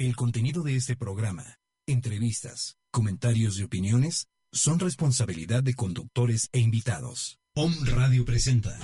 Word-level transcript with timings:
El 0.00 0.14
contenido 0.14 0.62
de 0.62 0.76
este 0.76 0.94
programa, 0.94 1.58
entrevistas, 1.84 2.76
comentarios 2.92 3.58
y 3.58 3.64
opiniones 3.64 4.28
son 4.52 4.78
responsabilidad 4.78 5.64
de 5.64 5.74
conductores 5.74 6.48
e 6.52 6.60
invitados. 6.60 7.40
Om 7.56 7.74
Radio 7.84 8.24
presenta. 8.24 8.78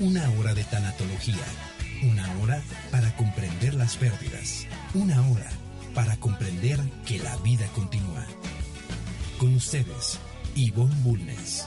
Una 0.00 0.28
hora 0.30 0.54
de 0.54 0.64
tanatología. 0.64 1.46
Una 2.02 2.36
hora 2.40 2.60
para 2.90 3.14
comprender 3.14 3.74
las 3.74 3.96
pérdidas. 3.96 4.66
Una 4.92 5.24
hora 5.28 5.48
para 5.94 6.16
comprender 6.16 6.80
que 7.06 7.20
la 7.20 7.36
vida 7.36 7.68
continúa. 7.76 8.26
Con 9.38 9.54
ustedes, 9.54 10.18
Ivonne 10.54 10.94
Bulnes. 11.02 11.66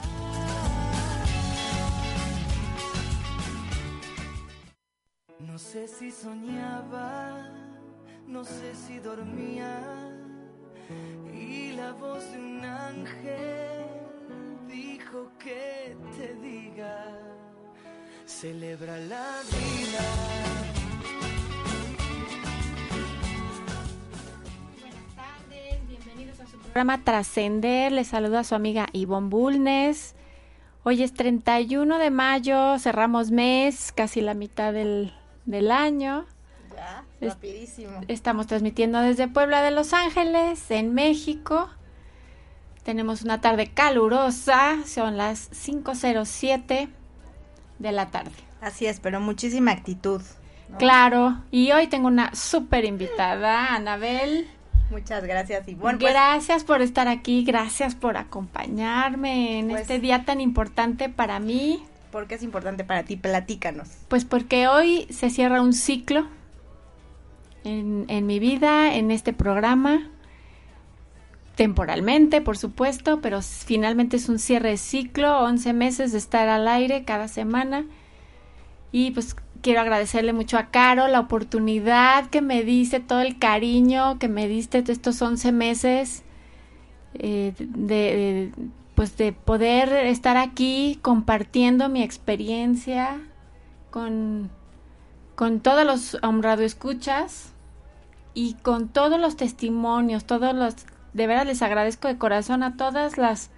No 5.40 5.58
sé 5.58 5.88
si 5.88 6.12
soñaba, 6.12 7.50
no 8.28 8.44
sé 8.44 8.76
si 8.76 9.00
dormía, 9.00 9.82
y 11.34 11.72
la 11.72 11.94
voz 11.94 12.32
de 12.32 12.38
un 12.38 12.64
ángel 12.64 13.86
dijo 14.68 15.32
que 15.40 15.98
te 16.18 16.36
diga, 16.36 17.06
celebra 18.26 18.98
la 19.00 19.42
vida. 19.50 20.65
Programa 26.50 27.04
Trascender. 27.04 27.92
Les 27.92 28.08
saluda 28.08 28.44
su 28.44 28.56
amiga 28.56 28.88
Ivonne 28.94 29.30
Bulnes. 29.30 30.16
Hoy 30.84 31.02
es 31.04 31.14
31 31.14 31.98
de 31.98 32.12
mayo, 32.12 32.78
cerramos 32.80 33.32
mes, 33.32 33.92
casi 33.92 34.22
la 34.22 34.34
mitad 34.36 34.72
del, 34.74 35.14
del 35.46 35.72
año. 35.72 36.26
Ya, 36.76 37.04
Es- 37.22 37.34
rapidísimo. 37.34 38.02
Estamos 38.08 38.48
transmitiendo 38.48 39.00
desde 39.00 39.28
Puebla 39.28 39.64
de 39.64 39.72
Los 39.72 39.94
Ángeles, 39.94 40.70
en 40.70 40.94
México. 40.94 41.70
Tenemos 42.84 43.24
una 43.24 43.42
tarde 43.42 43.72
calurosa, 43.74 44.78
son 44.86 45.18
las 45.18 45.50
5.07 45.52 46.88
de 47.80 47.92
la 47.92 48.12
tarde. 48.12 48.32
Así 48.62 48.86
es, 48.86 49.00
pero 49.00 49.20
muchísima 49.20 49.72
actitud. 49.72 50.22
¿no? 50.70 50.78
Claro, 50.78 51.38
y 51.50 51.72
hoy 51.72 51.88
tengo 51.88 52.08
una 52.08 52.34
súper 52.36 52.86
invitada, 52.86 53.74
Anabel. 53.74 54.48
Muchas 54.92 55.24
gracias, 55.24 55.68
Ivonne. 55.68 55.98
Pues, 55.98 56.12
gracias 56.14 56.64
por 56.64 56.82
estar 56.82 57.08
aquí, 57.08 57.44
gracias 57.44 57.96
por 57.96 58.18
acompañarme 58.18 59.60
en 59.60 59.70
Pues- 59.70 59.82
este 59.82 60.00
día 60.00 60.26
tan 60.26 60.42
importante 60.42 61.10
para 61.10 61.40
mí, 61.40 61.84
¿Por 62.12 62.28
qué 62.28 62.36
es 62.36 62.44
importante 62.44 62.84
para 62.86 63.04
ti? 63.04 63.18
Platícanos. 63.18 63.90
pues 64.08 64.24
porque 64.24 64.68
hoy 64.70 65.06
se 65.10 65.30
cierra 65.30 65.62
un 65.62 65.74
ciclo 65.74 66.28
en, 67.66 68.06
en 68.08 68.26
mi 68.26 68.40
vida, 68.40 68.96
en 68.96 69.12
este 69.12 69.34
programa, 69.34 70.10
temporalmente, 71.56 72.42
por 72.42 72.58
supuesto, 72.58 73.22
pero 73.22 73.42
finalmente 73.42 74.18
es 74.18 74.30
un 74.30 74.40
cierre 74.40 74.70
de 74.72 74.78
ciclo, 74.78 75.40
11 75.42 75.74
meses 75.74 76.12
de 76.12 76.18
estar 76.18 76.48
al 76.48 76.68
aire 76.68 77.04
cada 77.06 77.28
semana. 77.28 77.86
Y 78.92 79.12
pues 79.12 79.36
quiero 79.62 79.82
agradecerle 79.82 80.34
mucho 80.34 80.58
a 80.58 80.68
Caro 80.68 81.08
la 81.08 81.20
oportunidad 81.20 82.28
que 82.30 82.42
me 82.42 82.64
diste, 82.64 83.00
todo 83.00 83.22
el 83.22 83.38
cariño 83.40 84.20
que 84.20 84.28
me 84.28 84.48
diste 84.48 84.84
estos 84.88 85.22
11 85.22 85.52
meses, 85.52 86.24
eh, 87.14 87.54
de, 87.58 88.52
pues 88.96 89.18
de 89.18 89.34
poder 89.34 89.90
estar 90.06 90.38
aquí 90.38 91.00
compartiendo 91.02 91.90
mi 91.90 92.04
experiencia 92.04 93.20
con, 93.92 94.50
con 95.36 95.60
todos 95.60 95.86
los 95.86 96.18
um, 96.24 96.42
radioescuchas 96.42 97.54
y 98.34 98.56
con 98.56 98.90
todos 98.90 99.20
los 99.20 99.38
testimonios, 99.38 100.26
todos 100.26 100.54
los, 100.54 100.76
de 101.14 101.28
verdad 101.28 101.46
les 101.46 101.62
agradezco 101.62 102.08
de 102.08 102.18
corazón 102.18 102.64
a 102.64 102.76
todas 102.76 103.18
las 103.18 103.50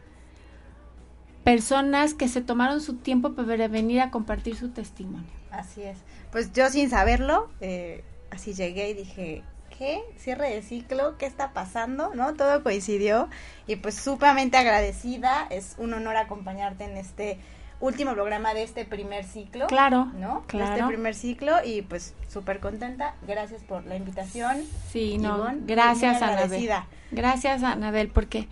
personas 1.43 2.13
que 2.13 2.27
se 2.27 2.41
tomaron 2.41 2.81
su 2.81 2.95
tiempo 2.95 3.33
para 3.33 3.67
venir 3.67 4.01
a 4.01 4.11
compartir 4.11 4.55
su 4.55 4.69
testimonio. 4.69 5.29
Así 5.57 5.83
es. 5.83 5.97
Pues 6.31 6.53
yo 6.53 6.69
sin 6.69 6.89
saberlo, 6.89 7.49
eh, 7.61 8.03
así 8.31 8.53
llegué 8.53 8.89
y 8.89 8.93
dije, 8.93 9.43
¿qué? 9.77 10.01
Cierre 10.17 10.49
de 10.49 10.61
ciclo, 10.61 11.17
¿qué 11.17 11.25
está 11.25 11.53
pasando? 11.53 12.13
¿No? 12.15 12.33
Todo 12.35 12.63
coincidió 12.63 13.27
y 13.65 13.77
pues 13.77 13.95
sumamente 13.95 14.57
agradecida. 14.57 15.47
Es 15.49 15.75
un 15.77 15.93
honor 15.93 16.17
acompañarte 16.17 16.83
en 16.83 16.97
este 16.97 17.39
último 17.79 18.13
programa 18.13 18.53
de 18.53 18.63
este 18.63 18.85
primer 18.85 19.23
ciclo. 19.23 19.67
Claro, 19.67 20.05
¿No? 20.15 20.41
De 20.41 20.47
claro. 20.47 20.73
Este 20.73 20.87
primer 20.87 21.15
ciclo 21.15 21.53
y 21.63 21.81
pues 21.81 22.13
súper 22.27 22.59
contenta. 22.59 23.15
Gracias 23.27 23.63
por 23.63 23.85
la 23.85 23.95
invitación. 23.95 24.63
Sí, 24.91 25.17
no, 25.17 25.37
Ivonne, 25.37 25.61
gracias 25.65 26.21
Anabel. 26.21 26.69
Gracias 27.11 27.63
Anabel, 27.63 28.09
porque 28.09 28.47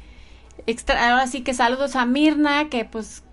extra, 0.67 1.11
ahora 1.11 1.27
sí 1.27 1.41
que 1.41 1.53
saludos 1.53 1.95
a 1.95 2.05
Mirna, 2.05 2.69
que 2.69 2.85
pues 2.85 3.23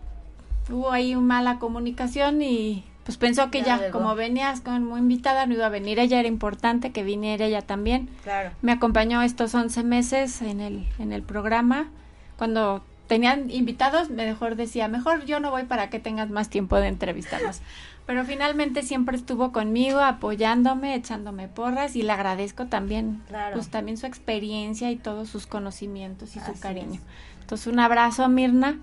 hubo 0.71 0.91
ahí 0.91 1.15
una 1.15 1.27
mala 1.27 1.59
comunicación 1.59 2.43
y 2.43 2.84
pues 3.05 3.19
pensó 3.19 3.51
que 3.51 3.63
Ya 3.63 3.91
como 3.91 4.15
venías 4.15 4.61
como 4.61 4.97
invitada, 4.97 5.47
no 5.47 5.55
iba 5.55 5.67
a 5.67 5.71
venir 5.71 5.99
ella, 5.99 6.21
era 6.21 6.29
importante 6.29 6.93
que 6.93 7.03
viniera 7.03 7.45
ella 7.47 7.63
también. 7.63 8.09
Claro. 8.23 8.51
Me 8.63 8.73
acompañó 8.73 9.23
estos 9.23 9.55
11 9.55 9.83
meses 9.83 10.41
en 10.43 10.61
el, 10.61 10.87
en 10.99 11.12
el 11.12 11.23
programa. 11.23 11.89
Cuando 12.37 12.85
tenían 13.09 13.51
invitados, 13.51 14.11
mejor 14.11 14.57
decía, 14.57 14.89
mejor 14.89 15.25
yo 15.25 15.41
no 15.41 15.51
voy 15.51 15.65
para 15.65 15.91
que 15.91 15.99
tengas 15.99 16.31
más 16.31 16.49
tiempo 16.49 16.77
de 16.77 16.89
entrevistarnos. 16.89 17.61
Pero 18.07 18.25
finalmente 18.25 18.83
siempre 18.83 19.17
estuvo 19.17 19.53
conmigo, 19.53 20.01
apoyándome, 20.01 20.95
echándome 20.97 21.47
porras 21.47 21.95
y 21.95 22.03
le 22.03 22.11
agradezco 22.12 22.67
también, 22.67 23.23
Claro. 23.29 23.55
pues 23.55 23.69
también 23.69 23.97
su 23.97 24.07
experiencia 24.07 24.91
y 24.91 24.97
todos 24.97 25.29
sus 25.29 25.47
conocimientos 25.47 26.35
y 26.35 26.41
su 26.41 26.59
cariño. 26.59 26.95
es. 26.95 27.41
Entonces 27.43 27.67
un 27.69 27.79
abrazo, 27.79 28.29
Mirna. 28.29 28.79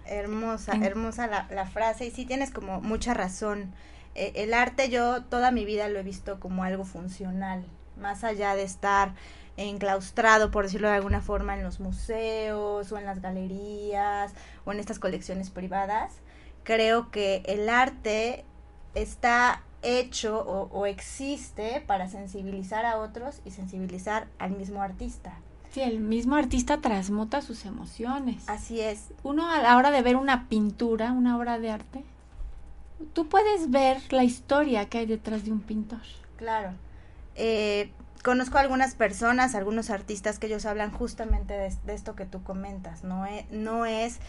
Hermosa, 0.06 0.72
En- 0.74 0.84
hermosa 0.84 1.28
la, 1.28 1.48
la 1.52 1.66
frase 1.68 2.06
y 2.06 2.12
sí 2.12 2.26
tienes 2.26 2.52
como 2.52 2.82
mucha 2.82 3.14
razón. 3.14 3.74
Eh, 4.16 4.32
el 4.36 4.54
arte 4.54 4.90
yo 4.90 5.24
toda 5.26 5.52
mi 5.52 5.66
vida 5.66 5.88
lo 5.90 6.00
he 6.00 6.04
visto 6.04 6.40
como 6.40 6.64
algo 6.64 6.84
funcional, 6.86 7.66
más 8.00 8.24
allá 8.24 8.56
de 8.56 8.64
estar 8.64 9.14
enclaustrado, 9.58 10.50
por 10.52 10.64
decirlo 10.66 10.88
de 10.88 10.96
alguna 10.96 11.22
forma, 11.22 11.56
en 11.56 11.64
los 11.64 11.80
museos 11.80 12.92
o 12.92 12.98
en 12.98 13.06
las 13.06 13.22
galerías 13.22 14.34
o 14.66 14.72
en 14.72 14.80
estas 14.80 15.00
colecciones 15.00 15.50
privadas. 15.50 16.14
Creo 16.64 17.12
que 17.12 17.44
el 17.46 17.70
arte 17.70 18.46
está 18.96 19.62
hecho 19.88 20.40
o, 20.40 20.70
o 20.72 20.86
existe 20.86 21.82
para 21.86 22.08
sensibilizar 22.08 22.86
a 22.86 22.98
otros 22.98 23.42
y 23.46 23.52
sensibilizar 23.52 24.28
al 24.40 24.52
mismo 24.52 24.82
artista. 24.82 25.34
Sí, 25.72 25.82
el 25.82 26.00
mismo 26.00 26.36
artista 26.36 26.80
transmuta 26.82 27.42
sus 27.42 27.66
emociones. 27.66 28.44
Así 28.48 28.80
es, 28.82 29.10
Uno 29.24 29.50
a 29.52 29.62
la 29.62 29.78
hora 29.78 29.92
de 29.92 30.02
ver 30.02 30.16
una 30.16 30.48
pintura, 30.48 31.12
una 31.12 31.38
obra 31.38 31.60
de 31.60 31.72
arte, 31.72 32.04
tú 33.14 33.28
puedes 33.28 33.70
ver 33.70 34.02
la 34.12 34.24
historia 34.24 34.88
que 34.88 35.00
hay 35.00 35.06
detrás 35.06 35.46
de 35.46 35.52
un 35.52 35.60
pintor. 35.60 36.02
Claro. 36.38 36.72
Eh, 37.36 37.92
conozco 38.24 38.58
algunas 38.58 38.96
personas, 38.96 39.56
algunos 39.56 39.90
artistas 39.90 40.40
que 40.40 40.48
ellos 40.48 40.66
hablan 40.66 40.92
justamente 40.92 41.54
de, 41.54 41.74
de 41.86 41.94
esto 41.94 42.16
que 42.16 42.26
tú 42.26 42.44
comentas, 42.44 43.04
no 43.04 43.26
es, 43.26 43.50
no 43.52 43.86
es 43.86 44.20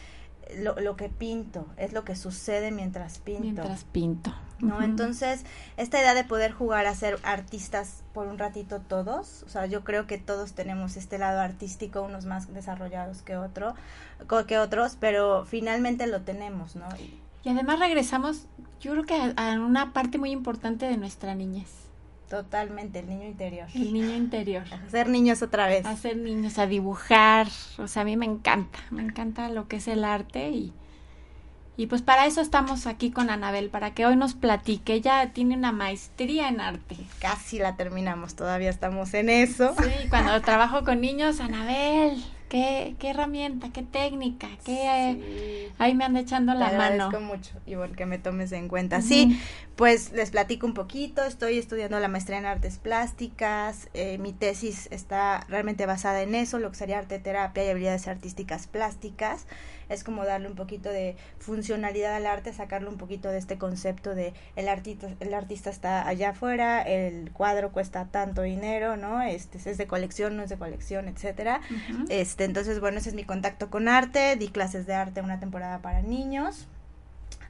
lo, 0.56 0.78
lo, 0.80 0.96
que 0.96 1.08
pinto, 1.08 1.66
es 1.76 1.92
lo 1.92 2.04
que 2.04 2.16
sucede 2.16 2.70
mientras 2.70 3.18
pinto. 3.18 3.42
Mientras 3.42 3.84
pinto. 3.84 4.34
¿No? 4.60 4.76
Uh 4.76 4.80
-huh. 4.80 4.84
Entonces, 4.84 5.44
esta 5.76 6.00
idea 6.00 6.14
de 6.14 6.24
poder 6.24 6.52
jugar 6.52 6.86
a 6.86 6.94
ser 6.94 7.18
artistas 7.22 8.02
por 8.12 8.26
un 8.26 8.38
ratito 8.38 8.80
todos, 8.80 9.44
o 9.44 9.48
sea, 9.48 9.66
yo 9.66 9.84
creo 9.84 10.06
que 10.06 10.18
todos 10.18 10.52
tenemos 10.52 10.96
este 10.96 11.18
lado 11.18 11.40
artístico, 11.40 12.02
unos 12.02 12.24
más 12.24 12.52
desarrollados 12.52 13.22
que 13.22 13.36
otro, 13.36 13.74
que 14.46 14.58
otros, 14.58 14.96
pero 14.98 15.44
finalmente 15.44 16.06
lo 16.06 16.22
tenemos, 16.22 16.74
¿no? 16.74 16.86
Y, 16.98 17.20
y 17.44 17.50
además 17.50 17.78
regresamos, 17.78 18.46
yo 18.80 18.92
creo 18.92 19.04
que 19.04 19.14
a, 19.14 19.52
a 19.52 19.60
una 19.60 19.92
parte 19.92 20.18
muy 20.18 20.30
importante 20.30 20.86
de 20.86 20.96
nuestra 20.96 21.34
niñez. 21.34 21.87
Totalmente, 22.28 22.98
el 22.98 23.08
niño 23.08 23.24
interior. 23.26 23.68
El 23.74 23.92
niño 23.92 24.14
interior. 24.14 24.64
A 24.70 24.90
ser 24.90 25.08
niños 25.08 25.42
otra 25.42 25.66
vez. 25.66 25.86
A 25.86 25.96
ser 25.96 26.16
niños, 26.16 26.58
a 26.58 26.66
dibujar. 26.66 27.48
O 27.78 27.88
sea, 27.88 28.02
a 28.02 28.04
mí 28.04 28.16
me 28.16 28.26
encanta, 28.26 28.78
me 28.90 29.02
encanta 29.02 29.48
lo 29.48 29.66
que 29.66 29.76
es 29.76 29.88
el 29.88 30.04
arte 30.04 30.50
y, 30.50 30.72
y 31.78 31.86
pues 31.86 32.02
para 32.02 32.26
eso 32.26 32.42
estamos 32.42 32.86
aquí 32.86 33.10
con 33.10 33.30
Anabel, 33.30 33.70
para 33.70 33.94
que 33.94 34.04
hoy 34.04 34.16
nos 34.16 34.34
platique. 34.34 34.92
Ella 34.92 35.32
tiene 35.32 35.56
una 35.56 35.72
maestría 35.72 36.48
en 36.48 36.60
arte. 36.60 36.96
Casi 37.18 37.58
la 37.58 37.76
terminamos, 37.76 38.34
todavía 38.34 38.68
estamos 38.68 39.14
en 39.14 39.30
eso. 39.30 39.74
Sí, 39.82 40.08
cuando 40.10 40.38
trabajo 40.42 40.84
con 40.84 41.00
niños, 41.00 41.40
Anabel, 41.40 42.22
qué, 42.48 42.94
qué 42.98 43.10
herramienta, 43.10 43.70
qué 43.72 43.82
técnica, 43.82 44.48
qué... 44.64 45.16
Sí. 45.68 45.72
Ahí 45.78 45.94
me 45.94 46.04
anda 46.04 46.20
echando 46.20 46.52
Te 46.52 46.58
la 46.58 46.66
mano. 46.72 47.04
agradezco 47.04 47.20
mucho, 47.20 47.52
Ivonne, 47.66 47.94
que 47.94 48.06
me 48.06 48.18
tomes 48.18 48.52
en 48.52 48.68
cuenta. 48.68 48.96
Uh 48.98 49.00
-huh. 49.00 49.02
Sí, 49.04 49.40
pues 49.76 50.12
les 50.12 50.30
platico 50.30 50.66
un 50.66 50.74
poquito. 50.74 51.22
Estoy 51.22 51.58
estudiando 51.58 52.00
la 52.00 52.08
maestría 52.08 52.38
en 52.38 52.46
artes 52.46 52.78
plásticas. 52.78 53.88
Eh, 53.94 54.18
mi 54.18 54.32
tesis 54.32 54.88
está 54.90 55.44
realmente 55.48 55.86
basada 55.86 56.22
en 56.22 56.34
eso, 56.34 56.58
lo 56.58 56.70
que 56.70 56.76
sería 56.76 56.98
arte 56.98 57.18
terapia 57.18 57.64
y 57.64 57.68
habilidades 57.68 58.08
artísticas 58.08 58.66
plásticas. 58.66 59.46
Es 59.88 60.04
como 60.04 60.24
darle 60.24 60.48
un 60.48 60.54
poquito 60.54 60.88
de 60.90 61.16
funcionalidad 61.38 62.14
al 62.14 62.26
arte, 62.26 62.52
sacarle 62.52 62.88
un 62.88 62.98
poquito 62.98 63.28
de 63.28 63.38
este 63.38 63.58
concepto 63.58 64.14
de 64.14 64.34
el 64.56 64.68
artista, 64.68 65.08
el 65.20 65.34
artista 65.34 65.70
está 65.70 66.06
allá 66.06 66.30
afuera, 66.30 66.82
el 66.82 67.30
cuadro 67.32 67.72
cuesta 67.72 68.06
tanto 68.06 68.42
dinero, 68.42 68.96
¿no? 68.96 69.22
Este 69.22 69.58
es 69.58 69.78
de 69.78 69.86
colección, 69.86 70.36
no 70.36 70.42
es 70.42 70.50
de 70.50 70.58
colección, 70.58 71.08
etcétera. 71.08 71.60
Uh 71.70 71.74
-huh. 71.74 72.06
Este, 72.08 72.44
entonces, 72.44 72.80
bueno, 72.80 72.98
ese 72.98 73.10
es 73.10 73.14
mi 73.14 73.24
contacto 73.24 73.70
con 73.70 73.88
arte. 73.88 74.36
Di 74.36 74.48
clases 74.48 74.86
de 74.86 74.94
arte 74.94 75.20
una 75.20 75.40
temporada 75.40 75.80
para 75.80 76.02
niños 76.02 76.68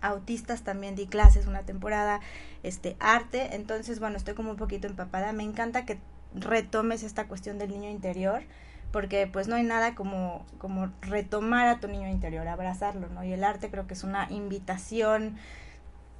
autistas 0.00 0.62
también 0.62 0.94
di 0.94 1.06
clases 1.06 1.46
una 1.46 1.62
temporada 1.62 2.20
este 2.62 2.96
arte 3.00 3.56
entonces 3.56 3.98
bueno 3.98 4.16
estoy 4.16 4.34
como 4.34 4.50
un 4.50 4.56
poquito 4.56 4.86
empapada 4.86 5.32
me 5.32 5.42
encanta 5.42 5.84
que 5.84 5.98
retomes 6.34 7.02
esta 7.02 7.26
cuestión 7.26 7.58
del 7.58 7.70
niño 7.70 7.90
interior 7.90 8.42
porque 8.92 9.26
pues 9.26 9.48
no 9.48 9.56
hay 9.56 9.64
nada 9.64 9.94
como 9.94 10.44
como 10.58 10.90
retomar 11.02 11.68
a 11.68 11.80
tu 11.80 11.88
niño 11.88 12.08
interior 12.08 12.48
abrazarlo 12.48 13.08
no 13.08 13.24
y 13.24 13.32
el 13.32 13.44
arte 13.44 13.70
creo 13.70 13.86
que 13.86 13.94
es 13.94 14.04
una 14.04 14.26
invitación 14.30 15.36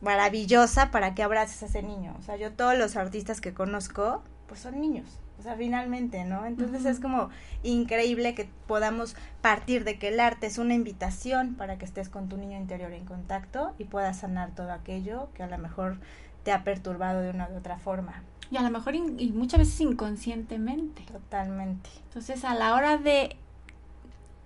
maravillosa 0.01 0.91
para 0.91 1.15
que 1.15 1.23
abraces 1.23 1.63
a 1.63 1.67
ese 1.67 1.83
niño 1.83 2.15
o 2.19 2.23
sea 2.23 2.37
yo 2.37 2.53
todos 2.53 2.77
los 2.77 2.97
artistas 2.97 3.41
que 3.41 3.55
conozco 3.55 4.23
pues 4.47 4.61
son 4.61 4.81
niños 4.81 5.19
o 5.39 5.43
sea, 5.43 5.55
finalmente, 5.55 6.25
¿no? 6.25 6.47
Entonces 6.47 6.83
uh 6.83 6.85
-huh. 6.87 6.91
es 6.91 7.01
como 7.01 7.31
increíble 7.63 8.35
que 8.35 8.49
podamos 8.67 9.15
partir 9.41 9.85
de 9.85 9.99
que 9.99 10.09
el 10.09 10.19
arte 10.19 10.47
es 10.47 10.59
una 10.59 10.75
invitación 10.75 11.55
para 11.55 11.79
que 11.79 11.85
estés 11.85 12.09
con 12.09 12.29
tu 12.29 12.37
niño 12.37 12.59
interior 12.59 12.93
en 12.93 13.05
contacto 13.05 13.73
y 13.79 13.85
puedas 13.85 14.19
sanar 14.19 14.51
todo 14.51 14.73
aquello 14.73 15.29
que 15.35 15.45
a 15.45 15.47
lo 15.47 15.59
mejor 15.59 15.99
te 16.43 16.51
ha 16.53 16.65
perturbado 16.65 17.21
de 17.21 17.31
una 17.31 17.49
u 17.51 17.57
otra 17.57 17.79
forma. 17.79 18.23
Y 18.51 18.57
a 18.57 18.63
lo 18.63 18.71
mejor 18.71 18.95
in 18.95 19.19
y 19.19 19.31
muchas 19.33 19.61
veces 19.61 19.81
inconscientemente. 19.81 21.03
Totalmente. 21.03 21.91
Entonces, 22.09 22.45
a 22.45 22.55
la 22.55 22.75
hora 22.75 22.97
de 22.97 23.37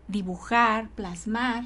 dibujar, 0.08 0.88
plasmar, 0.90 1.64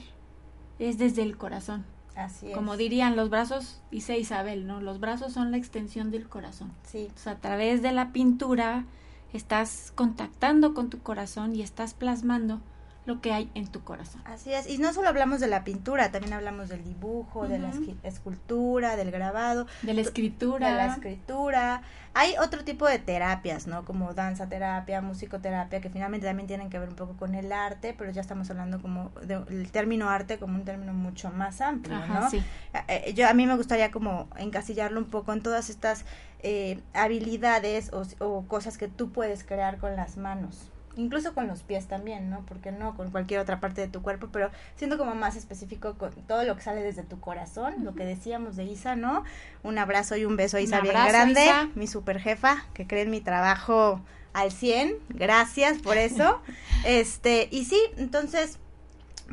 es 0.79 0.99
desde 0.99 1.23
el 1.23 1.37
corazón. 1.37 1.85
Así 2.15 2.49
es. 2.49 2.55
Como 2.55 2.77
dirían 2.77 3.17
los 3.17 3.31
brazos, 3.31 3.81
dice 3.91 4.19
Isabel, 4.19 4.67
¿no? 4.67 4.81
Los 4.81 5.01
brazos 5.01 5.33
son 5.33 5.51
la 5.51 5.57
extensión 5.57 6.11
del 6.11 6.29
corazón. 6.29 6.73
Sí. 6.85 7.09
Sea, 7.15 7.33
a 7.33 7.39
través 7.39 7.83
de 7.83 7.93
la 7.93 8.13
pintura 8.13 8.85
estás 9.33 9.93
contactando 9.95 10.75
con 10.75 10.91
tu 10.91 11.01
corazón 11.01 11.55
y 11.55 11.63
estás 11.63 11.95
plasmando 11.95 12.61
lo 13.07 13.21
que 13.21 13.33
hay 13.33 13.51
en 13.55 13.69
tu 13.69 13.83
corazón. 13.85 14.21
Así 14.25 14.53
es, 14.53 14.69
y 14.69 14.79
no 14.79 14.93
solo 14.93 15.09
hablamos 15.09 15.41
de 15.41 15.47
la 15.47 15.65
pintura, 15.65 16.11
también 16.11 16.33
hablamos 16.35 16.69
del 16.69 16.85
dibujo, 16.85 17.41
uh 17.41 17.45
-huh. 17.45 17.49
de 17.49 17.59
la 17.59 17.71
escultura, 18.03 18.97
del 18.97 19.11
grabado, 19.13 19.67
de 19.83 19.95
la 19.95 20.01
escritura, 20.01 20.71
de 20.71 20.75
la 20.75 20.87
escritura. 20.87 21.83
Hay 22.15 22.35
otro 22.43 22.65
tipo 22.65 22.87
de 22.87 22.99
terapias, 22.99 23.67
¿no? 23.67 23.85
Como 23.85 24.15
danza 24.15 24.49
terapia, 24.49 25.03
musicoterapia, 25.03 25.81
que 25.81 25.91
finalmente 25.91 26.27
también 26.27 26.47
tienen 26.47 26.71
que 26.71 26.79
ver 26.79 26.89
un 26.89 26.97
poco 26.97 27.15
con 27.17 27.35
el 27.35 27.53
arte, 27.53 27.95
pero 27.97 28.11
ya 28.11 28.23
estamos 28.23 28.51
hablando 28.51 28.81
como 28.81 29.11
del 29.23 29.71
término 29.71 30.09
arte 30.09 30.39
como 30.39 30.57
un 30.57 30.65
término 30.65 30.93
mucho 30.95 31.31
más 31.31 31.61
amplio, 31.61 31.97
Ajá, 31.97 32.21
¿no? 32.21 32.31
Sí. 32.31 32.43
Eh, 32.89 33.13
yo 33.15 33.29
a 33.29 33.35
mí 33.35 33.47
me 33.47 33.55
gustaría 33.57 33.91
como 33.91 34.29
encasillarlo 34.37 34.99
un 34.99 35.11
poco 35.11 35.33
en 35.33 35.43
todas 35.43 35.71
estas 35.71 36.05
eh, 36.41 36.81
habilidades 36.95 37.93
o, 37.93 38.03
o 38.25 38.47
cosas 38.47 38.79
que 38.79 38.89
tú 38.89 39.13
puedes 39.13 39.45
crear 39.45 39.79
con 39.79 39.95
las 39.95 40.17
manos 40.17 40.71
incluso 40.97 41.35
con 41.35 41.47
los 41.47 41.63
pies 41.63 41.87
también, 41.87 42.31
¿no? 42.31 42.45
Porque 42.47 42.73
no 42.73 42.97
con 42.97 43.11
cualquier 43.11 43.41
otra 43.41 43.61
parte 43.61 43.81
de 43.81 43.89
tu 43.89 44.03
cuerpo, 44.03 44.29
pero 44.33 44.51
siendo 44.77 44.99
como 44.99 45.15
más 45.15 45.37
específico 45.37 45.95
con 45.95 46.13
todo 46.27 46.43
lo 46.45 46.57
que 46.57 46.63
sale 46.63 46.83
desde 46.83 47.03
tu 47.03 47.21
corazón, 47.21 47.75
uh 47.75 47.79
-huh. 47.79 47.85
lo 47.85 47.95
que 47.95 48.05
decíamos 48.05 48.57
de 48.57 48.65
Isa, 48.65 48.97
¿no? 48.97 49.25
Un 49.63 49.79
abrazo 49.79 50.17
y 50.17 50.25
un 50.25 50.37
beso 50.37 50.57
a 50.57 50.61
Isa 50.61 50.81
bien 50.81 50.95
grande, 50.95 51.45
Isa. 51.45 51.69
mi 51.75 51.87
super 51.87 52.21
jefa, 52.21 52.65
que 52.75 52.87
cree 52.87 53.03
en 53.03 53.11
mi 53.11 53.21
trabajo 53.21 54.01
al 54.33 54.53
100, 54.53 54.95
gracias 55.11 55.79
por 55.79 55.97
eso. 55.97 56.41
este, 56.85 57.49
y 57.51 57.65
sí, 57.65 57.81
entonces 57.97 58.59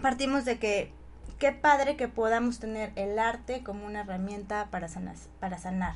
partimos 0.01 0.45
de 0.45 0.59
que 0.59 0.91
qué 1.39 1.51
padre 1.51 1.95
que 1.97 2.07
podamos 2.07 2.59
tener 2.59 2.91
el 2.95 3.19
arte 3.19 3.63
como 3.63 3.85
una 3.85 4.01
herramienta 4.01 4.67
para 4.71 4.87
sanar, 4.87 5.15
para 5.39 5.57
sanar. 5.57 5.95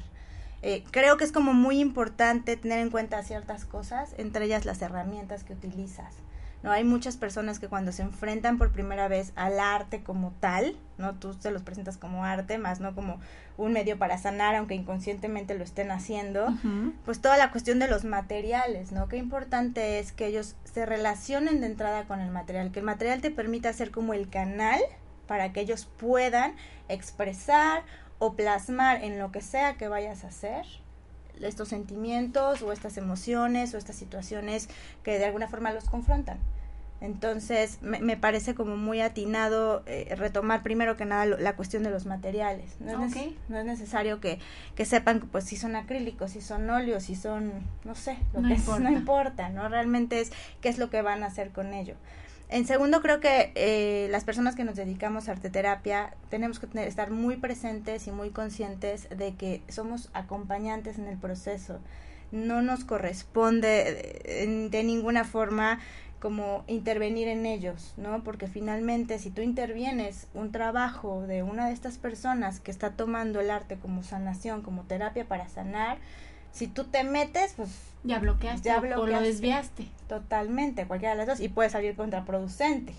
Eh, 0.62 0.83
creo 0.92 1.18
que 1.18 1.24
es 1.24 1.31
como 1.31 1.54
muy 1.54 1.80
importante 1.80 2.57
tener 2.57 2.80
en 2.80 2.89
cuenta 2.89 3.21
ciertas 3.24 3.65
cosas, 3.65 4.13
entre 4.18 4.45
ellas 4.45 4.65
las 4.65 4.81
herramientas 4.81 5.44
que 5.44 5.54
utilizas. 5.54 6.15
No 6.63 6.71
hay 6.71 6.83
muchas 6.83 7.18
personas 7.18 7.59
que 7.59 7.68
cuando 7.68 7.92
se 7.92 8.01
enfrentan 8.01 8.57
por 8.57 8.71
primera 8.71 9.07
vez 9.07 9.31
al 9.36 9.59
arte 9.59 10.01
como 10.01 10.33
tal, 10.39 10.75
no 10.98 11.13
tú 11.13 11.33
se 11.39 11.51
los 11.51 11.62
presentas 11.62 11.98
como 11.98 12.25
arte, 12.25 12.57
más 12.57 12.80
no 12.80 12.95
como 12.95 13.19
un 13.57 13.74
medio 13.74 14.00
para 14.00 14.18
sanar, 14.18 14.56
aunque 14.56 14.74
inconscientemente 14.74 15.54
lo 15.56 15.63
estén 15.63 15.92
haciendo, 15.92 16.48
uh 16.48 16.57
-huh. 16.63 16.94
pues 17.06 17.21
toda 17.21 17.38
la 17.38 17.51
cuestión 17.51 17.77
de 17.77 17.88
los 17.88 18.06
materiales, 18.06 18.92
¿no? 18.92 19.07
Qué 19.07 19.18
importante 19.18 20.00
es 20.00 20.12
que 20.12 20.25
ellos 20.25 20.56
se 20.63 20.86
relacionen 20.86 21.62
de 21.62 21.68
entrada 21.68 22.06
con 22.06 22.21
el 22.21 22.31
material, 22.31 22.71
que 22.71 22.80
el 22.80 22.86
material 22.86 23.21
te 23.21 23.30
permita 23.31 23.71
ser 23.71 23.91
como 23.91 24.13
el 24.13 24.27
canal 24.27 24.81
para 25.27 25.53
que 25.53 25.62
ellos 25.62 25.86
puedan 25.86 26.55
expresar 26.89 27.84
o 28.19 28.33
plasmar 28.33 29.03
en 29.03 29.19
lo 29.19 29.31
que 29.31 29.41
sea 29.41 29.75
que 29.75 29.88
vayas 29.88 30.24
a 30.24 30.27
hacer 30.27 30.65
estos 31.41 31.67
sentimientos 31.67 32.62
o 32.62 32.71
estas 32.71 32.97
emociones 32.97 33.74
o 33.74 33.77
estas 33.77 33.95
situaciones 33.95 34.69
que 35.03 35.19
de 35.19 35.25
alguna 35.25 35.47
forma 35.47 35.71
los 35.71 35.86
confrontan. 35.86 36.39
Entonces, 37.00 37.77
me, 37.81 38.00
me 38.00 38.17
parece 38.17 38.55
como 38.55 38.75
muy 38.75 39.01
atinado 39.01 39.83
eh, 39.86 40.15
retomar 40.17 40.63
primero 40.63 40.97
que 40.97 41.05
nada 41.05 41.27
lo, 41.27 41.38
la 41.38 41.55
cuestión 41.55 41.83
de 41.83 41.91
los 41.91 42.07
materiales. 42.07 42.75
No 42.79 43.05
es, 43.05 43.12
okay. 43.12 43.38
no 43.50 43.59
es 43.59 43.65
necesario 43.65 44.19
que, 44.19 44.39
que, 44.74 44.83
sepan 44.83 45.19
pues 45.19 45.43
si 45.43 45.57
son 45.57 45.75
acrílicos, 45.75 46.31
si 46.31 46.41
son 46.41 46.67
óleos, 46.67 47.03
si 47.03 47.15
son, 47.15 47.53
no 47.83 47.93
sé, 47.93 48.17
lo 48.33 48.41
no 48.41 48.47
que 48.47 48.55
importa. 48.55 48.77
Es, 48.77 48.83
no 48.83 48.97
importa, 48.97 49.50
¿no? 49.50 49.69
Realmente 49.69 50.21
es 50.21 50.31
qué 50.59 50.69
es 50.69 50.79
lo 50.79 50.89
que 50.89 51.03
van 51.03 51.21
a 51.21 51.27
hacer 51.27 51.51
con 51.51 51.71
ello. 51.74 51.93
En 52.50 52.66
segundo, 52.66 53.01
creo 53.01 53.20
que 53.20 53.51
eh, 53.56 54.08
las 54.10 54.24
personas 54.24 54.56
que 54.56 54.63
nos 54.63 54.75
dedicamos 54.75 55.27
a 55.27 55.34
arteterapia 55.34 56.13
tenemos 56.30 56.60
que 56.60 56.68
tener, 56.68 56.88
estar 56.88 57.12
muy 57.12 57.36
presentes 57.36 58.08
y 58.08 58.12
muy 58.12 58.30
conscientes 58.30 59.10
de 59.10 59.36
que 59.36 59.62
somos 59.68 60.10
acompañantes 60.13 60.98
en 60.98 61.08
el 61.08 61.18
proceso. 61.18 61.80
No 62.32 62.62
nos 62.62 62.86
corresponde 62.86 63.68
de, 63.68 64.70
de 64.70 64.84
ninguna 64.84 65.25
forma 65.25 65.80
como 66.20 66.63
intervenir 66.68 67.27
en 67.27 67.46
ellos, 67.46 67.94
¿no? 67.98 68.24
Porque 68.24 68.48
finalmente 68.48 69.20
si 69.20 69.30
tú 69.30 69.42
intervienes 69.42 70.27
un 70.34 70.51
trabajo 70.51 71.27
de 71.27 71.44
una 71.44 71.68
de 71.68 71.74
estas 71.74 71.98
personas 71.98 72.60
que 72.60 72.72
está 72.72 72.92
tomando 72.92 73.39
el 73.39 73.51
arte 73.51 73.77
como 73.77 74.04
sanación, 74.04 74.62
como 74.62 74.84
terapia 74.84 75.25
para 75.25 75.48
sanar, 75.50 75.98
si 76.57 76.67
tú 76.67 76.85
te 76.85 77.03
metes, 77.03 77.53
pues 77.55 77.69
ya 78.03 78.17
bloqueaste, 78.19 78.67
ya 78.67 78.79
bloqueaste 78.79 79.01
o 79.01 79.07
lo 79.07 79.21
desviaste. 79.21 79.87
Totalmente, 80.07 80.87
cualquiera 80.87 81.13
de 81.13 81.17
las 81.19 81.27
dos, 81.27 81.39
y 81.39 81.49
puede 81.49 81.69
salir 81.69 81.95
contraproducente, 81.95 82.93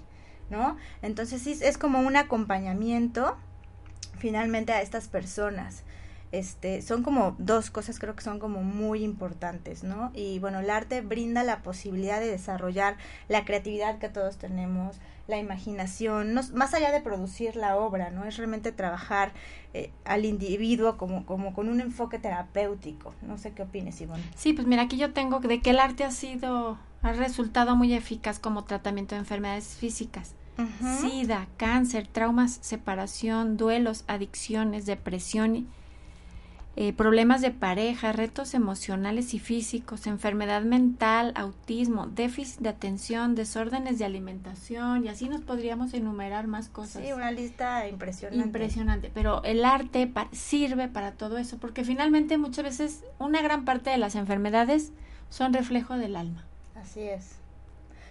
¿no? 0.48 0.76
Entonces 1.02 1.42
sí, 1.42 1.58
es 1.60 1.76
como 1.76 1.98
un 2.00 2.16
acompañamiento 2.16 3.36
finalmente 4.18 4.72
a 4.72 4.80
estas 4.80 5.08
personas. 5.08 5.82
Este, 6.30 6.82
son 6.82 7.02
como 7.02 7.34
dos 7.38 7.70
cosas 7.70 7.98
creo 7.98 8.14
que 8.14 8.22
son 8.22 8.38
como 8.38 8.62
muy 8.62 9.02
importantes, 9.02 9.82
¿no? 9.82 10.10
Y 10.14 10.38
bueno, 10.38 10.60
el 10.60 10.70
arte 10.70 11.00
brinda 11.00 11.42
la 11.42 11.62
posibilidad 11.62 12.20
de 12.20 12.26
desarrollar 12.26 12.96
la 13.28 13.44
creatividad 13.44 13.98
que 13.98 14.08
todos 14.08 14.36
tenemos, 14.36 14.96
la 15.26 15.38
imaginación, 15.38 16.34
no, 16.34 16.42
más 16.54 16.74
allá 16.74 16.90
de 16.90 17.00
producir 17.00 17.56
la 17.56 17.76
obra, 17.76 18.10
¿no? 18.10 18.24
Es 18.24 18.36
realmente 18.36 18.72
trabajar 18.72 19.32
eh, 19.74 19.90
al 20.04 20.24
individuo 20.24 20.96
como, 20.96 21.24
como 21.26 21.54
con 21.54 21.68
un 21.68 21.80
enfoque 21.80 22.18
terapéutico. 22.18 23.14
No 23.22 23.38
sé 23.38 23.52
qué 23.52 23.62
opines, 23.62 24.00
Ivonne. 24.00 24.24
Sí, 24.36 24.52
pues 24.52 24.66
mira, 24.66 24.82
aquí 24.82 24.96
yo 24.96 25.12
tengo 25.12 25.40
de 25.40 25.60
que 25.60 25.70
el 25.70 25.78
arte 25.80 26.04
ha 26.04 26.10
sido, 26.10 26.78
ha 27.02 27.12
resultado 27.12 27.76
muy 27.76 27.92
eficaz 27.94 28.38
como 28.38 28.64
tratamiento 28.64 29.14
de 29.14 29.20
enfermedades 29.20 29.76
físicas. 29.76 30.34
SIDA, 31.00 31.46
cáncer, 31.56 32.08
traumas, 32.08 32.58
separación, 32.62 33.56
duelos, 33.56 34.02
adicciones, 34.08 34.86
depresión 34.86 35.68
eh, 36.80 36.92
problemas 36.92 37.40
de 37.40 37.50
pareja, 37.50 38.12
retos 38.12 38.54
emocionales 38.54 39.34
y 39.34 39.40
físicos, 39.40 40.06
enfermedad 40.06 40.62
mental, 40.62 41.32
autismo, 41.34 42.06
déficit 42.06 42.60
de 42.60 42.68
atención, 42.68 43.34
desórdenes 43.34 43.98
de 43.98 44.04
alimentación 44.04 45.04
y 45.04 45.08
así 45.08 45.28
nos 45.28 45.40
podríamos 45.40 45.92
enumerar 45.92 46.46
más 46.46 46.68
cosas. 46.68 47.02
Sí, 47.02 47.12
una 47.12 47.32
lista 47.32 47.88
impresionante. 47.88 48.46
Impresionante, 48.46 49.10
pero 49.12 49.42
el 49.42 49.64
arte 49.64 50.08
sirve 50.30 50.86
para 50.86 51.10
todo 51.10 51.38
eso 51.38 51.58
porque 51.58 51.82
finalmente 51.82 52.38
muchas 52.38 52.62
veces 52.62 53.04
una 53.18 53.42
gran 53.42 53.64
parte 53.64 53.90
de 53.90 53.98
las 53.98 54.14
enfermedades 54.14 54.92
son 55.30 55.52
reflejo 55.52 55.98
del 55.98 56.14
alma. 56.14 56.44
Así 56.76 57.00
es. 57.00 57.37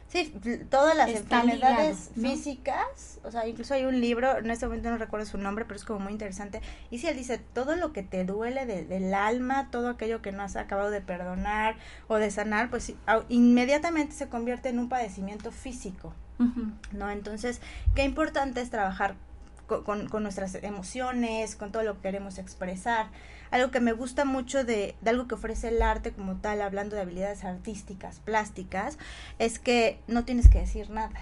Sí, 0.09 0.33
todas 0.69 0.95
las 0.95 1.09
enfermedades 1.09 2.11
físicas, 2.15 3.19
o 3.23 3.31
sea, 3.31 3.45
incluso 3.45 3.73
hay 3.73 3.83
un 3.83 3.99
libro, 3.99 4.37
en 4.37 4.49
este 4.49 4.65
momento 4.65 4.89
no 4.89 4.97
recuerdo 4.97 5.25
su 5.25 5.37
nombre, 5.37 5.65
pero 5.65 5.75
es 5.75 5.83
como 5.83 5.99
muy 5.99 6.13
interesante. 6.13 6.61
Y 6.89 6.99
si 6.99 7.07
él 7.07 7.17
dice, 7.17 7.39
todo 7.39 7.75
lo 7.75 7.91
que 7.91 8.03
te 8.03 8.23
duele 8.23 8.65
del 8.65 9.13
alma, 9.13 9.69
todo 9.69 9.89
aquello 9.89 10.21
que 10.21 10.31
no 10.31 10.43
has 10.43 10.55
acabado 10.55 10.91
de 10.91 11.01
perdonar 11.01 11.75
o 12.07 12.15
de 12.15 12.31
sanar, 12.31 12.69
pues 12.69 12.93
inmediatamente 13.27 14.13
se 14.13 14.29
convierte 14.29 14.69
en 14.69 14.79
un 14.79 14.87
padecimiento 14.87 15.51
físico. 15.51 16.13
¿No? 16.91 17.09
Entonces, 17.09 17.61
qué 17.95 18.03
importante 18.03 18.61
es 18.61 18.69
trabajar 18.69 19.15
con, 19.65 20.07
con, 20.07 20.23
nuestras 20.23 20.55
emociones, 20.55 21.55
con 21.55 21.71
todo 21.71 21.83
lo 21.83 21.95
que 21.95 22.03
queremos 22.03 22.37
expresar. 22.37 23.07
Algo 23.51 23.71
que 23.71 23.79
me 23.79 23.93
gusta 23.93 24.25
mucho 24.25 24.63
de, 24.63 24.95
de, 25.01 25.09
algo 25.09 25.27
que 25.27 25.35
ofrece 25.35 25.69
el 25.69 25.81
arte 25.81 26.11
como 26.11 26.37
tal, 26.37 26.61
hablando 26.61 26.95
de 26.95 27.01
habilidades 27.01 27.43
artísticas, 27.43 28.19
plásticas, 28.19 28.97
es 29.39 29.59
que 29.59 29.99
no 30.07 30.25
tienes 30.25 30.49
que 30.49 30.59
decir 30.59 30.89
nada. 30.89 31.19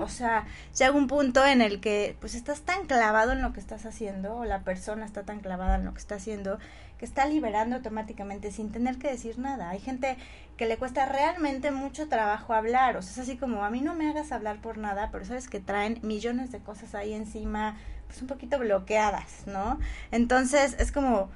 O 0.00 0.08
sea, 0.08 0.46
llega 0.78 0.92
un 0.92 1.08
punto 1.08 1.44
en 1.44 1.60
el 1.60 1.80
que 1.80 2.16
pues 2.20 2.34
estás 2.34 2.62
tan 2.62 2.86
clavado 2.86 3.32
en 3.32 3.42
lo 3.42 3.52
que 3.52 3.60
estás 3.60 3.84
haciendo, 3.84 4.36
o 4.36 4.44
la 4.44 4.60
persona 4.60 5.04
está 5.04 5.24
tan 5.24 5.40
clavada 5.40 5.74
en 5.74 5.84
lo 5.84 5.92
que 5.92 5.98
está 5.98 6.14
haciendo, 6.14 6.58
que 6.98 7.04
está 7.04 7.26
liberando 7.26 7.76
automáticamente 7.76 8.50
sin 8.50 8.72
tener 8.72 8.98
que 8.98 9.10
decir 9.10 9.38
nada. 9.38 9.68
Hay 9.70 9.80
gente 9.80 10.16
que 10.56 10.66
le 10.66 10.78
cuesta 10.78 11.06
realmente 11.06 11.70
mucho 11.70 12.08
trabajo 12.08 12.54
hablar, 12.54 12.96
o 12.96 13.02
sea, 13.02 13.12
es 13.12 13.18
así 13.18 13.36
como 13.36 13.62
a 13.62 13.70
mí 13.70 13.82
no 13.82 13.94
me 13.94 14.08
hagas 14.08 14.32
hablar 14.32 14.60
por 14.60 14.78
nada, 14.78 15.10
pero 15.12 15.24
sabes 15.26 15.48
que 15.48 15.60
traen 15.60 15.98
millones 16.02 16.50
de 16.50 16.60
cosas 16.60 16.94
ahí 16.94 17.12
encima, 17.12 17.76
pues 18.06 18.22
un 18.22 18.28
poquito 18.28 18.58
bloqueadas, 18.58 19.46
¿no? 19.46 19.78
Entonces 20.10 20.76
es 20.78 20.92
como 20.92 21.30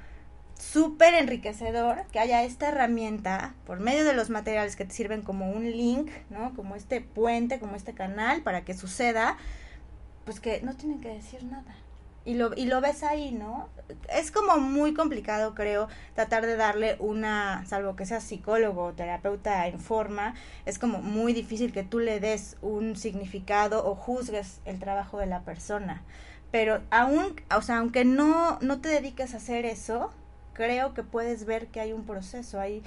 súper 0.63 1.15
enriquecedor 1.15 2.07
que 2.13 2.21
haya 2.21 2.45
esta 2.45 2.69
herramienta 2.69 3.55
por 3.67 3.81
medio 3.81 4.05
de 4.05 4.13
los 4.13 4.31
materiales 4.31 4.77
que 4.77 4.85
te 4.85 4.95
sirven 4.95 5.23
como 5.23 5.51
un 5.51 5.65
link, 5.65 6.11
¿no? 6.31 6.55
Como 6.55 6.77
este 6.77 7.01
puente, 7.01 7.59
como 7.59 7.75
este 7.75 7.95
canal 7.95 8.43
para 8.43 8.65
que 8.65 8.73
suceda, 8.73 9.37
pues 10.25 10.39
que 10.39 10.63
no 10.63 10.75
tienen 10.77 11.01
que 11.01 11.09
decir 11.09 11.43
nada. 11.45 11.75
Y 12.25 12.35
lo, 12.35 12.55
y 12.55 12.67
lo 12.67 12.81
ves 12.81 13.03
ahí, 13.03 13.33
¿no? 13.33 13.69
Es 14.09 14.31
como 14.31 14.59
muy 14.59 14.95
complicado, 14.95 15.57
creo, 15.57 15.89
tratar 16.15 16.47
de 16.47 16.55
darle 16.55 16.95
una, 17.01 17.67
salvo 17.67 17.97
que 17.97 18.07
seas 18.07 18.23
psicólogo 18.23 18.85
o 18.85 18.93
terapeuta 18.93 19.67
en 19.67 19.81
forma, 19.81 20.35
es 20.65 20.79
como 20.79 21.03
muy 21.03 21.33
difícil 21.33 21.73
que 21.73 21.83
tú 21.83 21.99
le 21.99 22.21
des 22.21 22.57
un 22.63 22.95
significado 22.95 23.85
o 23.85 23.97
juzgues 23.97 24.61
el 24.65 24.79
trabajo 24.79 25.19
de 25.19 25.27
la 25.27 25.41
persona. 25.41 26.05
Pero 26.53 26.83
aún, 26.91 27.35
o 27.53 27.63
sea, 27.63 27.79
aunque 27.79 28.05
no, 28.05 28.61
no 28.61 28.81
te 28.81 28.91
dediques 28.91 29.35
a 29.35 29.39
hacer 29.39 29.65
eso, 29.65 30.13
creo 30.53 30.95
que 30.95 31.03
puedes 31.03 31.45
ver 31.45 31.69
que 31.69 31.81
hay 31.81 31.93
un 31.93 32.05
proceso, 32.05 32.61
hay 32.61 32.83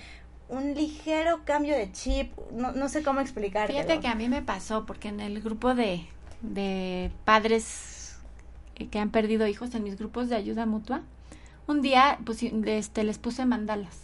un 0.50 0.74
ligero 0.74 1.42
cambio 1.46 1.76
de 1.76 1.92
chip, 1.92 2.32
no, 2.52 2.72
no 2.72 2.90
sé 2.90 3.04
cómo 3.04 3.20
explicar. 3.20 3.68
Fíjate 3.68 4.00
que 4.00 4.08
a 4.08 4.16
mí 4.16 4.30
me 4.30 4.42
pasó, 4.42 4.86
porque 4.86 5.08
en 5.08 5.20
el 5.20 5.42
grupo 5.42 5.74
de, 5.74 6.06
de 6.42 7.12
padres 7.24 8.18
que 8.76 9.00
han 9.00 9.10
perdido 9.10 9.48
hijos, 9.48 9.74
en 9.74 9.84
mis 9.84 9.98
grupos 9.98 10.30
de 10.30 10.36
ayuda 10.36 10.66
mutua, 10.66 11.02
un 11.68 11.82
día 11.82 12.20
pues, 12.26 12.44
este, 12.44 13.04
les 13.04 13.18
puse 13.18 13.46
mandalas. 13.46 14.02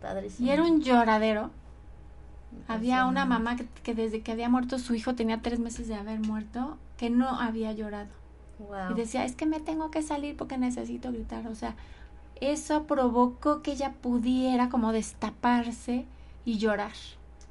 Padrísimo. 0.00 0.46
Y 0.46 0.52
era 0.52 0.62
un 0.62 0.82
lloradero. 0.82 1.50
Había 2.68 3.06
una 3.06 3.24
mamá 3.24 3.56
que, 3.56 3.66
que, 3.82 3.94
desde 3.94 4.22
que 4.22 4.32
había 4.32 4.48
muerto 4.48 4.78
su 4.78 4.94
hijo, 4.94 5.14
tenía 5.14 5.42
tres 5.42 5.58
meses 5.58 5.88
de 5.88 5.94
haber 5.94 6.20
muerto, 6.20 6.78
que 6.96 7.10
no 7.10 7.28
había 7.40 7.72
llorado. 7.72 8.08
Y 8.90 8.94
decía, 8.94 9.24
es 9.24 9.34
que 9.34 9.44
me 9.44 9.60
tengo 9.60 9.90
que 9.90 10.02
salir 10.02 10.36
porque 10.36 10.56
necesito 10.56 11.12
gritar. 11.12 11.46
O 11.48 11.54
sea, 11.54 11.74
eso 12.40 12.84
provocó 12.84 13.62
que 13.62 13.72
ella 13.72 13.92
pudiera 13.92 14.68
como 14.68 14.92
destaparse 14.92 16.06
y 16.44 16.58
llorar. 16.58 16.92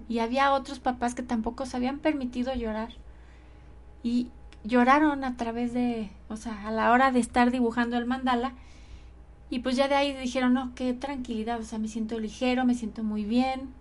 Y 0.08 0.20
había 0.20 0.54
otros 0.54 0.80
papás 0.80 1.16
que 1.16 1.24
tampoco 1.24 1.66
se 1.66 1.78
habían 1.78 2.00
permitido 2.00 2.54
llorar. 2.54 2.90
Y 4.04 4.30
lloraron 4.64 5.24
a 5.24 5.38
través 5.38 5.74
de, 5.74 6.12
o 6.30 6.38
sea, 6.38 6.68
a 6.68 6.72
la 6.72 6.92
hora 6.92 7.12
de 7.12 7.20
estar 7.20 7.52
dibujando 7.52 7.98
el 7.98 8.06
mandala. 8.06 8.54
Y 9.50 9.60
pues 9.60 9.76
ya 9.76 9.88
de 9.88 9.96
ahí 9.96 10.14
dijeron, 10.14 10.54
no, 10.54 10.74
qué 10.76 10.94
tranquilidad, 10.94 11.60
o 11.60 11.64
sea, 11.64 11.80
me 11.80 11.88
siento 11.88 12.20
ligero, 12.20 12.66
me 12.66 12.76
siento 12.76 13.04
muy 13.04 13.26
bien. 13.26 13.74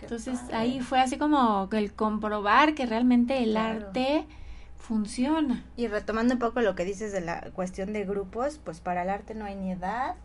Entonces 0.00 0.40
ahí 0.52 0.80
fue 0.80 1.00
así 1.00 1.18
como 1.18 1.68
el 1.72 1.92
comprobar 1.92 2.74
que 2.74 2.86
realmente 2.86 3.42
el 3.42 3.56
arte 3.56 4.26
funciona. 4.78 5.62
Y 5.76 5.88
retomando 5.88 6.34
un 6.34 6.40
poco 6.40 6.60
lo 6.60 6.74
que 6.74 6.84
dices 6.84 7.12
de 7.12 7.20
la 7.20 7.50
cuestión 7.52 7.92
de 7.92 8.04
grupos, 8.04 8.58
pues 8.64 8.80
para 8.80 9.02
el 9.02 9.10
arte 9.10 9.34
no 9.34 9.44
hay 9.44 9.56
ni 9.56 9.72
edad, 9.72 10.16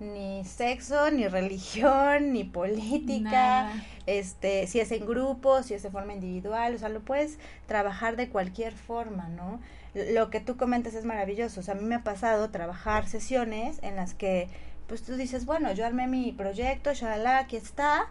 ni 0.00 0.44
sexo, 0.44 1.10
ni 1.10 1.28
religión, 1.28 2.32
ni 2.32 2.44
política, 2.44 3.72
este, 4.06 4.66
si 4.66 4.80
es 4.80 4.90
en 4.90 5.06
grupo, 5.06 5.62
si 5.62 5.74
es 5.74 5.82
de 5.82 5.90
forma 5.90 6.12
individual, 6.12 6.74
o 6.74 6.78
sea, 6.78 6.88
lo 6.88 7.00
puedes 7.00 7.38
trabajar 7.66 8.16
de 8.16 8.28
cualquier 8.28 8.72
forma, 8.72 9.28
¿no? 9.28 9.60
Lo 9.94 10.30
que 10.30 10.40
tú 10.40 10.56
comentas 10.56 10.94
es 10.94 11.04
maravilloso, 11.04 11.60
o 11.60 11.62
sea, 11.62 11.74
a 11.74 11.76
mí 11.76 11.84
me 11.84 11.94
ha 11.94 12.04
pasado 12.04 12.50
trabajar 12.50 13.06
sesiones 13.06 13.78
en 13.82 13.96
las 13.96 14.14
que, 14.14 14.48
pues 14.88 15.02
tú 15.02 15.16
dices, 15.16 15.46
bueno, 15.46 15.72
yo 15.72 15.86
armé 15.86 16.08
mi 16.08 16.32
proyecto, 16.32 16.92
shalala, 16.92 17.38
aquí 17.38 17.56
está, 17.56 18.08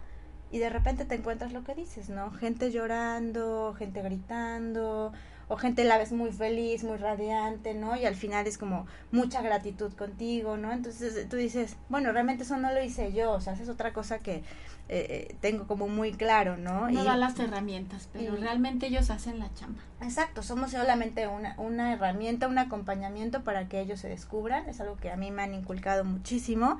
y 0.51 0.59
de 0.59 0.69
repente 0.69 1.05
te 1.05 1.15
encuentras 1.15 1.53
lo 1.53 1.63
que 1.63 1.75
dices, 1.75 2.09
¿no? 2.09 2.31
Gente 2.31 2.71
llorando, 2.71 3.73
gente 3.77 4.01
gritando, 4.01 5.13
o 5.51 5.57
gente 5.57 5.83
la 5.83 5.97
ves 5.97 6.13
muy 6.13 6.31
feliz, 6.31 6.85
muy 6.85 6.95
radiante, 6.95 7.73
¿no? 7.73 7.97
Y 7.97 8.05
al 8.05 8.15
final 8.15 8.47
es 8.47 8.57
como 8.57 8.87
mucha 9.11 9.41
gratitud 9.41 9.91
contigo, 9.91 10.55
¿no? 10.55 10.71
Entonces 10.71 11.27
tú 11.27 11.35
dices, 11.35 11.75
bueno, 11.89 12.13
realmente 12.13 12.43
eso 12.43 12.55
no 12.55 12.71
lo 12.71 12.81
hice 12.81 13.11
yo, 13.11 13.33
o 13.33 13.41
sea, 13.41 13.51
es 13.51 13.67
otra 13.67 13.91
cosa 13.91 14.19
que 14.19 14.35
eh, 14.35 14.43
eh, 14.87 15.35
tengo 15.41 15.67
como 15.67 15.89
muy 15.89 16.13
claro, 16.13 16.55
¿no? 16.55 16.89
No 16.89 17.03
da 17.03 17.17
las 17.17 17.37
herramientas, 17.37 18.07
pero 18.13 18.33
realmente 18.37 18.87
ellos 18.87 19.09
hacen 19.09 19.39
la 19.39 19.53
chamba. 19.53 19.81
Exacto, 20.01 20.41
somos 20.41 20.71
solamente 20.71 21.27
una, 21.27 21.55
una 21.57 21.91
herramienta, 21.91 22.47
un 22.47 22.57
acompañamiento 22.57 23.43
para 23.43 23.67
que 23.67 23.81
ellos 23.81 23.99
se 23.99 24.07
descubran, 24.07 24.69
es 24.69 24.79
algo 24.79 24.95
que 24.95 25.11
a 25.11 25.17
mí 25.17 25.31
me 25.31 25.43
han 25.43 25.53
inculcado 25.53 26.05
muchísimo 26.05 26.79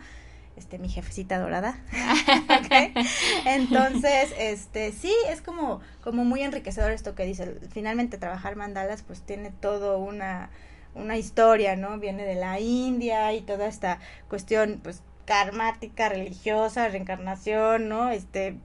este 0.61 0.77
mi 0.77 0.87
jefecita 0.87 1.39
dorada. 1.39 1.77
Entonces, 3.45 4.33
este 4.37 4.91
sí, 4.91 5.13
es 5.27 5.41
como 5.41 5.81
como 6.03 6.23
muy 6.23 6.41
enriquecedor 6.41 6.91
esto 6.91 7.15
que 7.15 7.25
dice. 7.25 7.57
Finalmente 7.71 8.17
trabajar 8.17 8.55
mandalas 8.55 9.01
pues 9.01 9.21
tiene 9.21 9.51
todo 9.51 9.97
una 9.97 10.49
una 10.93 11.17
historia, 11.17 11.75
¿no? 11.75 11.97
Viene 11.99 12.25
de 12.25 12.35
la 12.35 12.59
India 12.59 13.33
y 13.33 13.41
toda 13.41 13.67
esta 13.67 13.99
cuestión 14.29 14.79
pues 14.83 15.01
karmática, 15.25 16.09
religiosa, 16.09 16.87
reencarnación, 16.87 17.89
¿no? 17.89 18.11
Este 18.11 18.57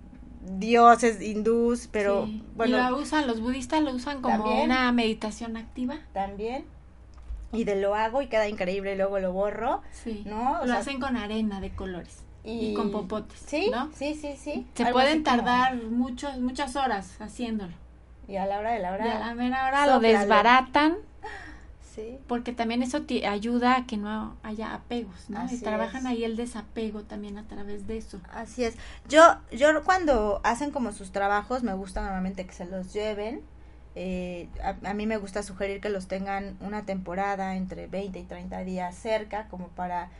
dioses 0.58 1.20
hindús, 1.22 1.88
pero 1.90 2.28
bueno. 2.54 2.78
Y 2.78 2.90
lo 2.90 2.98
usan, 2.98 3.26
los 3.26 3.40
budistas 3.40 3.82
lo 3.82 3.92
usan 3.92 4.20
como 4.20 4.62
una 4.62 4.92
meditación 4.92 5.56
activa. 5.56 5.98
También 6.12 6.64
y 7.56 7.64
de 7.64 7.76
lo 7.76 7.94
hago 7.94 8.22
y 8.22 8.28
queda 8.28 8.48
increíble 8.48 8.94
y 8.94 8.96
luego 8.96 9.18
lo 9.18 9.32
borro. 9.32 9.82
Sí. 9.92 10.22
¿No? 10.26 10.64
lo 10.64 10.74
hacen 10.74 11.00
con 11.00 11.16
arena 11.16 11.60
de 11.60 11.70
colores. 11.70 12.22
Y, 12.44 12.74
con 12.74 12.92
popotes. 12.92 13.40
Sí, 13.44 13.70
¿no? 13.72 13.90
sí, 13.92 14.14
sí, 14.14 14.36
sí. 14.38 14.66
Se 14.74 14.86
pueden 14.92 15.24
tardar 15.24 15.74
muchos, 15.74 16.38
muchas 16.38 16.76
horas 16.76 17.20
haciéndolo. 17.20 17.72
Y 18.28 18.36
a 18.36 18.46
la 18.46 18.60
hora 18.60 18.72
de 18.72 18.78
la 18.78 18.92
hora. 18.92 19.06
Y 19.06 19.10
a 19.10 19.18
la 19.18 19.34
mera 19.34 19.66
hora 19.66 19.86
lo 19.86 20.00
desbaratan. 20.00 20.96
Sí. 21.96 22.18
Porque 22.26 22.52
también 22.52 22.82
eso 22.82 23.00
te 23.04 23.26
ayuda 23.26 23.74
a 23.74 23.86
que 23.86 23.96
no 23.96 24.36
haya 24.42 24.74
apegos, 24.74 25.30
¿no? 25.30 25.46
y 25.50 25.56
trabajan 25.56 26.06
ahí 26.06 26.24
el 26.24 26.36
desapego 26.36 27.04
también 27.04 27.38
a 27.38 27.44
través 27.44 27.86
de 27.86 27.96
eso. 27.96 28.20
Así 28.34 28.64
es. 28.64 28.76
Yo, 29.08 29.22
yo 29.50 29.82
cuando 29.82 30.42
hacen 30.44 30.72
como 30.72 30.92
sus 30.92 31.10
trabajos, 31.10 31.62
me 31.62 31.72
gusta 31.72 32.02
normalmente 32.02 32.44
que 32.44 32.52
se 32.52 32.66
los 32.66 32.92
lleven 32.92 33.40
eh, 33.96 34.48
a, 34.62 34.94
mí 34.94 35.06
me 35.06 35.16
gusta 35.16 35.42
sugerir 35.42 35.80
que 35.80 35.88
los 35.88 36.06
tengan 36.06 36.56
una 36.60 36.84
temporada 36.84 37.56
entre 37.56 37.86
20 37.86 38.18
y 38.18 38.24
30 38.24 38.60
días 38.60 38.94
cerca, 38.94 39.48
como 39.48 39.68
para 39.68 40.10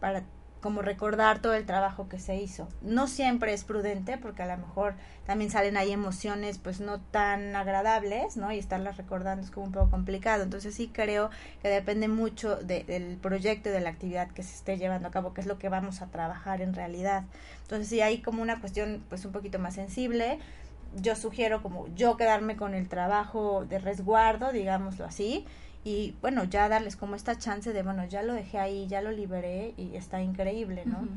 para 0.00 0.24
como 0.60 0.82
recordar 0.82 1.40
todo 1.40 1.54
el 1.54 1.64
trabajo 1.64 2.08
que 2.08 2.18
se 2.18 2.36
hizo. 2.36 2.68
No 2.82 3.06
siempre 3.06 3.54
es 3.54 3.64
prudente 3.64 4.18
porque 4.18 4.42
a 4.42 4.46
lo 4.46 4.58
mejor 4.58 4.94
también 5.24 5.50
salen 5.50 5.76
ahí 5.76 5.90
emociones 5.90 6.58
pues 6.58 6.80
no 6.80 7.00
tan 7.00 7.56
agradables, 7.56 8.36
¿no? 8.36 8.52
Y 8.52 8.58
estarlas 8.58 8.96
recordando 8.98 9.42
es 9.42 9.50
como 9.50 9.66
un 9.66 9.72
poco 9.72 9.90
complicado. 9.90 10.42
Entonces 10.42 10.74
sí 10.74 10.90
creo 10.92 11.30
que 11.62 11.68
depende 11.68 12.08
mucho 12.08 12.56
del 12.56 13.16
proyecto 13.22 13.70
y 13.70 13.72
de 13.72 13.80
la 13.80 13.90
actividad 13.90 14.28
que 14.30 14.42
se 14.42 14.54
esté 14.54 14.76
llevando 14.76 15.08
a 15.08 15.10
cabo, 15.10 15.32
que 15.32 15.40
es 15.40 15.46
lo 15.46 15.58
que 15.58 15.68
vamos 15.68 16.02
a 16.02 16.06
trabajar 16.08 16.60
en 16.60 16.74
realidad. 16.74 17.24
Entonces 17.62 17.88
sí 17.88 18.02
hay 18.02 18.20
como 18.20 18.42
una 18.42 18.60
cuestión 18.60 19.02
pues 19.08 19.24
un 19.24 19.32
poquito 19.32 19.58
más 19.58 19.74
sensible. 19.74 20.38
Yo 20.96 21.14
sugiero 21.16 21.62
como 21.62 21.86
yo 21.94 22.16
quedarme 22.16 22.56
con 22.56 22.74
el 22.74 22.88
trabajo 22.88 23.64
de 23.64 23.78
resguardo, 23.78 24.52
digámoslo 24.52 25.04
así, 25.04 25.46
y 25.84 26.14
bueno, 26.20 26.44
ya 26.44 26.68
darles 26.68 26.96
como 26.96 27.14
esta 27.14 27.38
chance 27.38 27.72
de, 27.72 27.82
bueno, 27.82 28.04
ya 28.04 28.22
lo 28.22 28.34
dejé 28.34 28.58
ahí, 28.58 28.86
ya 28.86 29.00
lo 29.00 29.12
liberé 29.12 29.72
y 29.76 29.96
está 29.96 30.20
increíble, 30.20 30.84
¿no? 30.84 31.08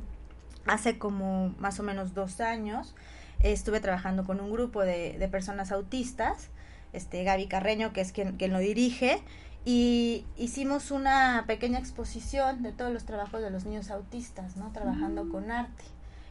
Hace 0.66 0.98
como 0.98 1.50
más 1.58 1.80
o 1.80 1.84
menos 1.84 2.14
dos 2.14 2.40
años 2.40 2.96
estuve 3.42 3.82
trabajando 3.82 4.24
con 4.24 4.40
un 4.40 4.52
grupo 4.52 4.82
de, 4.82 5.18
de 5.18 5.28
personas 5.28 5.72
autistas, 5.72 6.50
este 6.94 7.24
Gaby 7.24 7.48
Carreño, 7.48 7.92
que 7.92 8.02
es 8.02 8.14
quien, 8.14 8.38
quien 8.38 8.54
lo 8.54 8.60
dirige, 8.60 9.22
y 9.66 10.26
hicimos 10.38 10.92
una 10.92 11.44
pequeña 11.48 11.80
exposición 11.80 12.64
de 12.64 12.72
todos 12.72 12.94
los 12.94 13.06
trabajos 13.06 13.42
de 13.42 13.50
los 13.50 13.66
niños 13.66 13.92
autistas, 13.92 14.56
¿no? 14.56 14.72
Trabajando 14.72 15.26
mm. 15.26 15.32
con 15.32 15.52
arte 15.52 15.84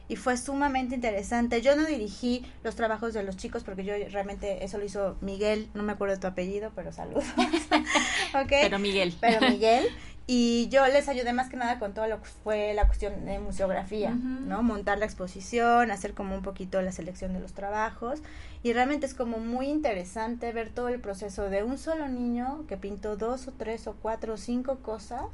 y 0.07 0.15
fue 0.15 0.37
sumamente 0.37 0.95
interesante. 0.95 1.61
Yo 1.61 1.75
no 1.75 1.85
dirigí 1.85 2.45
los 2.63 2.75
trabajos 2.75 3.13
de 3.13 3.23
los 3.23 3.37
chicos 3.37 3.63
porque 3.63 3.83
yo 3.83 3.93
realmente 4.11 4.63
eso 4.63 4.77
lo 4.77 4.85
hizo 4.85 5.17
Miguel, 5.21 5.69
no 5.73 5.83
me 5.83 5.93
acuerdo 5.93 6.15
de 6.15 6.21
tu 6.21 6.27
apellido, 6.27 6.71
pero 6.75 6.91
saludos. 6.91 7.25
Pero 8.49 8.79
Miguel. 8.79 9.13
Pero 9.21 9.41
Miguel. 9.49 9.85
Y 10.25 10.69
yo 10.69 10.87
les 10.87 11.09
ayudé 11.09 11.33
más 11.33 11.49
que 11.49 11.57
nada 11.57 11.79
con 11.79 11.93
todo 11.93 12.07
lo 12.07 12.21
que 12.21 12.29
fue 12.43 12.73
la 12.73 12.87
cuestión 12.87 13.25
de 13.25 13.39
museografía, 13.39 14.11
¿no? 14.11 14.63
Montar 14.63 14.97
la 14.97 15.05
exposición, 15.05 15.91
hacer 15.91 16.13
como 16.13 16.33
un 16.33 16.41
poquito 16.41 16.81
la 16.81 16.93
selección 16.93 17.33
de 17.33 17.41
los 17.41 17.51
trabajos. 17.51 18.21
Y 18.63 18.71
realmente 18.71 19.05
es 19.05 19.13
como 19.13 19.39
muy 19.39 19.67
interesante 19.67 20.53
ver 20.53 20.69
todo 20.69 20.87
el 20.87 21.01
proceso 21.01 21.49
de 21.49 21.63
un 21.63 21.77
solo 21.77 22.07
niño 22.07 22.63
que 22.69 22.77
pintó 22.77 23.17
dos 23.17 23.49
o 23.49 23.51
tres 23.51 23.85
o 23.87 23.95
cuatro 24.01 24.35
o 24.35 24.37
cinco 24.37 24.77
cosas 24.77 25.25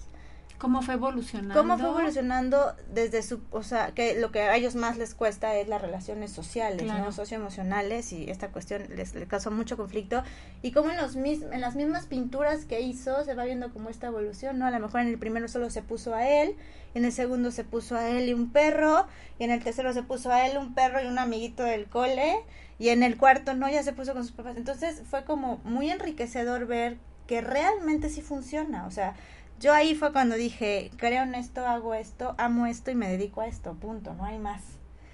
¿Cómo 0.60 0.82
fue 0.82 0.96
evolucionando? 0.96 1.54
¿Cómo 1.56 1.78
fue 1.78 1.88
evolucionando 1.88 2.76
desde 2.94 3.24
su, 3.24 3.42
o 3.52 3.64
sea, 3.64 3.92
que 3.92 4.20
lo 4.20 4.32
que 4.32 4.42
a 4.42 4.58
ellos 4.58 4.76
más 4.76 4.98
les 4.98 5.16
cuesta 5.16 5.56
es 5.56 5.70
las 5.70 5.82
relaciones 5.82 6.32
sociales, 6.32 6.86
¿no? 6.86 7.14
Socioemocionales 7.14 8.12
y 8.12 8.30
esta 8.30 8.50
cuestión 8.50 8.84
les, 8.90 9.16
les, 9.16 9.28
causó 9.30 9.52
mucho 9.52 9.78
conflicto 9.78 10.22
y 10.62 10.74
como 10.74 10.92
en 10.92 10.98
los 10.98 11.16
en 11.16 11.62
las 11.62 11.76
mismas 11.76 12.08
pinturas 12.08 12.66
que 12.66 12.82
hizo 12.82 13.24
se 13.24 13.36
va 13.36 13.46
viendo 13.46 13.72
como 13.72 13.90
esta 13.90 14.08
evolución, 14.08 14.60
¿no? 14.60 14.66
A 14.66 14.72
lo 14.72 14.80
mejor 14.82 15.00
en 15.00 15.08
el 15.08 15.18
primero 15.18 15.48
solo 15.48 15.70
se 15.70 15.82
puso 15.82 16.14
a 16.14 16.28
él, 16.28 16.58
en 16.94 17.06
el 17.06 17.14
segundo 17.14 17.52
se 17.52 17.64
puso 17.64 17.96
a 17.96 18.10
él 18.10 18.28
y 18.28 18.34
un 18.34 18.52
perro, 18.52 19.08
y 19.40 19.46
en 19.46 19.52
el 19.52 19.64
tercero 19.64 19.94
se 19.94 20.04
puso 20.04 20.30
a 20.30 20.46
él 20.46 20.58
un 20.58 20.74
perro 20.74 21.02
y 21.02 21.08
un 21.08 21.20
amiguito 21.20 21.64
del 21.64 21.86
cole, 21.86 22.36
y 22.80 22.90
en 22.90 23.04
el 23.04 23.16
cuarto 23.16 23.54
no, 23.54 23.70
ya 23.70 23.82
se 23.84 23.94
puso 23.94 24.14
con 24.14 24.24
sus 24.24 24.34
papás. 24.34 24.58
Entonces 24.58 25.04
fue 25.10 25.24
como 25.24 25.62
muy 25.64 25.90
enriquecedor 25.90 26.66
ver 26.66 26.98
que 27.28 27.42
realmente 27.42 28.10
sí 28.10 28.22
funciona, 28.22 28.88
o 28.88 28.92
sea, 28.92 29.14
yo 29.60 29.74
ahí 29.74 29.96
fue 29.96 30.12
cuando 30.12 30.36
dije, 30.36 30.92
creo 30.98 31.24
en 31.24 31.36
esto, 31.36 31.66
hago 31.68 31.94
esto, 31.94 32.36
amo 32.38 32.66
esto 32.66 32.92
y 32.92 32.96
me 32.96 33.10
dedico 33.10 33.42
a 33.42 33.48
esto, 33.48 33.74
punto, 33.74 34.14
no 34.14 34.26
hay 34.26 34.40
más. 34.40 34.62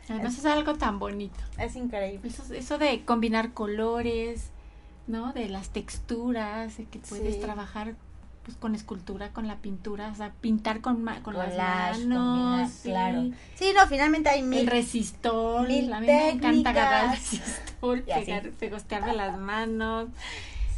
Además 0.08 0.38
es, 0.38 0.46
algo 0.46 0.76
tan 0.76 1.00
bonito. 1.00 1.40
Es 1.58 1.76
increíble. 1.76 2.30
Eso, 2.30 2.54
eso 2.54 2.78
de 2.78 3.04
combinar 3.06 3.54
colores, 3.54 4.52
¿no? 5.08 5.34
De 5.34 5.50
las 5.50 5.70
texturas, 5.70 6.78
de 6.78 6.86
que 6.86 7.00
puedes 7.00 7.40
trabajar 7.40 7.96
pues 8.44 8.56
con 8.58 8.76
escultura, 8.76 9.32
con 9.34 9.48
la 9.48 9.58
pintura, 9.58 10.10
o 10.10 10.16
sea, 10.16 10.32
pintar 10.40 10.82
con, 10.82 11.04
con 11.24 11.34
las 11.34 11.58
manos. 11.58 12.70
sí. 12.70 12.90
Claro. 12.90 13.32
Sí, 13.56 13.72
no, 13.76 13.88
finalmente 13.88 14.30
hay 14.30 14.44
mil. 14.44 14.60
El 14.60 14.68
resistor. 14.68 15.68
Mil 15.68 15.92
a 15.92 16.00
mí 16.00 16.06
me 16.06 16.30
encanta 16.30 16.70
agarrar 16.70 17.06
el 17.06 17.12
resistor, 17.12 18.04
pegar, 18.06 18.52
pegostearme 18.52 19.16
las 19.16 19.40
manos. 19.40 20.10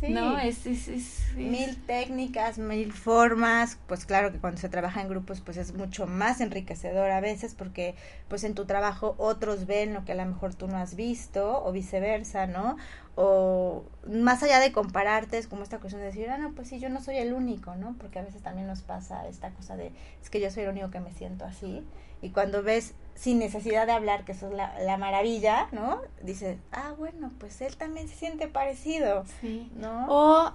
¿No? 0.01 0.37
Es, 0.37 0.65
es, 0.65 0.87
es, 0.87 1.23
Mil 1.35 1.77
técnicas, 1.85 2.57
mil 2.57 2.91
formas, 2.93 3.77
pues 3.87 4.05
claro 4.05 4.31
que 4.31 4.39
cuando 4.39 4.59
se 4.59 4.69
trabaja 4.69 5.01
en 5.01 5.09
grupos 5.09 5.41
pues 5.41 5.57
es 5.57 5.73
mucho 5.73 6.07
más 6.07 6.41
enriquecedor 6.41 7.11
a 7.11 7.19
veces 7.19 7.53
porque 7.53 7.95
pues 8.27 8.43
en 8.43 8.55
tu 8.55 8.65
trabajo 8.65 9.15
otros 9.17 9.67
ven 9.67 9.93
lo 9.93 10.03
que 10.03 10.13
a 10.13 10.15
lo 10.15 10.25
mejor 10.25 10.55
tú 10.55 10.67
no 10.67 10.77
has 10.77 10.95
visto 10.95 11.63
o 11.63 11.71
viceversa, 11.71 12.47
¿no? 12.47 12.77
O 13.19 13.83
más 14.07 14.43
allá 14.43 14.59
de 14.59 14.71
compararte 14.71 15.39
es 15.39 15.47
como 15.47 15.63
esta 15.63 15.79
cuestión 15.79 16.01
de 16.01 16.07
decir, 16.07 16.29
ah, 16.29 16.37
no, 16.37 16.51
pues 16.51 16.67
sí, 16.67 16.79
yo 16.79 16.87
no 16.89 17.01
soy 17.01 17.17
el 17.17 17.33
único, 17.33 17.73
¿no? 17.73 17.95
Porque 17.97 18.19
a 18.19 18.21
veces 18.21 18.43
también 18.43 18.67
nos 18.67 18.83
pasa 18.83 19.27
esta 19.27 19.49
cosa 19.49 19.75
de, 19.75 19.91
es 20.21 20.29
que 20.29 20.39
yo 20.39 20.51
soy 20.51 20.63
el 20.63 20.69
único 20.69 20.91
que 20.91 20.99
me 20.99 21.11
siento 21.11 21.43
así. 21.43 21.83
Y 22.21 22.29
cuando 22.29 22.61
ves 22.61 22.93
sin 23.15 23.39
necesidad 23.39 23.87
de 23.87 23.93
hablar, 23.93 24.23
que 24.23 24.33
eso 24.33 24.49
es 24.49 24.53
la, 24.53 24.79
la 24.81 24.97
maravilla, 24.97 25.67
¿no? 25.71 25.99
Dices, 26.21 26.59
ah, 26.71 26.93
bueno, 26.95 27.31
pues 27.39 27.59
él 27.61 27.75
también 27.75 28.07
se 28.07 28.15
siente 28.15 28.47
parecido, 28.47 29.25
sí. 29.41 29.71
¿no? 29.75 30.05
O 30.09 30.53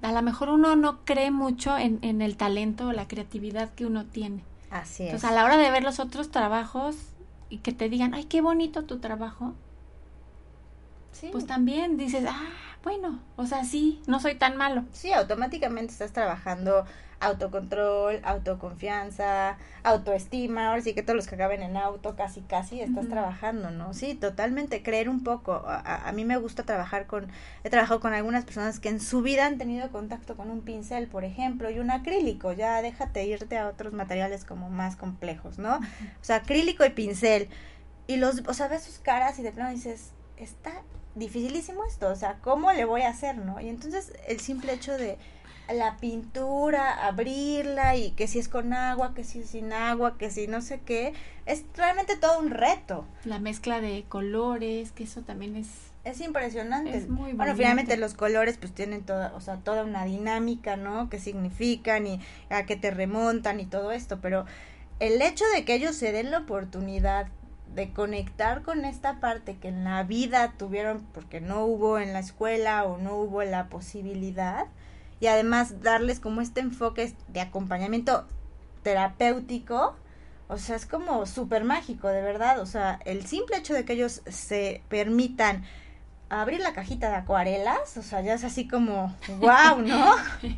a 0.00 0.12
lo 0.12 0.22
mejor 0.22 0.48
uno 0.48 0.76
no 0.76 1.04
cree 1.04 1.30
mucho 1.30 1.76
en, 1.76 1.98
en 2.00 2.22
el 2.22 2.38
talento 2.38 2.88
o 2.88 2.92
la 2.92 3.06
creatividad 3.06 3.68
que 3.74 3.84
uno 3.84 4.06
tiene. 4.06 4.42
Así 4.70 5.02
es. 5.02 5.10
Entonces, 5.10 5.28
a 5.28 5.34
la 5.34 5.44
hora 5.44 5.58
de 5.58 5.70
ver 5.70 5.82
los 5.82 6.00
otros 6.00 6.30
trabajos 6.30 6.96
y 7.50 7.58
que 7.58 7.72
te 7.72 7.90
digan, 7.90 8.14
ay, 8.14 8.24
qué 8.24 8.40
bonito 8.40 8.84
tu 8.84 9.00
trabajo, 9.00 9.52
sí. 11.12 11.28
pues 11.32 11.46
también 11.46 11.96
dices, 11.96 12.24
ah, 12.28 12.48
bueno, 12.82 13.20
o 13.36 13.46
sea, 13.46 13.64
sí, 13.64 14.00
no 14.06 14.20
soy 14.20 14.36
tan 14.36 14.56
malo. 14.56 14.84
Sí, 14.92 15.12
automáticamente 15.12 15.92
estás 15.92 16.12
trabajando 16.12 16.86
autocontrol, 17.20 18.20
autoconfianza, 18.24 19.58
autoestima, 19.82 20.68
ahora 20.68 20.80
sí 20.80 20.94
que 20.94 21.02
todos 21.02 21.16
los 21.16 21.26
que 21.26 21.34
acaben 21.34 21.62
en 21.62 21.76
auto, 21.76 22.16
casi, 22.16 22.40
casi 22.40 22.80
estás 22.80 23.08
trabajando, 23.08 23.70
¿no? 23.70 23.92
Sí, 23.92 24.14
totalmente, 24.14 24.82
creer 24.82 25.08
un 25.10 25.22
poco. 25.22 25.52
A, 25.52 26.08
a, 26.08 26.12
mí 26.12 26.24
me 26.24 26.38
gusta 26.38 26.62
trabajar 26.62 27.06
con, 27.06 27.28
he 27.62 27.68
trabajado 27.68 28.00
con 28.00 28.14
algunas 28.14 28.44
personas 28.46 28.80
que 28.80 28.88
en 28.88 29.00
su 29.00 29.20
vida 29.20 29.46
han 29.46 29.58
tenido 29.58 29.90
contacto 29.90 30.34
con 30.34 30.50
un 30.50 30.62
pincel, 30.62 31.08
por 31.08 31.24
ejemplo, 31.24 31.70
y 31.70 31.78
un 31.78 31.90
acrílico, 31.90 32.52
ya 32.52 32.80
déjate 32.80 33.26
irte 33.26 33.58
a 33.58 33.68
otros 33.68 33.92
materiales 33.92 34.46
como 34.46 34.70
más 34.70 34.96
complejos, 34.96 35.58
¿no? 35.58 35.76
O 35.76 36.24
sea, 36.24 36.36
acrílico 36.36 36.84
y 36.86 36.90
pincel. 36.90 37.48
Y 38.06 38.16
los, 38.16 38.42
o 38.48 38.54
sea, 38.54 38.68
ves 38.68 38.82
sus 38.82 38.98
caras 38.98 39.38
y 39.38 39.42
de 39.42 39.52
pronto 39.52 39.72
dices, 39.72 40.14
está 40.42 40.82
dificilísimo 41.14 41.84
esto, 41.84 42.08
o 42.08 42.16
sea, 42.16 42.38
¿cómo 42.40 42.72
le 42.72 42.84
voy 42.84 43.02
a 43.02 43.10
hacer, 43.10 43.36
no? 43.36 43.60
Y 43.60 43.68
entonces 43.68 44.12
el 44.26 44.40
simple 44.40 44.72
hecho 44.72 44.96
de 44.96 45.18
la 45.72 45.96
pintura, 45.98 47.06
abrirla 47.06 47.96
y 47.96 48.12
que 48.12 48.26
si 48.26 48.38
es 48.38 48.48
con 48.48 48.72
agua, 48.72 49.14
que 49.14 49.24
si 49.24 49.40
es 49.40 49.50
sin 49.50 49.72
agua, 49.72 50.18
que 50.18 50.30
si 50.30 50.46
no 50.46 50.62
sé 50.62 50.80
qué, 50.80 51.12
es 51.46 51.64
realmente 51.76 52.16
todo 52.16 52.38
un 52.40 52.50
reto. 52.50 53.06
La 53.24 53.38
mezcla 53.38 53.80
de 53.80 54.04
colores, 54.08 54.92
que 54.92 55.04
eso 55.04 55.22
también 55.22 55.56
es 55.56 55.68
es 56.04 56.20
impresionante. 56.20 56.96
Es 56.96 57.08
muy 57.08 57.32
bueno, 57.32 57.54
finalmente 57.54 57.96
los 57.96 58.14
colores 58.14 58.56
pues 58.56 58.72
tienen 58.72 59.02
toda, 59.02 59.32
o 59.34 59.40
sea, 59.40 59.56
toda 59.56 59.84
una 59.84 60.04
dinámica, 60.04 60.76
¿no? 60.76 61.10
Que 61.10 61.18
significan 61.18 62.06
y 62.06 62.20
a 62.48 62.64
qué 62.64 62.76
te 62.76 62.90
remontan 62.90 63.60
y 63.60 63.66
todo 63.66 63.92
esto, 63.92 64.18
pero 64.20 64.46
el 64.98 65.20
hecho 65.20 65.44
de 65.54 65.64
que 65.64 65.74
ellos 65.74 65.96
se 65.96 66.12
den 66.12 66.30
la 66.30 66.38
oportunidad 66.38 67.28
de 67.74 67.92
conectar 67.92 68.62
con 68.62 68.84
esta 68.84 69.20
parte 69.20 69.56
que 69.56 69.68
en 69.68 69.84
la 69.84 70.02
vida 70.02 70.54
tuvieron 70.56 71.06
porque 71.12 71.40
no 71.40 71.64
hubo 71.64 71.98
en 71.98 72.12
la 72.12 72.18
escuela 72.18 72.84
o 72.84 72.98
no 72.98 73.14
hubo 73.16 73.42
la 73.44 73.68
posibilidad 73.68 74.66
y 75.20 75.26
además 75.26 75.82
darles 75.82 76.18
como 76.18 76.40
este 76.40 76.60
enfoque 76.60 77.14
de 77.28 77.40
acompañamiento 77.40 78.26
terapéutico, 78.82 79.94
o 80.48 80.56
sea, 80.56 80.76
es 80.76 80.86
como 80.86 81.26
súper 81.26 81.64
mágico, 81.64 82.08
de 82.08 82.22
verdad, 82.22 82.58
o 82.60 82.66
sea, 82.66 82.98
el 83.04 83.26
simple 83.26 83.58
hecho 83.58 83.74
de 83.74 83.84
que 83.84 83.92
ellos 83.92 84.22
se 84.26 84.82
permitan 84.88 85.64
abrir 86.30 86.60
la 86.60 86.72
cajita 86.72 87.10
de 87.10 87.16
acuarelas, 87.16 87.96
o 87.96 88.02
sea, 88.02 88.22
ya 88.22 88.34
es 88.34 88.44
así 88.44 88.66
como, 88.66 89.14
wow, 89.38 89.80
¿no? 89.84 90.14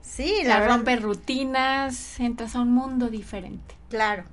Sí, 0.00 0.42
la, 0.44 0.66
rompe 0.66 0.96
rutinas, 0.96 2.20
entras 2.20 2.54
a 2.54 2.60
un 2.60 2.74
mundo 2.74 3.08
diferente. 3.08 3.74
Claro. 3.88 4.24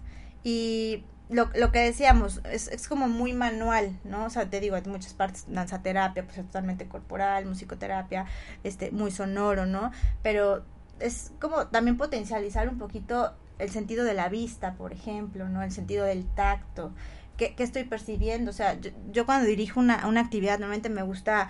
Y 0.44 1.06
lo, 1.30 1.50
lo 1.56 1.72
que 1.72 1.80
decíamos, 1.80 2.42
es, 2.46 2.68
es 2.68 2.88
como 2.88 3.08
muy 3.08 3.34
manual, 3.34 3.98
¿no? 4.04 4.26
O 4.26 4.30
sea, 4.30 4.50
te 4.50 4.60
digo, 4.60 4.76
hay 4.76 4.84
muchas 4.84 5.14
partes, 5.14 5.46
danzaterapia, 5.48 6.24
pues 6.26 6.40
es 6.40 6.46
totalmente 6.46 6.88
corporal, 6.88 7.46
musicoterapia, 7.46 8.26
este, 8.64 8.92
muy 8.92 9.12
sonoro, 9.12 9.66
¿no? 9.68 9.92
Pero 10.24 10.66
es 11.00 11.32
como 11.40 11.68
también 11.68 11.98
potencializar 11.98 12.68
un 12.68 12.80
poquito 12.80 13.34
el 13.60 13.70
sentido 13.70 14.06
de 14.06 14.16
la 14.16 14.30
vista, 14.30 14.74
por 14.74 14.92
ejemplo, 14.92 15.48
¿no? 15.48 15.62
El 15.62 15.72
sentido 15.72 16.06
del 16.06 16.26
tacto. 16.26 16.94
¿Qué, 17.38 17.54
qué 17.56 17.64
estoy 17.64 17.84
percibiendo? 17.84 18.50
O 18.50 18.54
sea, 18.54 18.80
yo, 18.80 18.90
yo 19.12 19.26
cuando 19.26 19.48
dirijo 19.48 19.80
una, 19.80 20.08
una 20.08 20.22
actividad, 20.22 20.58
normalmente 20.58 20.90
me 20.90 21.04
gusta 21.04 21.50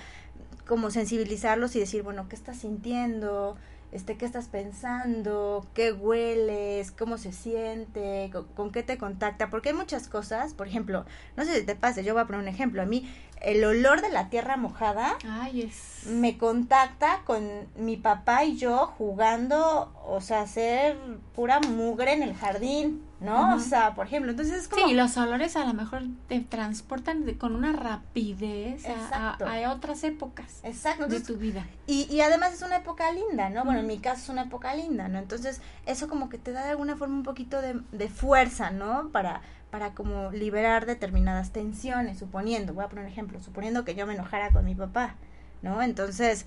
como 0.67 0.91
sensibilizarlos 0.91 1.75
y 1.75 1.79
decir, 1.79 2.03
bueno, 2.03 2.27
¿qué 2.27 2.35
estás 2.35 2.57
sintiendo? 2.57 3.57
Este, 3.91 4.17
qué 4.17 4.25
estás 4.25 4.47
pensando, 4.47 5.65
qué 5.73 5.91
hueles, 5.91 6.91
cómo 6.91 7.17
se 7.17 7.31
siente, 7.31 8.31
con, 8.55 8.71
qué 8.71 8.83
te 8.83 8.97
contacta, 8.97 9.49
porque 9.49 9.69
hay 9.69 9.75
muchas 9.75 10.07
cosas, 10.07 10.53
por 10.53 10.67
ejemplo, 10.67 11.05
no 11.35 11.45
sé 11.45 11.59
si 11.59 11.65
te 11.65 11.75
pase, 11.75 12.03
yo 12.03 12.13
voy 12.13 12.21
a 12.21 12.25
poner 12.25 12.41
un 12.41 12.47
ejemplo, 12.47 12.81
a 12.81 12.85
mí 12.85 13.09
el 13.41 13.63
olor 13.63 14.01
de 14.01 14.09
la 14.09 14.29
tierra 14.29 14.57
mojada 14.57 15.15
Ay, 15.29 15.61
es... 15.61 16.07
me 16.07 16.37
contacta 16.37 17.21
con 17.25 17.47
mi 17.77 17.95
papá 17.97 18.43
y 18.43 18.57
yo 18.57 18.87
jugando, 18.97 19.93
o 20.07 20.21
sea, 20.21 20.41
hacer 20.41 20.97
pura 21.35 21.59
mugre 21.59 22.13
en 22.13 22.23
el 22.23 22.35
jardín, 22.35 23.03
¿no? 23.21 23.55
O 23.55 23.59
sea, 23.59 23.95
por 23.95 24.07
ejemplo, 24.07 24.31
entonces 24.31 24.55
es 24.57 24.67
como... 24.67 24.87
Sí, 24.87 24.93
los 24.93 25.15
olores 25.17 25.55
a 25.55 25.65
lo 25.65 25.73
mejor 25.73 26.03
te 26.27 26.39
transportan 26.41 27.25
de- 27.25 27.37
con 27.37 27.55
una 27.55 27.71
rapidez 27.73 28.85
a- 28.85 28.91
Exacto. 28.91 29.45
a, 29.45 29.53
a 29.65 29.71
otras 29.73 30.03
épocas 30.03 30.59
Exacto, 30.63 31.07
de 31.07 31.19
tu 31.21 31.35
vida. 31.37 31.65
y, 31.87 32.07
y 32.13 32.21
además 32.21 32.53
es 32.53 32.61
una 32.61 32.77
época 32.77 33.11
linda, 33.11 33.49
¿no? 33.49 33.63
Bueno, 33.65 33.81
en 33.81 33.87
mi 33.87 33.99
caso 33.99 34.21
es 34.23 34.29
una 34.29 34.43
época 34.43 34.73
linda, 34.75 35.07
¿no? 35.07 35.19
Entonces, 35.19 35.61
eso 35.85 36.07
como 36.07 36.29
que 36.29 36.37
te 36.37 36.51
da 36.51 36.63
de 36.63 36.71
alguna 36.71 36.95
forma 36.97 37.15
un 37.15 37.23
poquito 37.23 37.61
de, 37.61 37.79
de 37.91 38.09
fuerza, 38.09 38.71
¿no? 38.71 39.09
Para, 39.11 39.41
para 39.71 39.93
como 39.93 40.31
liberar 40.31 40.85
determinadas 40.85 41.51
tensiones, 41.51 42.17
suponiendo, 42.17 42.73
voy 42.73 42.85
a 42.85 42.89
poner 42.89 43.05
un 43.05 43.11
ejemplo, 43.11 43.39
suponiendo 43.39 43.85
que 43.85 43.95
yo 43.95 44.07
me 44.07 44.13
enojara 44.15 44.51
con 44.51 44.65
mi 44.65 44.75
papá, 44.75 45.15
¿no? 45.61 45.81
Entonces, 45.81 46.45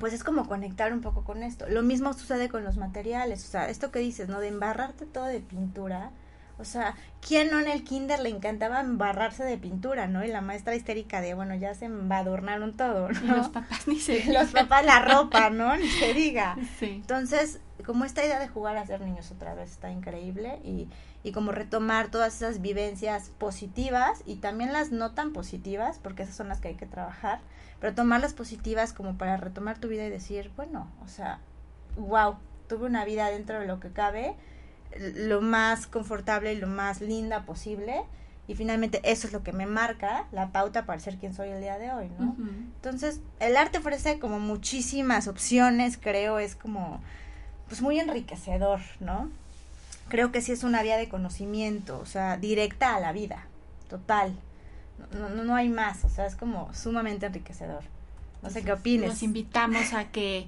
pues 0.00 0.12
es 0.12 0.22
como 0.24 0.46
conectar 0.46 0.92
un 0.92 1.00
poco 1.00 1.24
con 1.24 1.42
esto. 1.42 1.66
Lo 1.68 1.82
mismo 1.82 2.12
sucede 2.12 2.48
con 2.48 2.64
los 2.64 2.76
materiales, 2.76 3.44
o 3.44 3.48
sea, 3.48 3.68
esto 3.68 3.90
que 3.90 4.00
dices, 4.00 4.28
¿no? 4.28 4.40
De 4.40 4.48
embarrarte 4.48 5.06
todo 5.06 5.24
de 5.24 5.40
pintura. 5.40 6.10
O 6.58 6.64
sea, 6.64 6.96
¿quién 7.20 7.50
no 7.50 7.60
en 7.60 7.68
el 7.68 7.84
kinder 7.84 8.18
le 8.20 8.30
encantaba 8.30 8.80
embarrarse 8.80 9.44
de 9.44 9.58
pintura, 9.58 10.08
no? 10.08 10.24
Y 10.24 10.28
la 10.28 10.40
maestra 10.40 10.74
histérica 10.74 11.20
de, 11.20 11.34
bueno, 11.34 11.54
ya 11.54 11.74
se 11.74 11.84
embadurnaron 11.84 12.76
todo, 12.76 13.10
Y 13.10 13.26
¿no? 13.26 13.36
los 13.36 13.48
papás 13.48 13.86
ni 13.86 14.00
se 14.00 14.24
Los 14.32 14.50
papás 14.50 14.84
la 14.84 15.00
ropa, 15.00 15.50
¿no? 15.50 15.76
Ni 15.76 15.88
se 15.88 16.14
diga. 16.14 16.56
Sí. 16.78 16.86
Entonces, 17.00 17.60
como 17.86 18.04
esta 18.04 18.24
idea 18.24 18.38
de 18.40 18.48
jugar 18.48 18.76
a 18.76 18.86
ser 18.86 19.00
niños 19.00 19.30
otra 19.30 19.54
vez 19.54 19.70
está 19.70 19.90
increíble 19.90 20.58
y, 20.64 20.88
y 21.22 21.32
como 21.32 21.52
retomar 21.52 22.10
todas 22.10 22.34
esas 22.36 22.60
vivencias 22.60 23.30
positivas 23.38 24.22
y 24.26 24.36
también 24.36 24.72
las 24.72 24.90
no 24.90 25.12
tan 25.12 25.32
positivas, 25.32 25.98
porque 26.02 26.24
esas 26.24 26.36
son 26.36 26.48
las 26.48 26.60
que 26.60 26.68
hay 26.68 26.74
que 26.74 26.86
trabajar, 26.86 27.40
pero 27.80 27.94
tomar 27.94 28.20
las 28.20 28.34
positivas 28.34 28.92
como 28.92 29.16
para 29.16 29.36
retomar 29.36 29.78
tu 29.78 29.88
vida 29.88 30.04
y 30.04 30.10
decir, 30.10 30.50
bueno, 30.56 30.90
o 31.04 31.08
sea, 31.08 31.38
wow, 31.96 32.36
tuve 32.68 32.86
una 32.86 33.04
vida 33.04 33.30
dentro 33.30 33.60
de 33.60 33.66
lo 33.66 33.80
que 33.80 33.90
cabe, 33.90 34.36
lo 34.96 35.40
más 35.40 35.86
confortable 35.86 36.52
y 36.52 36.56
lo 36.56 36.66
más 36.66 37.00
linda 37.00 37.44
posible. 37.44 38.02
Y 38.46 38.54
finalmente 38.54 39.00
eso 39.04 39.26
es 39.26 39.32
lo 39.34 39.42
que 39.42 39.52
me 39.52 39.66
marca 39.66 40.26
la 40.32 40.52
pauta 40.52 40.86
para 40.86 40.98
ser 41.00 41.18
quien 41.18 41.34
soy 41.34 41.50
el 41.50 41.60
día 41.60 41.78
de 41.78 41.92
hoy, 41.92 42.08
¿no? 42.18 42.34
Entonces, 42.76 43.20
el 43.40 43.58
arte 43.58 43.76
ofrece 43.76 44.18
como 44.18 44.40
muchísimas 44.40 45.28
opciones, 45.28 45.98
creo, 45.98 46.38
es 46.38 46.56
como, 46.56 47.02
pues 47.68 47.82
muy 47.82 48.00
enriquecedor, 48.00 48.80
¿no? 49.00 49.30
Creo 50.08 50.32
que 50.32 50.40
sí 50.40 50.52
es 50.52 50.64
una 50.64 50.82
vía 50.82 50.96
de 50.96 51.10
conocimiento, 51.10 51.98
o 51.98 52.06
sea, 52.06 52.38
directa 52.38 52.96
a 52.96 53.00
la 53.00 53.12
vida, 53.12 53.46
total. 53.90 54.34
No, 55.12 55.28
no, 55.28 55.44
no 55.44 55.54
hay 55.54 55.68
más, 55.68 56.02
o 56.04 56.08
sea, 56.08 56.24
es 56.24 56.34
como 56.34 56.72
sumamente 56.72 57.26
enriquecedor. 57.26 57.82
No 58.42 58.48
sé 58.48 58.62
qué 58.62 58.72
opines. 58.72 59.10
Los 59.10 59.22
invitamos 59.22 59.92
a 59.92 60.10
que 60.10 60.46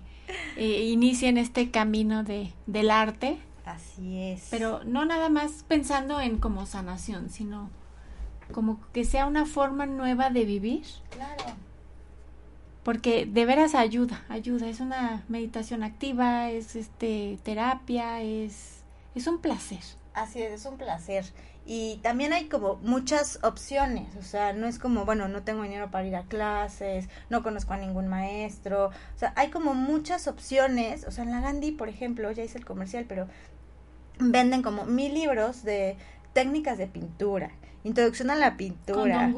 eh, 0.57 0.85
inicien 0.85 1.39
este 1.39 1.71
camino 1.71 2.25
de, 2.25 2.53
del 2.67 2.91
arte, 2.91 3.39
Así 3.65 4.19
es. 4.23 4.49
pero 4.51 4.83
no 4.85 5.05
nada 5.05 5.29
más 5.29 5.65
pensando 5.69 6.21
en 6.21 6.39
como 6.39 6.67
sanación, 6.67 7.31
sino 7.31 7.71
como 8.53 8.81
que 8.93 9.05
sea 9.05 9.27
una 9.27 9.47
forma 9.47 9.87
nueva 9.87 10.31
de 10.31 10.45
vivir, 10.45 10.85
Claro. 11.11 11.45
porque 12.83 13.27
de 13.27 13.45
veras 13.47 13.75
ayuda, 13.75 14.25
ayuda, 14.29 14.69
es 14.69 14.81
una 14.81 15.23
meditación 15.29 15.83
activa, 15.85 16.51
es 16.51 16.75
este 16.77 17.39
terapia, 17.45 18.23
es 18.23 18.79
es 19.15 19.27
un 19.27 19.39
placer. 19.39 19.81
Así 20.15 20.41
es, 20.43 20.53
es 20.53 20.67
un 20.67 20.77
placer. 20.79 21.25
Y 21.67 21.99
también 22.03 22.33
hay 22.33 22.47
como 22.49 22.77
muchas 22.77 23.39
opciones, 23.45 24.17
o 24.17 24.23
sea, 24.23 24.53
no 24.53 24.67
es 24.67 24.79
como, 24.79 25.05
bueno, 25.05 25.29
no 25.29 25.43
tengo 25.43 25.63
dinero 25.63 25.91
para 25.91 26.07
ir 26.07 26.17
a 26.17 26.23
clases, 26.25 27.09
no 27.29 27.43
conozco 27.45 27.75
a 27.75 27.77
ningún 27.77 28.09
maestro, 28.09 28.87
o 28.87 29.19
sea, 29.19 29.33
hay 29.37 29.51
como 29.51 29.75
muchas 29.75 30.27
opciones, 30.27 31.05
o 31.07 31.11
sea, 31.13 31.23
en 31.23 31.31
la 31.31 31.41
Gandhi, 31.41 31.71
por 31.73 31.89
ejemplo, 31.89 32.33
ya 32.33 32.43
hice 32.43 32.59
el 32.59 32.65
comercial, 32.65 33.05
pero 33.09 33.29
venden 34.21 34.63
como 34.63 34.85
mil 34.85 35.15
libros 35.15 35.63
de 35.65 35.97
técnicas 36.33 36.79
de 36.79 36.87
pintura, 36.87 37.51
introducción 37.83 38.31
a 38.31 38.35
la 38.37 38.57
pintura, 38.57 39.33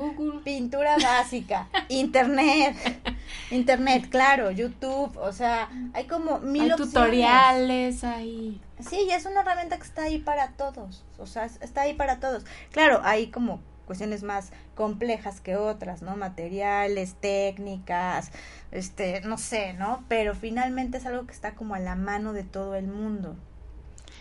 pintura 0.45 0.97
básica, 0.99 1.69
internet, 1.89 2.77
internet, 3.51 4.09
claro, 4.11 4.51
YouTube, 4.51 5.17
o 5.17 5.33
sea, 5.33 5.69
hay 5.95 6.07
como 6.07 6.39
mil 6.41 6.63
Hay 6.63 6.71
opciones. 6.73 6.93
tutoriales, 6.95 8.05
hay 8.05 8.61
Sí, 8.81 9.07
y 9.09 9.13
es 9.13 9.27
una 9.27 9.41
herramienta 9.43 9.77
que 9.77 9.85
está 9.85 10.03
ahí 10.03 10.19
para 10.19 10.49
todos, 10.53 11.05
o 11.19 11.27
sea, 11.27 11.45
es- 11.45 11.61
está 11.63 11.83
ahí 11.83 11.95
para 11.95 12.19
todos. 12.19 12.45
Claro, 12.73 13.01
hay 13.05 13.29
como 13.29 13.61
cuestiones 13.87 14.23
más 14.23 14.53
complejas 14.75 15.41
que 15.41 15.57
otras, 15.57 16.03
¿no? 16.03 16.17
Materiales, 16.17 17.15
técnicas, 17.21 18.31
este, 18.73 19.21
no 19.23 19.39
sé, 19.39 19.73
¿no? 19.75 20.05
Pero 20.09 20.35
finalmente 20.35 20.99
es 20.99 21.07
algo 21.07 21.27
que 21.27 21.33
está 21.33 21.53
como 21.55 21.75
a 21.75 21.79
la 21.79 21.95
mano 21.95 22.33
de 22.33 22.43
todo 22.45 22.75
el 22.75 22.87
mundo. 22.89 23.37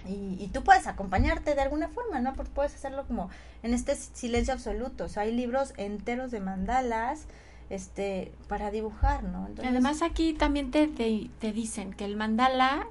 Y, 0.08 0.38
y 0.40 0.50
tú 0.54 0.64
puedes 0.64 0.88
acompañarte 0.88 1.56
de 1.56 1.62
alguna 1.62 1.88
forma, 1.90 2.20
¿no? 2.20 2.34
Porque 2.34 2.52
puedes 2.52 2.74
hacerlo 2.74 3.06
como 3.06 3.30
en 3.64 3.74
este 3.74 3.96
silencio 3.96 4.54
absoluto. 4.54 5.06
O 5.06 5.10
sea, 5.10 5.24
hay 5.24 5.34
libros 5.34 5.74
enteros 5.78 6.32
de 6.32 6.40
mandalas, 6.40 7.28
este, 7.70 8.34
para 8.48 8.70
dibujar, 8.70 9.24
¿no? 9.24 9.48
Entonces, 9.48 9.72
Además 9.72 10.02
aquí 10.02 10.34
también 10.34 10.72
te, 10.72 10.88
te, 10.88 11.30
te 11.40 11.54
dicen 11.54 11.94
que 11.94 12.06
el 12.06 12.18
mandala, 12.18 12.88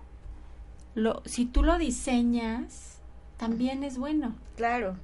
lo, 0.94 1.23
si 1.27 1.44
tú 1.44 1.62
lo 1.62 1.77
diseñas, 1.79 2.99
también 3.37 3.85
es 3.85 3.99
bueno. 3.99 4.35
claro. 4.57 4.96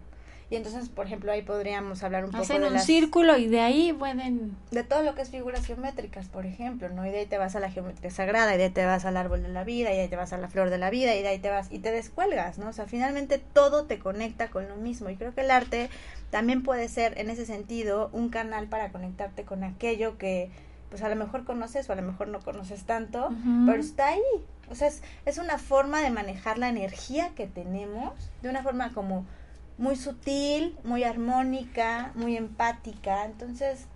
Y 0.48 0.54
entonces, 0.54 0.88
por 0.88 1.06
ejemplo, 1.06 1.32
ahí 1.32 1.42
podríamos 1.42 2.04
hablar 2.04 2.24
un 2.24 2.30
poco 2.30 2.44
Hacen 2.44 2.60
de 2.60 2.68
un 2.68 2.74
las... 2.74 2.86
círculo 2.86 3.36
y 3.36 3.48
de 3.48 3.60
ahí 3.60 3.92
pueden... 3.92 4.56
de 4.70 4.84
todo 4.84 5.02
lo 5.02 5.16
que 5.16 5.22
es 5.22 5.30
figuras 5.30 5.66
geométricas, 5.66 6.28
por 6.28 6.46
ejemplo, 6.46 6.88
¿no? 6.88 7.04
Y 7.04 7.10
de 7.10 7.18
ahí 7.18 7.26
te 7.26 7.36
vas 7.36 7.56
a 7.56 7.60
la 7.60 7.68
geometría 7.68 8.12
sagrada, 8.12 8.54
y 8.54 8.58
de 8.58 8.64
ahí 8.64 8.70
te 8.70 8.86
vas 8.86 9.04
al 9.04 9.16
árbol 9.16 9.42
de 9.42 9.48
la 9.48 9.64
vida, 9.64 9.92
y 9.92 9.96
de 9.96 10.02
ahí 10.02 10.08
te 10.08 10.14
vas 10.14 10.32
a 10.32 10.38
la 10.38 10.46
flor 10.46 10.70
de 10.70 10.78
la 10.78 10.88
vida, 10.90 11.16
y 11.16 11.22
de 11.22 11.28
ahí 11.28 11.40
te 11.40 11.50
vas 11.50 11.72
y 11.72 11.80
te 11.80 11.90
descuelgas, 11.90 12.58
¿no? 12.58 12.68
O 12.68 12.72
sea, 12.72 12.86
finalmente 12.86 13.38
todo 13.38 13.86
te 13.86 13.98
conecta 13.98 14.48
con 14.48 14.68
lo 14.68 14.76
mismo. 14.76 15.10
Y 15.10 15.16
creo 15.16 15.34
que 15.34 15.40
el 15.40 15.50
arte 15.50 15.90
también 16.30 16.62
puede 16.62 16.88
ser, 16.88 17.18
en 17.18 17.28
ese 17.28 17.44
sentido, 17.44 18.08
un 18.12 18.28
canal 18.28 18.68
para 18.68 18.92
conectarte 18.92 19.42
con 19.42 19.64
aquello 19.64 20.16
que, 20.16 20.50
pues 20.90 21.02
a 21.02 21.08
lo 21.08 21.16
mejor 21.16 21.44
conoces 21.44 21.90
o 21.90 21.92
a 21.92 21.96
lo 21.96 22.02
mejor 22.02 22.28
no 22.28 22.38
conoces 22.38 22.84
tanto, 22.84 23.30
pero 23.66 23.80
está 23.80 24.08
ahí. 24.10 24.22
O 24.70 24.76
sea, 24.76 24.86
es, 24.86 25.02
es 25.24 25.38
una 25.38 25.58
forma 25.58 26.02
de 26.02 26.10
manejar 26.10 26.58
la 26.58 26.68
energía 26.68 27.30
que 27.34 27.48
tenemos 27.48 28.12
de 28.42 28.48
una 28.48 28.62
forma 28.62 28.92
como 28.92 29.26
muy 29.78 29.96
sutil, 29.96 30.76
muy 30.84 31.04
armónica, 31.04 32.12
muy 32.14 32.36
empática. 32.36 33.24
Entonces, 33.24 33.86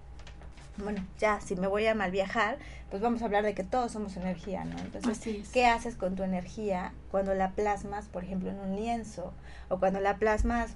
bueno, 0.76 1.04
ya, 1.18 1.40
si 1.40 1.56
me 1.56 1.66
voy 1.66 1.86
a 1.86 1.94
mal 1.94 2.10
viajar, 2.10 2.58
pues 2.90 3.02
vamos 3.02 3.22
a 3.22 3.26
hablar 3.26 3.44
de 3.44 3.54
que 3.54 3.64
todos 3.64 3.92
somos 3.92 4.16
energía, 4.16 4.64
¿no? 4.64 4.78
Entonces. 4.78 5.48
¿qué 5.52 5.66
haces 5.66 5.94
con 5.94 6.16
tu 6.16 6.22
energía 6.22 6.92
cuando 7.10 7.34
la 7.34 7.52
plasmas, 7.52 8.06
por 8.08 8.24
ejemplo, 8.24 8.50
en 8.50 8.58
un 8.58 8.76
lienzo? 8.76 9.32
O 9.68 9.78
cuando 9.78 10.00
la 10.00 10.16
plasmas, 10.16 10.72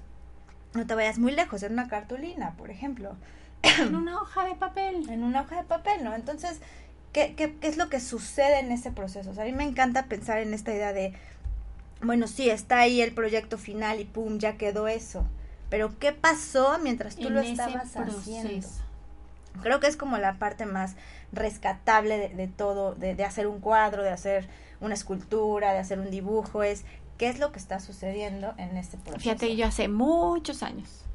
no 0.73 0.85
te 0.85 0.95
vayas 0.95 1.19
muy 1.19 1.33
lejos, 1.33 1.63
en 1.63 1.73
una 1.73 1.87
cartulina, 1.87 2.55
por 2.57 2.69
ejemplo, 2.69 3.15
En 3.63 3.95
una 3.95 4.21
hoja 4.21 4.45
de 4.45 4.55
papel. 4.55 5.09
en 5.09 5.23
una 5.23 5.41
hoja 5.41 5.57
de 5.57 5.63
papel, 5.63 6.03
¿no? 6.03 6.13
Entonces, 6.15 6.59
¿qué, 7.13 7.33
qué, 7.35 7.55
qué 7.55 7.67
es 7.67 7.77
lo 7.77 7.89
que 7.89 7.99
sucede 7.99 8.59
en 8.59 8.71
ese 8.71 8.91
proceso? 8.91 9.31
O 9.31 9.33
sea, 9.33 9.43
a 9.43 9.47
mí 9.47 9.53
me 9.53 9.63
encanta 9.63 10.05
pensar 10.05 10.39
en 10.39 10.53
esta 10.53 10.73
idea 10.73 10.93
de, 10.93 11.13
bueno, 12.01 12.27
sí, 12.27 12.49
está 12.49 12.79
ahí 12.79 13.01
el 13.01 13.13
proyecto 13.13 13.57
final 13.57 13.99
y 13.99 14.05
pum, 14.05 14.37
ya 14.37 14.57
quedó 14.57 14.87
eso. 14.87 15.25
Pero 15.69 15.97
¿qué 15.99 16.11
pasó 16.11 16.77
mientras 16.81 17.15
tú 17.15 17.27
en 17.27 17.33
lo 17.33 17.41
estabas 17.41 17.95
haciendo? 17.95 18.67
Creo 19.61 19.79
que 19.79 19.87
es 19.87 19.97
como 19.97 20.17
la 20.17 20.37
parte 20.37 20.65
más 20.65 20.95
rescatable 21.31 22.17
de, 22.17 22.29
de 22.29 22.47
todo, 22.47 22.93
de, 22.93 23.15
de 23.15 23.23
hacer 23.23 23.47
un 23.47 23.59
cuadro, 23.59 24.03
de 24.03 24.09
hacer 24.09 24.47
una 24.81 24.93
escultura, 24.93 25.73
de 25.73 25.79
hacer 25.79 25.99
un 25.99 26.11
dibujo, 26.11 26.63
es 26.63 26.85
qué 27.17 27.29
es 27.29 27.39
lo 27.39 27.51
que 27.51 27.59
está 27.59 27.79
sucediendo 27.79 28.53
en 28.57 28.77
este 28.77 28.97
proceso. 28.97 29.21
Fíjate 29.21 29.47
que 29.47 29.55
yo 29.55 29.65
hace 29.65 29.87
muchos 29.87 30.63
años 30.63 31.05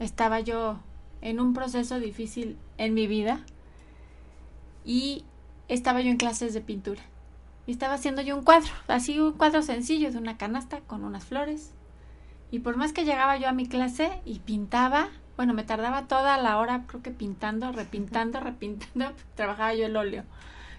estaba 0.00 0.40
yo 0.40 0.78
en 1.20 1.40
un 1.40 1.52
proceso 1.52 1.98
difícil 2.00 2.56
en 2.78 2.94
mi 2.94 3.06
vida 3.06 3.40
y 4.84 5.24
estaba 5.68 6.00
yo 6.00 6.10
en 6.10 6.16
clases 6.16 6.54
de 6.54 6.60
pintura. 6.60 7.02
Y 7.68 7.72
estaba 7.72 7.92
haciendo 7.92 8.22
yo 8.22 8.34
un 8.34 8.44
cuadro, 8.44 8.72
así 8.86 9.20
un 9.20 9.34
cuadro 9.34 9.60
sencillo 9.60 10.10
de 10.10 10.16
una 10.16 10.38
canasta 10.38 10.80
con 10.80 11.04
unas 11.04 11.26
flores. 11.26 11.74
Y 12.50 12.60
por 12.60 12.78
más 12.78 12.94
que 12.94 13.04
llegaba 13.04 13.36
yo 13.36 13.46
a 13.46 13.52
mi 13.52 13.68
clase 13.68 14.22
y 14.24 14.38
pintaba, 14.38 15.10
bueno, 15.36 15.52
me 15.52 15.64
tardaba 15.64 16.06
toda 16.06 16.38
la 16.38 16.56
hora, 16.56 16.84
creo 16.86 17.02
que 17.02 17.10
pintando, 17.10 17.70
repintando, 17.70 18.40
repintando, 18.40 19.12
trabajaba 19.34 19.74
yo 19.74 19.84
el 19.84 19.98
óleo, 19.98 20.24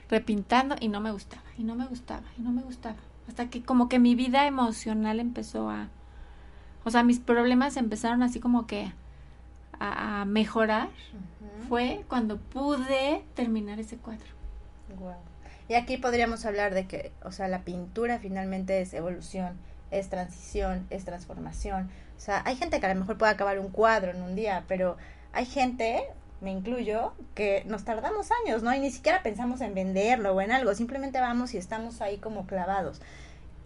repintando 0.10 0.78
y 0.80 0.88
no 0.88 0.99
me 0.99 1.12
gustaba, 1.12 1.43
y 1.60 1.63
no 1.63 1.75
me 1.75 1.86
gustaba, 1.86 2.23
y 2.39 2.41
no 2.41 2.52
me 2.52 2.63
gustaba. 2.63 2.97
Hasta 3.28 3.52
que 3.52 3.62
como 3.62 3.88
que 3.88 3.99
mi 3.99 4.15
vida 4.15 4.47
emocional 4.47 5.19
empezó 5.19 5.69
a, 5.69 5.89
o 6.86 6.89
sea, 6.89 7.04
mis 7.04 7.19
problemas 7.19 7.78
empezaron 7.78 8.23
así 8.23 8.39
como 8.39 8.65
que 8.65 8.91
a, 9.78 10.21
a 10.21 10.25
mejorar. 10.25 10.89
Fue 11.67 12.04
cuando 12.08 12.38
pude 12.38 13.23
terminar 13.36 13.80
ese 13.80 13.97
cuadro. 13.97 14.25
Guau. 14.97 15.28
Y 15.69 15.75
aquí 15.75 15.97
podríamos 15.97 16.45
hablar 16.45 16.73
de 16.73 16.88
que, 16.88 17.13
o 17.23 17.32
sea, 17.32 17.47
la 17.47 17.63
pintura 17.63 18.19
finalmente 18.19 18.82
es 18.82 18.93
evolución, 18.93 19.58
es 19.91 20.10
transición, 20.10 20.86
es 20.89 21.05
transformación. 21.05 21.89
O 22.17 22.19
sea, 22.19 22.41
hay 22.45 22.58
gente 22.58 22.82
que 22.82 22.86
a 22.86 22.93
lo 22.93 22.99
mejor 22.99 23.17
puede 23.17 23.32
acabar 23.32 23.60
un 23.60 23.69
cuadro 23.69 24.12
en 24.12 24.21
un 24.21 24.36
día, 24.36 24.65
pero 24.67 24.97
hay 25.32 25.45
gente 25.45 26.03
me 26.41 26.51
incluyo, 26.51 27.13
que 27.36 27.63
nos 27.65 27.84
tardamos 27.84 28.29
años, 28.43 28.63
¿no? 28.63 28.73
Y 28.73 28.79
ni 28.79 28.91
siquiera 28.91 29.23
pensamos 29.23 29.62
en 29.62 29.73
venderlo 29.73 30.34
o 30.34 30.41
en 30.41 30.51
algo, 30.51 30.73
simplemente 30.73 31.19
vamos 31.19 31.53
y 31.53 31.58
estamos 31.58 32.01
ahí 32.01 32.17
como 32.17 32.45
clavados. 32.47 33.01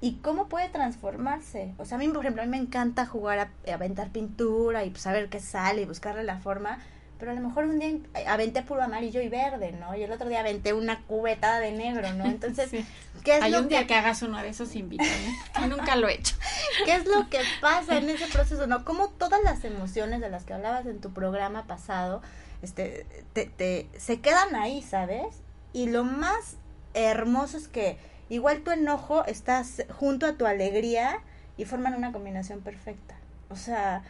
¿Y 0.01 0.15
cómo 0.15 0.49
puede 0.49 0.69
transformarse? 0.69 1.73
O 1.77 1.85
sea, 1.85 1.95
a 1.95 1.99
mí, 1.99 2.07
por 2.09 2.21
ejemplo, 2.21 2.41
a 2.41 2.45
mí 2.45 2.51
me 2.51 2.57
encanta 2.57 3.05
jugar 3.05 3.39
a, 3.39 3.73
aventar 3.73 4.09
pintura 4.09 4.83
y 4.83 4.89
pues 4.89 5.03
saber 5.03 5.29
qué 5.29 5.39
sale 5.39 5.83
y 5.83 5.85
buscarle 5.85 6.23
la 6.23 6.39
forma, 6.39 6.79
pero 7.19 7.31
a 7.31 7.33
lo 7.33 7.41
mejor 7.41 7.65
un 7.65 7.79
día 7.79 7.91
aventé 8.27 8.63
puro 8.63 8.83
amarillo 8.83 9.21
y 9.21 9.29
verde, 9.29 9.71
¿no? 9.71 9.95
Y 9.95 10.03
el 10.03 10.11
otro 10.11 10.27
día 10.27 10.39
aventé 10.41 10.73
una 10.73 11.01
cubeta 11.03 11.59
de 11.59 11.71
negro, 11.71 12.11
¿no? 12.13 12.25
Entonces, 12.25 12.71
¿qué 13.23 13.37
es 13.37 13.43
Hay 13.43 13.53
un 13.55 13.67
día 13.67 13.87
que 13.87 13.95
hagas 13.95 14.21
uno 14.21 14.41
de 14.41 14.49
esos 14.49 14.75
invitados, 14.75 15.11
que 15.57 15.67
nunca 15.67 15.95
lo 15.95 16.07
he 16.07 16.15
hecho. 16.15 16.35
¿Qué 16.85 16.95
es 16.95 17.05
lo 17.05 17.29
que 17.29 17.39
pasa 17.61 17.97
en 17.97 18.09
ese 18.09 18.27
proceso, 18.27 18.67
no? 18.67 18.83
Cómo 18.83 19.09
todas 19.09 19.41
las 19.43 19.63
emociones 19.63 20.21
de 20.21 20.29
las 20.29 20.43
que 20.43 20.53
hablabas 20.53 20.85
en 20.85 20.99
tu 20.99 21.13
programa 21.13 21.65
pasado, 21.65 22.21
este, 22.61 23.05
te, 23.33 23.45
te, 23.45 23.87
se 23.97 24.19
quedan 24.19 24.55
ahí, 24.55 24.81
¿sabes? 24.81 25.27
Y 25.71 25.89
lo 25.89 26.03
más 26.03 26.57
hermoso 26.93 27.57
es 27.57 27.67
que 27.67 27.97
igual 28.29 28.61
tu 28.61 28.71
enojo 28.71 29.25
está 29.25 29.63
junto 29.97 30.25
a 30.25 30.33
tu 30.33 30.45
alegría 30.45 31.21
y 31.57 31.65
forman 31.65 31.93
una 31.93 32.11
combinación 32.11 32.61
perfecta. 32.61 33.15
O 33.49 33.55
sea, 33.55 34.03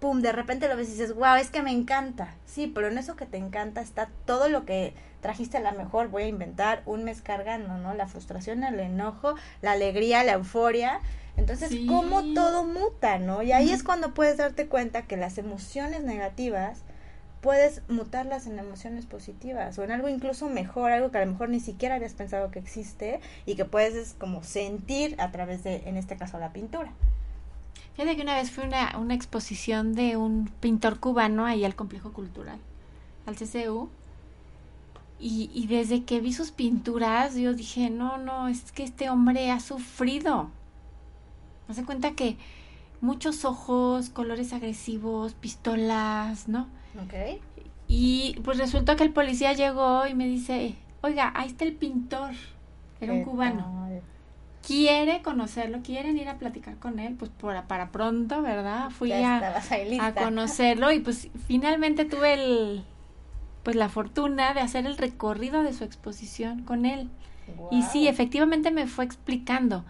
pum, 0.00 0.20
de 0.20 0.32
repente 0.32 0.68
lo 0.68 0.76
ves 0.76 0.88
y 0.88 0.92
dices, 0.92 1.14
wow, 1.14 1.36
es 1.36 1.50
que 1.50 1.62
me 1.62 1.72
encanta. 1.72 2.34
Sí, 2.44 2.70
pero 2.72 2.88
en 2.88 2.98
eso 2.98 3.16
que 3.16 3.26
te 3.26 3.38
encanta 3.38 3.80
está 3.80 4.08
todo 4.24 4.48
lo 4.48 4.64
que 4.64 4.94
trajiste 5.20 5.56
a 5.56 5.60
la 5.60 5.72
mejor, 5.72 6.08
voy 6.08 6.24
a 6.24 6.28
inventar 6.28 6.82
un 6.86 7.04
mes 7.04 7.22
cargando, 7.22 7.78
¿no? 7.78 7.94
La 7.94 8.06
frustración, 8.06 8.62
el 8.64 8.78
enojo, 8.78 9.34
la 9.62 9.72
alegría, 9.72 10.22
la 10.24 10.32
euforia. 10.32 11.00
Entonces, 11.36 11.70
cómo 11.86 12.22
todo 12.34 12.64
muta, 12.64 13.18
¿no? 13.18 13.42
Y 13.42 13.52
ahí 13.52 13.70
es 13.70 13.82
cuando 13.82 14.14
puedes 14.14 14.38
darte 14.38 14.68
cuenta 14.68 15.02
que 15.02 15.16
las 15.16 15.36
emociones 15.36 16.02
negativas 16.02 16.82
puedes 17.40 17.82
mutarlas 17.88 18.46
en 18.46 18.58
emociones 18.58 19.06
positivas 19.06 19.78
o 19.78 19.84
en 19.84 19.92
algo 19.92 20.08
incluso 20.08 20.48
mejor, 20.48 20.90
algo 20.90 21.10
que 21.10 21.18
a 21.18 21.24
lo 21.24 21.30
mejor 21.30 21.48
ni 21.48 21.60
siquiera 21.60 21.96
habías 21.96 22.14
pensado 22.14 22.50
que 22.50 22.58
existe 22.58 23.20
y 23.44 23.54
que 23.54 23.64
puedes 23.64 24.14
como 24.14 24.42
sentir 24.42 25.14
a 25.20 25.30
través 25.30 25.62
de, 25.62 25.82
en 25.86 25.96
este 25.96 26.16
caso, 26.16 26.38
la 26.38 26.52
pintura. 26.52 26.92
Fíjate 27.96 28.14
que 28.16 28.22
una 28.22 28.34
vez 28.34 28.50
fue 28.50 28.64
una, 28.64 28.96
una 28.98 29.14
exposición 29.14 29.94
de 29.94 30.18
un 30.18 30.50
pintor 30.60 31.00
cubano 31.00 31.46
ahí 31.46 31.64
al 31.64 31.74
complejo 31.74 32.12
cultural, 32.12 32.58
al 33.24 33.36
CCU, 33.36 33.88
y, 35.18 35.50
y 35.54 35.66
desde 35.66 36.04
que 36.04 36.20
vi 36.20 36.34
sus 36.34 36.50
pinturas 36.50 37.36
yo 37.36 37.54
dije, 37.54 37.88
no, 37.88 38.18
no, 38.18 38.48
es 38.48 38.70
que 38.70 38.82
este 38.82 39.08
hombre 39.08 39.50
ha 39.50 39.60
sufrido. 39.60 40.50
Me 41.66 41.72
hace 41.72 41.84
cuenta 41.84 42.12
que 42.12 42.36
muchos 43.00 43.46
ojos, 43.46 44.10
colores 44.10 44.52
agresivos, 44.52 45.32
pistolas, 45.32 46.48
¿no? 46.48 46.68
Ok. 47.02 47.40
Y 47.88 48.38
pues 48.44 48.58
resultó 48.58 48.96
que 48.96 49.04
el 49.04 49.12
policía 49.12 49.54
llegó 49.54 50.06
y 50.06 50.14
me 50.14 50.26
dice, 50.26 50.74
oiga, 51.00 51.32
ahí 51.34 51.48
está 51.48 51.64
el 51.64 51.72
pintor, 51.72 52.32
era 53.00 53.14
un 53.14 53.24
cubano. 53.24 53.85
Quiere 54.66 55.22
conocerlo, 55.22 55.78
quieren 55.82 56.18
ir 56.18 56.28
a 56.28 56.38
platicar 56.38 56.76
con 56.76 56.98
él, 56.98 57.14
pues 57.14 57.30
para, 57.30 57.68
para 57.68 57.92
pronto, 57.92 58.42
¿verdad? 58.42 58.90
Fui 58.90 59.12
a, 59.12 59.62
a 60.00 60.14
conocerlo 60.14 60.90
y 60.90 60.98
pues 60.98 61.28
finalmente 61.46 62.04
tuve 62.04 62.34
el, 62.34 62.84
pues 63.62 63.76
la 63.76 63.88
fortuna 63.88 64.54
de 64.54 64.60
hacer 64.60 64.84
el 64.84 64.96
recorrido 64.96 65.62
de 65.62 65.72
su 65.72 65.84
exposición 65.84 66.64
con 66.64 66.84
él. 66.84 67.08
Y 67.70 67.82
sí, 67.82 68.08
efectivamente 68.08 68.72
me 68.72 68.88
fue 68.88 69.04
explicando. 69.04 69.84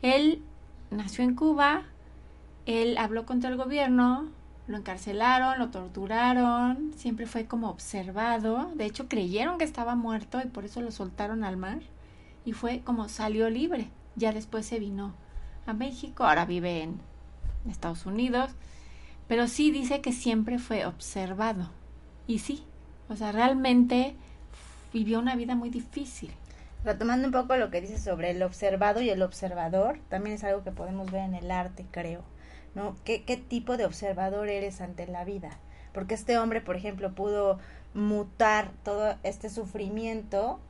Él 0.00 0.42
nació 0.92 1.24
en 1.24 1.34
Cuba, 1.34 1.82
él 2.66 2.98
habló 2.98 3.26
contra 3.26 3.50
el 3.50 3.56
gobierno, 3.56 4.28
lo 4.68 4.76
encarcelaron, 4.76 5.58
lo 5.58 5.70
torturaron, 5.70 6.92
siempre 6.96 7.26
fue 7.26 7.46
como 7.46 7.68
observado, 7.68 8.70
de 8.76 8.86
hecho 8.86 9.08
creyeron 9.08 9.58
que 9.58 9.64
estaba 9.64 9.96
muerto 9.96 10.40
y 10.40 10.46
por 10.46 10.64
eso 10.64 10.80
lo 10.80 10.92
soltaron 10.92 11.42
al 11.42 11.56
mar 11.56 11.80
y 12.44 12.52
fue 12.52 12.80
como 12.84 13.08
salió 13.08 13.50
libre, 13.50 13.88
ya 14.16 14.32
después 14.32 14.66
se 14.66 14.78
vino 14.78 15.14
a 15.66 15.72
México, 15.72 16.24
ahora 16.24 16.44
vive 16.44 16.82
en 16.82 17.00
Estados 17.68 18.06
Unidos, 18.06 18.50
pero 19.28 19.46
sí 19.46 19.70
dice 19.70 20.00
que 20.00 20.12
siempre 20.12 20.58
fue 20.58 20.86
observado 20.86 21.70
y 22.26 22.40
sí, 22.40 22.64
o 23.08 23.16
sea, 23.16 23.32
realmente 23.32 24.14
vivió 24.92 25.18
una 25.18 25.36
vida 25.36 25.54
muy 25.54 25.70
difícil. 25.70 26.32
Retomando 26.84 27.26
un 27.26 27.32
poco 27.32 27.56
lo 27.56 27.70
que 27.70 27.80
dice 27.80 27.98
sobre 27.98 28.30
el 28.30 28.42
observado 28.42 29.02
y 29.02 29.10
el 29.10 29.22
observador, 29.22 29.98
también 30.08 30.36
es 30.36 30.44
algo 30.44 30.64
que 30.64 30.70
podemos 30.70 31.10
ver 31.10 31.24
en 31.24 31.34
el 31.34 31.50
arte, 31.50 31.84
creo. 31.90 32.22
¿no? 32.74 32.96
¿Qué, 33.04 33.24
qué 33.24 33.36
tipo 33.36 33.76
de 33.76 33.84
observador 33.84 34.48
eres 34.48 34.80
ante 34.80 35.06
la 35.06 35.24
vida? 35.24 35.58
Porque 35.92 36.14
este 36.14 36.38
hombre, 36.38 36.60
por 36.60 36.76
ejemplo, 36.76 37.14
pudo 37.14 37.58
mutar 37.94 38.70
todo 38.84 39.16
este 39.22 39.50
sufrimiento 39.50 40.60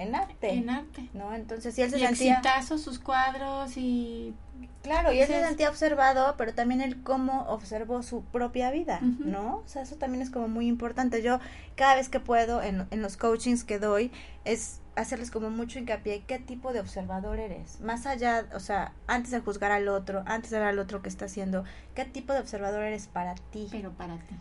en 0.00 0.14
arte. 0.14 0.50
En 0.52 0.70
arte. 0.70 1.08
¿No? 1.12 1.34
Entonces, 1.34 1.74
si 1.74 1.82
él 1.82 1.90
se 1.90 1.98
y 1.98 2.06
sentía... 2.06 2.62
sus 2.62 2.98
cuadros 2.98 3.76
y... 3.76 4.34
Claro, 4.82 5.12
y 5.12 5.20
él 5.20 5.26
se 5.26 5.44
sentía 5.44 5.68
observado, 5.68 6.34
pero 6.38 6.54
también 6.54 6.80
él 6.80 7.02
cómo 7.02 7.42
observó 7.48 8.02
su 8.02 8.24
propia 8.24 8.70
vida, 8.70 9.00
¿no? 9.00 9.56
O 9.56 9.62
sea, 9.66 9.82
eso 9.82 9.96
también 9.96 10.22
es 10.22 10.30
como 10.30 10.48
muy 10.48 10.68
importante. 10.68 11.22
Yo, 11.22 11.38
cada 11.76 11.96
vez 11.96 12.08
que 12.08 12.18
puedo, 12.18 12.62
en, 12.62 12.86
en 12.90 13.02
los 13.02 13.18
coachings 13.18 13.64
que 13.64 13.78
doy, 13.78 14.10
es 14.44 14.80
hacerles 14.96 15.30
como 15.30 15.50
mucho 15.50 15.78
hincapié 15.78 16.24
qué 16.26 16.38
tipo 16.38 16.72
de 16.72 16.80
observador 16.80 17.38
eres. 17.38 17.80
Más 17.80 18.06
allá, 18.06 18.46
o 18.54 18.60
sea, 18.60 18.92
antes 19.06 19.30
de 19.32 19.40
juzgar 19.40 19.70
al 19.70 19.88
otro, 19.88 20.22
antes 20.26 20.50
de 20.50 20.58
ver 20.58 20.68
al 20.68 20.78
otro 20.78 21.02
que 21.02 21.08
está 21.08 21.26
haciendo, 21.26 21.64
qué 21.94 22.04
tipo 22.06 22.32
de 22.32 22.40
observador 22.40 22.82
eres 22.82 23.06
para 23.06 23.34
ti. 23.34 23.68
Pero 23.70 23.92
para 23.92 24.16
ti. 24.16 24.34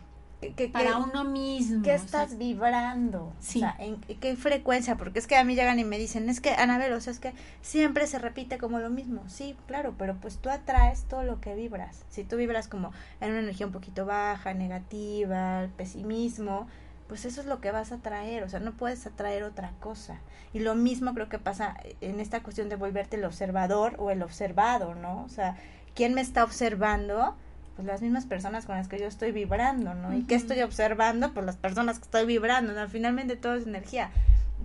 Para 0.72 0.98
uno 0.98 1.24
mismo. 1.24 1.84
¿Qué 1.84 1.94
estás 1.94 2.38
vibrando? 2.38 3.34
Sí. 3.40 3.60
O 3.60 3.62
sea, 3.62 3.76
¿en 3.80 4.00
qué 4.00 4.36
frecuencia? 4.36 4.96
Porque 4.96 5.20
es 5.20 5.28
que 5.28 5.36
a 5.36 5.44
mí 5.44 5.56
llegan 5.56 5.80
y 5.80 5.84
me 5.84 5.98
dicen, 5.98 6.30
es 6.30 6.40
que, 6.40 6.52
Anabel, 6.52 6.94
o 6.94 7.02
sea, 7.02 7.12
es 7.12 7.20
que 7.20 7.34
siempre 7.62 8.08
se 8.08 8.20
repite 8.20 8.58
como 8.58 8.80
lo 8.80 8.90
mismo. 8.90 9.24
Sí, 9.28 9.56
claro, 9.68 9.96
pero 9.98 10.16
pues 10.16 10.38
tú 10.38 10.50
atraes 10.50 11.04
todo 11.04 11.24
lo 11.24 11.42
que 11.42 11.56
vibras. 11.56 12.06
Si 12.10 12.24
tú 12.24 12.38
vibras 12.38 12.68
como 12.68 12.92
en 13.22 13.32
una 13.32 13.40
energía 13.40 13.66
un 13.66 13.74
poquito 13.74 14.06
baja, 14.06 14.54
negativa, 14.54 15.68
pesimismo, 15.76 16.68
pues 17.10 17.26
eso 17.26 17.42
es 17.42 17.48
lo 17.48 17.60
que 17.60 17.72
vas 17.72 17.92
a 17.92 17.98
traer, 17.98 18.44
o 18.44 18.50
sea, 18.50 18.60
no 18.60 18.74
puedes 18.74 19.06
atraer 19.08 19.44
otra 19.44 19.72
cosa. 19.80 20.20
Y 20.54 20.60
lo 20.60 20.76
mismo 20.76 21.14
creo 21.16 21.28
que 21.28 21.40
pasa 21.40 21.76
en 22.02 22.20
esta 22.20 22.44
cuestión 22.44 22.70
de 22.70 22.76
volverte 22.76 23.18
el 23.18 23.26
observador 23.26 23.96
o 23.98 24.12
el 24.12 24.22
observado, 24.22 24.94
¿no? 24.94 25.24
O 25.24 25.30
sea, 25.30 25.58
¿quién 25.96 26.14
me 26.14 26.22
está 26.22 26.44
observando? 26.44 27.36
Pues 27.80 27.88
las 27.88 28.02
mismas 28.02 28.26
personas 28.26 28.66
con 28.66 28.76
las 28.76 28.90
que 28.90 29.00
yo 29.00 29.06
estoy 29.06 29.32
vibrando, 29.32 29.94
¿no? 29.94 30.14
¿Y 30.14 30.24
qué 30.24 30.36
estoy 30.36 30.60
observando? 30.64 31.34
Pues 31.34 31.46
las 31.46 31.56
personas 31.56 31.98
que 31.98 32.04
estoy 32.04 32.26
vibrando, 32.26 32.74
¿no? 32.74 32.90
Finalmente 32.90 33.38
todo 33.38 33.54
es 33.54 33.66
energía. 33.66 34.12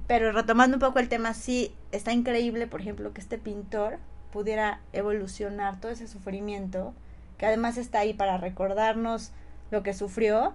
Pero 0.08 0.32
retomando 0.32 0.78
un 0.78 0.80
poco 0.80 0.98
el 0.98 1.08
tema, 1.08 1.32
sí, 1.32 1.72
está 1.92 2.12
increíble, 2.12 2.66
por 2.66 2.80
ejemplo, 2.80 3.12
que 3.12 3.20
este 3.20 3.38
pintor 3.38 4.00
pudiera 4.32 4.80
evolucionar 4.92 5.80
todo 5.80 5.92
ese 5.92 6.08
sufrimiento, 6.08 6.92
que 7.38 7.46
además 7.46 7.76
está 7.76 8.00
ahí 8.00 8.14
para 8.14 8.36
recordarnos 8.36 9.30
lo 9.70 9.84
que 9.84 9.94
sufrió, 9.94 10.52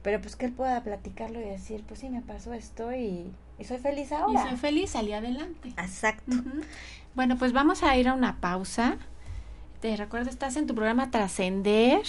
pero 0.00 0.22
pues 0.22 0.36
que 0.36 0.46
él 0.46 0.52
pueda 0.52 0.82
platicarlo 0.82 1.38
y 1.38 1.44
decir, 1.44 1.84
pues 1.86 2.00
sí, 2.00 2.08
me 2.08 2.22
pasó 2.22 2.54
esto 2.54 2.94
y, 2.94 3.30
soy 3.62 3.76
feliz 3.76 4.10
ahora. 4.10 4.42
Y 4.42 4.48
soy 4.48 4.56
feliz, 4.56 4.88
salí 4.88 5.12
adelante. 5.12 5.68
Exacto. 5.76 6.32
Bueno, 7.14 7.36
pues 7.36 7.52
vamos 7.52 7.82
a 7.82 7.94
ir 7.96 8.08
a 8.08 8.14
una 8.14 8.40
pausa. 8.40 8.96
Te 9.80 9.96
recuerdo, 9.96 10.28
estás 10.28 10.56
en 10.56 10.66
tu 10.66 10.74
programa 10.74 11.10
Trascender 11.10 12.02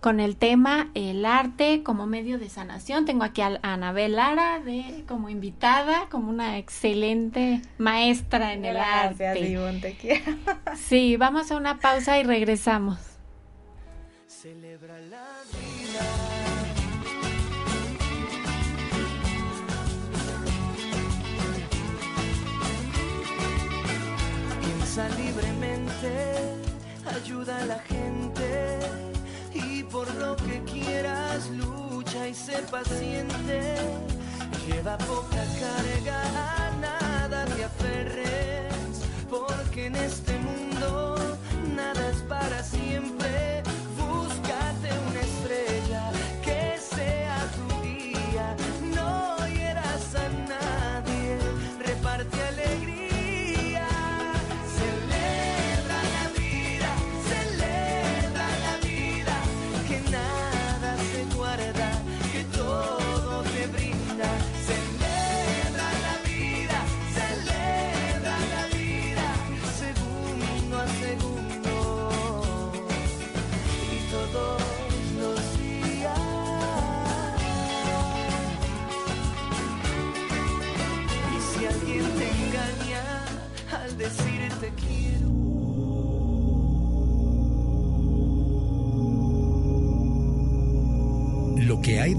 con 0.00 0.18
el 0.18 0.36
tema 0.36 0.90
el 0.94 1.24
arte 1.24 1.84
como 1.84 2.06
medio 2.06 2.38
de 2.38 2.48
sanación. 2.48 3.04
Tengo 3.04 3.22
aquí 3.22 3.40
a 3.40 3.60
Anabel 3.62 4.16
Lara 4.16 4.58
de, 4.58 5.04
como 5.06 5.28
invitada, 5.28 6.08
como 6.10 6.28
una 6.28 6.58
excelente 6.58 7.62
maestra 7.78 8.52
en 8.52 8.64
el 8.64 8.76
arte. 8.76 9.32
te 9.80 9.94
quiero. 9.94 10.36
Sí, 10.76 11.16
vamos 11.16 11.52
a 11.52 11.56
una 11.56 11.78
pausa 11.78 12.18
y 12.18 12.24
regresamos. 12.24 12.98
Celebra 14.26 14.98
la 14.98 15.28
vida. 15.52 16.44
libremente, 25.18 26.53
ayuda 27.06 27.58
a 27.58 27.66
la 27.66 27.78
gente 27.80 28.78
y 29.52 29.82
por 29.84 30.12
lo 30.14 30.36
que 30.36 30.62
quieras 30.64 31.48
lucha 31.50 32.28
y 32.28 32.34
sé 32.34 32.58
paciente. 32.70 33.76
Lleva 34.66 34.96
poca 34.98 35.44
carga, 35.60 36.22
a 36.66 36.70
nada 36.80 37.44
te 37.44 37.64
aferres, 37.64 39.02
porque 39.28 39.86
en 39.86 39.96
este 39.96 40.38
mundo 40.38 41.16
nada 41.74 42.10
es 42.10 42.22
para 42.22 42.62
siempre. 42.62 43.13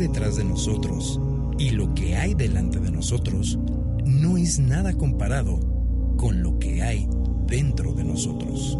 Detrás 0.07 0.35
de 0.35 0.43
nosotros 0.43 1.19
y 1.57 1.71
lo 1.71 1.95
que 1.95 2.15
hay 2.15 2.35
delante 2.35 2.79
de 2.79 2.91
nosotros 2.91 3.57
no 4.05 4.37
es 4.37 4.59
nada 4.59 4.93
comparado 4.93 5.59
con 6.15 6.43
lo 6.43 6.59
que 6.59 6.83
hay 6.83 7.07
dentro 7.47 7.91
de 7.93 8.03
nosotros. 8.03 8.77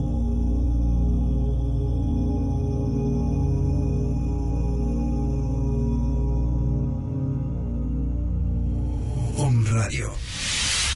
Om 9.37 9.65
Radio, 9.71 10.11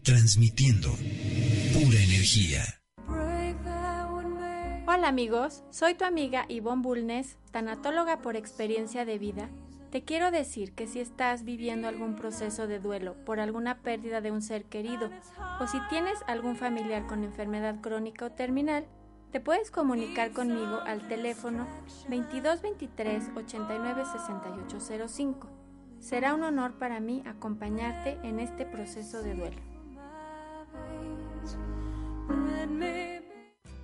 transmitiendo 0.04 0.90
pura 1.74 2.04
energía. 2.04 2.64
Hola 4.86 5.08
amigos, 5.08 5.64
soy 5.72 5.96
tu 5.96 6.06
amiga 6.06 6.46
Ivonne 6.50 6.84
Bulnes, 6.84 7.38
tanatóloga 7.52 8.22
por 8.22 8.36
experiencia 8.36 9.06
de 9.06 9.18
vida. 9.18 9.50
Te 9.92 10.04
quiero 10.04 10.30
decir 10.30 10.74
que 10.74 10.86
si 10.86 11.00
estás 11.00 11.44
viviendo 11.44 11.88
algún 11.88 12.16
proceso 12.16 12.68
de 12.68 12.80
duelo 12.80 13.16
por 13.26 13.40
alguna 13.40 13.80
pérdida 13.80 14.22
de 14.22 14.32
un 14.32 14.44
ser 14.44 14.66
querido 14.66 15.10
o 15.60 15.66
si 15.66 15.80
tienes 15.90 16.20
algún 16.28 16.56
familiar 16.56 17.08
con 17.08 17.24
enfermedad 17.24 17.82
crónica 17.82 18.26
o 18.26 18.32
terminal, 18.32 18.86
te 19.32 19.40
puedes 19.40 19.72
comunicar 19.72 20.32
conmigo 20.32 20.80
al 20.86 21.08
teléfono 21.08 21.66
2223 22.08 23.32
89 23.36 24.04
6805. 24.06 25.48
Será 26.00 26.36
un 26.36 26.44
honor 26.44 26.74
para 26.78 27.00
mí 27.00 27.24
acompañarte 27.26 28.18
en 28.24 28.40
este 28.40 28.66
proceso 28.66 29.24
de 29.24 29.34
duelo. 29.34 29.58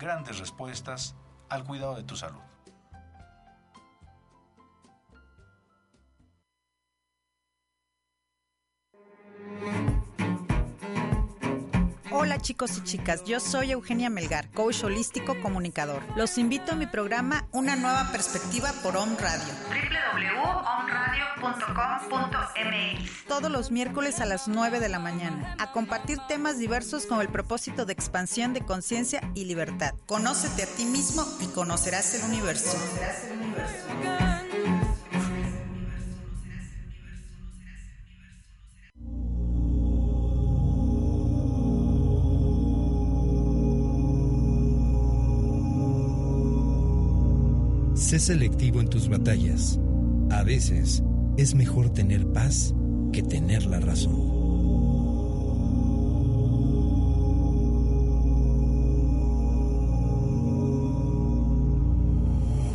grandes 0.00 0.38
respuestas 0.38 1.14
al 1.48 1.62
cuidado 1.62 1.94
de 1.94 2.02
tu 2.02 2.16
salud. 2.16 2.40
Hola 12.12 12.38
chicos 12.38 12.76
y 12.78 12.84
chicas, 12.84 13.24
yo 13.24 13.40
soy 13.40 13.72
Eugenia 13.72 14.10
Melgar, 14.10 14.50
coach 14.50 14.84
holístico 14.84 15.40
comunicador. 15.40 16.02
Los 16.16 16.38
invito 16.38 16.72
a 16.72 16.74
mi 16.74 16.86
programa 16.86 17.46
Una 17.52 17.76
nueva 17.76 18.10
perspectiva 18.10 18.72
por 18.82 18.96
Om 18.96 19.16
Radio. 19.16 19.54
www.omradio.com.mx 21.40 23.26
Todos 23.26 23.50
los 23.50 23.70
miércoles 23.70 24.20
a 24.20 24.26
las 24.26 24.48
9 24.48 24.80
de 24.80 24.88
la 24.88 24.98
mañana, 24.98 25.56
a 25.58 25.72
compartir 25.72 26.18
temas 26.28 26.58
diversos 26.58 27.06
con 27.06 27.20
el 27.20 27.28
propósito 27.28 27.86
de 27.86 27.92
expansión 27.92 28.52
de 28.52 28.60
conciencia 28.62 29.20
y 29.34 29.44
libertad. 29.44 29.94
Conócete 30.06 30.62
a 30.62 30.66
ti 30.66 30.84
mismo 30.84 31.24
y 31.40 31.46
conocerás 31.46 32.14
el 32.14 32.30
universo. 32.30 32.76
Conocerás 32.76 33.24
el 33.24 33.38
universo. 33.38 33.70
Sé 47.94 48.18
selectivo 48.18 48.80
en 48.80 48.88
tus 48.88 49.08
batallas. 49.08 49.78
A 50.32 50.42
veces 50.42 51.02
es 51.36 51.54
mejor 51.54 51.90
tener 51.90 52.26
paz 52.32 52.74
que 53.12 53.22
tener 53.22 53.66
la 53.66 53.80
razón. 53.80 54.14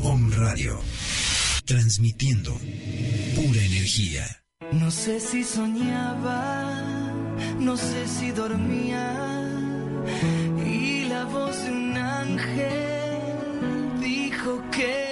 Om 0.04 0.32
Radio, 0.34 0.80
transmitiendo 1.66 2.54
pura 3.36 3.62
energía. 3.64 4.26
No 4.72 4.92
sé 4.92 5.20
si 5.20 5.44
soñaba, 5.44 6.82
no 7.60 7.78
sé 7.78 8.08
si 8.08 8.32
dormía, 8.32 9.52
y 10.66 11.06
la 11.06 11.26
voz 11.26 11.64
de 11.64 11.72
un 11.72 11.98
ángel 11.98 14.00
dijo 14.02 14.62
que 14.72 15.05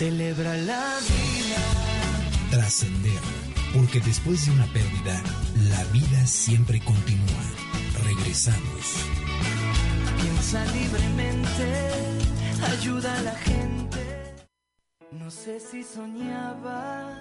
celebra 0.00 0.56
la 0.56 0.96
vida. 1.10 1.60
Trascender, 2.50 3.20
porque 3.74 4.00
después 4.00 4.46
de 4.46 4.52
una 4.52 4.64
pérdida, 4.72 5.22
la 5.68 5.84
vida 5.92 6.26
siempre 6.26 6.80
continúa. 6.80 7.44
Regresamos. 8.04 9.04
Piensa 10.18 10.64
libremente, 10.72 11.90
ayuda 12.72 13.14
a 13.14 13.22
la 13.24 13.34
gente. 13.34 14.00
No 15.12 15.30
sé 15.30 15.60
si 15.60 15.82
soñaba, 15.82 17.20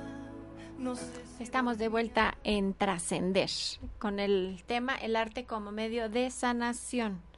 no 0.78 0.96
sé 0.96 1.04
si... 1.36 1.44
Estamos 1.44 1.80
de 1.80 1.89
vuelta 1.89 2.38
en 2.46 2.74
Trascender 2.74 3.50
con 3.98 4.22
el 4.22 4.63
tema 4.68 4.96
El 4.96 5.18
arte 5.18 5.44
como 5.44 5.74
medio 5.74 6.08
de 6.08 6.32
sanación. 6.32 7.29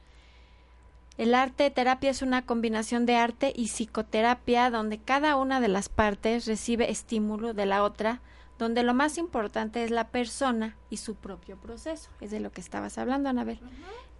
El 1.18 1.34
arte 1.34 1.70
terapia 1.70 2.10
es 2.10 2.22
una 2.22 2.46
combinación 2.46 3.04
de 3.04 3.16
arte 3.16 3.52
y 3.54 3.66
psicoterapia 3.66 4.70
donde 4.70 4.98
cada 4.98 5.36
una 5.36 5.60
de 5.60 5.68
las 5.68 5.88
partes 5.90 6.46
recibe 6.46 6.90
estímulo 6.90 7.52
de 7.52 7.66
la 7.66 7.82
otra, 7.82 8.20
donde 8.58 8.82
lo 8.82 8.94
más 8.94 9.18
importante 9.18 9.84
es 9.84 9.90
la 9.90 10.08
persona 10.08 10.76
y 10.88 10.96
su 10.96 11.14
propio 11.14 11.56
proceso. 11.58 12.08
Es 12.20 12.30
de 12.30 12.40
lo 12.40 12.50
que 12.50 12.62
estabas 12.62 12.96
hablando, 12.96 13.28
Anabel. 13.28 13.60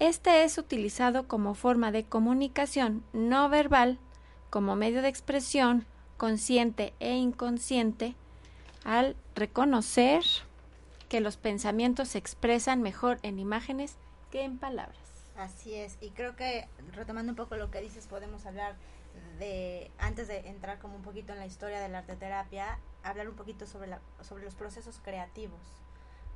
Este 0.00 0.44
es 0.44 0.58
utilizado 0.58 1.26
como 1.28 1.54
forma 1.54 1.92
de 1.92 2.04
comunicación 2.04 3.02
no 3.14 3.48
verbal, 3.48 3.98
como 4.50 4.76
medio 4.76 5.00
de 5.00 5.08
expresión 5.08 5.86
consciente 6.18 6.92
e 7.00 7.14
inconsciente, 7.14 8.14
al 8.84 9.16
reconocer 9.34 10.22
que 11.08 11.20
los 11.20 11.36
pensamientos 11.36 12.08
se 12.08 12.18
expresan 12.18 12.82
mejor 12.82 13.18
en 13.22 13.38
imágenes 13.38 13.96
que 14.30 14.42
en 14.42 14.58
palabras. 14.58 15.01
Así 15.36 15.74
es, 15.74 15.96
y 16.00 16.10
creo 16.10 16.36
que 16.36 16.68
retomando 16.92 17.32
un 17.32 17.36
poco 17.36 17.56
lo 17.56 17.70
que 17.70 17.80
dices, 17.80 18.06
podemos 18.06 18.44
hablar 18.44 18.76
de, 19.38 19.90
antes 19.98 20.28
de 20.28 20.48
entrar 20.48 20.78
como 20.78 20.96
un 20.96 21.02
poquito 21.02 21.32
en 21.32 21.38
la 21.38 21.46
historia 21.46 21.80
de 21.80 21.88
la 21.88 21.98
arteterapia, 21.98 22.78
hablar 23.02 23.28
un 23.28 23.36
poquito 23.36 23.66
sobre, 23.66 23.88
la, 23.88 24.00
sobre 24.20 24.44
los 24.44 24.54
procesos 24.54 25.00
creativos. 25.02 25.60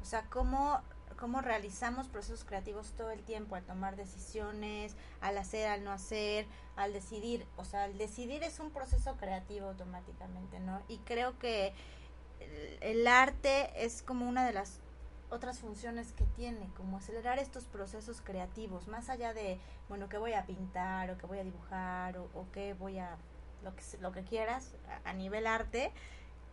O 0.00 0.04
sea, 0.04 0.24
cómo, 0.30 0.80
cómo 1.18 1.40
realizamos 1.42 2.08
procesos 2.08 2.44
creativos 2.44 2.92
todo 2.92 3.10
el 3.10 3.22
tiempo, 3.22 3.54
al 3.54 3.64
tomar 3.64 3.96
decisiones, 3.96 4.96
al 5.20 5.36
hacer, 5.36 5.68
al 5.68 5.84
no 5.84 5.92
hacer, 5.92 6.46
al 6.76 6.92
decidir. 6.92 7.46
O 7.56 7.64
sea, 7.64 7.86
el 7.86 7.98
decidir 7.98 8.42
es 8.44 8.60
un 8.60 8.70
proceso 8.70 9.16
creativo 9.16 9.68
automáticamente, 9.68 10.58
¿no? 10.60 10.82
Y 10.88 10.98
creo 10.98 11.38
que 11.38 11.74
el, 12.40 12.78
el 12.80 13.06
arte 13.06 13.84
es 13.84 14.02
como 14.02 14.28
una 14.28 14.46
de 14.46 14.52
las 14.52 14.80
otras 15.30 15.58
funciones 15.58 16.12
que 16.12 16.24
tiene, 16.24 16.68
como 16.76 16.98
acelerar 16.98 17.38
estos 17.38 17.64
procesos 17.64 18.20
creativos, 18.20 18.88
más 18.88 19.08
allá 19.08 19.34
de, 19.34 19.58
bueno, 19.88 20.08
que 20.08 20.18
voy 20.18 20.34
a 20.34 20.46
pintar 20.46 21.10
o 21.10 21.18
que 21.18 21.26
voy 21.26 21.38
a 21.38 21.44
dibujar 21.44 22.18
o, 22.18 22.28
o 22.34 22.46
que 22.52 22.74
voy 22.74 22.98
a, 22.98 23.16
lo 23.62 23.74
que, 23.74 23.82
lo 24.00 24.12
que 24.12 24.24
quieras, 24.24 24.72
a, 25.04 25.12
nivel 25.12 25.46
arte, 25.46 25.92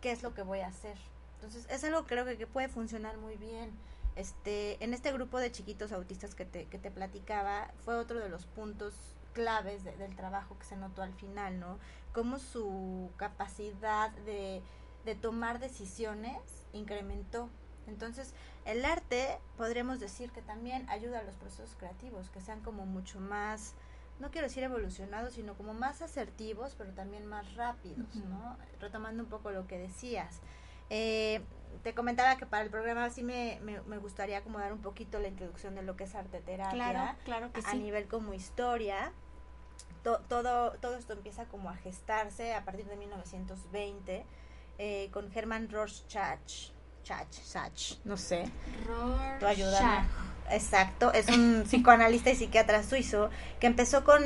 qué 0.00 0.10
es 0.10 0.22
lo 0.22 0.34
que 0.34 0.42
voy 0.42 0.60
a 0.60 0.68
hacer. 0.68 0.98
Entonces, 1.36 1.66
es 1.70 1.84
algo 1.84 2.04
creo 2.04 2.24
que, 2.24 2.36
que 2.36 2.46
puede 2.46 2.68
funcionar 2.68 3.16
muy 3.18 3.36
bien. 3.36 3.70
Este, 4.16 4.82
en 4.82 4.94
este 4.94 5.12
grupo 5.12 5.38
de 5.38 5.50
chiquitos 5.50 5.92
autistas 5.92 6.34
que 6.34 6.44
te, 6.44 6.66
que 6.66 6.78
te 6.78 6.90
platicaba, 6.90 7.72
fue 7.84 7.96
otro 7.96 8.20
de 8.20 8.28
los 8.28 8.46
puntos 8.46 8.94
claves 9.32 9.84
de, 9.84 9.96
del 9.96 10.14
trabajo 10.14 10.56
que 10.58 10.64
se 10.64 10.76
notó 10.76 11.02
al 11.02 11.12
final, 11.14 11.58
¿no? 11.58 11.78
Cómo 12.12 12.38
su 12.38 13.10
capacidad 13.16 14.10
de, 14.10 14.62
de 15.04 15.14
tomar 15.14 15.58
decisiones 15.58 16.38
incrementó. 16.72 17.48
Entonces, 17.86 18.32
el 18.64 18.84
arte 18.84 19.38
podríamos 19.56 20.00
decir 20.00 20.30
que 20.30 20.42
también 20.42 20.88
ayuda 20.88 21.20
a 21.20 21.22
los 21.22 21.36
procesos 21.36 21.74
creativos, 21.78 22.30
que 22.30 22.40
sean 22.40 22.60
como 22.60 22.86
mucho 22.86 23.20
más, 23.20 23.74
no 24.20 24.30
quiero 24.30 24.46
decir 24.46 24.62
evolucionados, 24.62 25.34
sino 25.34 25.54
como 25.54 25.74
más 25.74 26.02
asertivos, 26.02 26.74
pero 26.76 26.92
también 26.92 27.26
más 27.26 27.54
rápidos, 27.54 28.14
uh 28.16 28.18
-huh. 28.20 28.28
¿no? 28.28 28.56
Retomando 28.80 29.22
un 29.22 29.28
poco 29.28 29.50
lo 29.50 29.66
que 29.66 29.78
decías. 29.78 30.40
Eh, 30.90 31.42
te 31.82 31.94
comentaba 31.94 32.36
que 32.36 32.46
para 32.46 32.62
el 32.62 32.70
programa 32.70 33.10
sí 33.10 33.22
me, 33.22 33.60
me, 33.60 33.98
gustaría 33.98 34.42
como 34.42 34.58
dar 34.58 34.72
un 34.72 34.80
poquito 34.80 35.18
la 35.18 35.28
introducción 35.28 35.74
de 35.74 35.82
lo 35.82 35.96
que 35.96 36.04
es 36.04 36.14
arte 36.14 36.40
terapia. 36.40 36.72
Claro, 36.72 37.18
claro 37.24 37.52
que 37.52 37.60
a, 37.64 37.74
nivel 37.74 38.06
como 38.06 38.32
historia. 38.32 39.12
todo, 40.02 40.72
todo 40.78 40.96
esto 40.96 41.14
empieza 41.14 41.46
como 41.46 41.70
a 41.70 41.76
gestarse 41.76 42.54
a 42.54 42.64
partir 42.64 42.86
de 42.86 42.96
1920 42.96 44.24
eh, 44.78 45.08
con 45.12 45.30
Hermann 45.34 45.68
Rorschach. 45.68 46.73
Chach, 47.04 47.30
Sach, 47.30 47.98
no 48.04 48.16
sé. 48.16 48.50
Rorschach. 49.40 50.04
Exacto, 50.50 51.12
es 51.12 51.28
un 51.28 51.62
psicoanalista 51.66 52.30
y 52.30 52.36
psiquiatra 52.36 52.82
suizo 52.82 53.28
que 53.60 53.66
empezó 53.66 54.04
con 54.04 54.22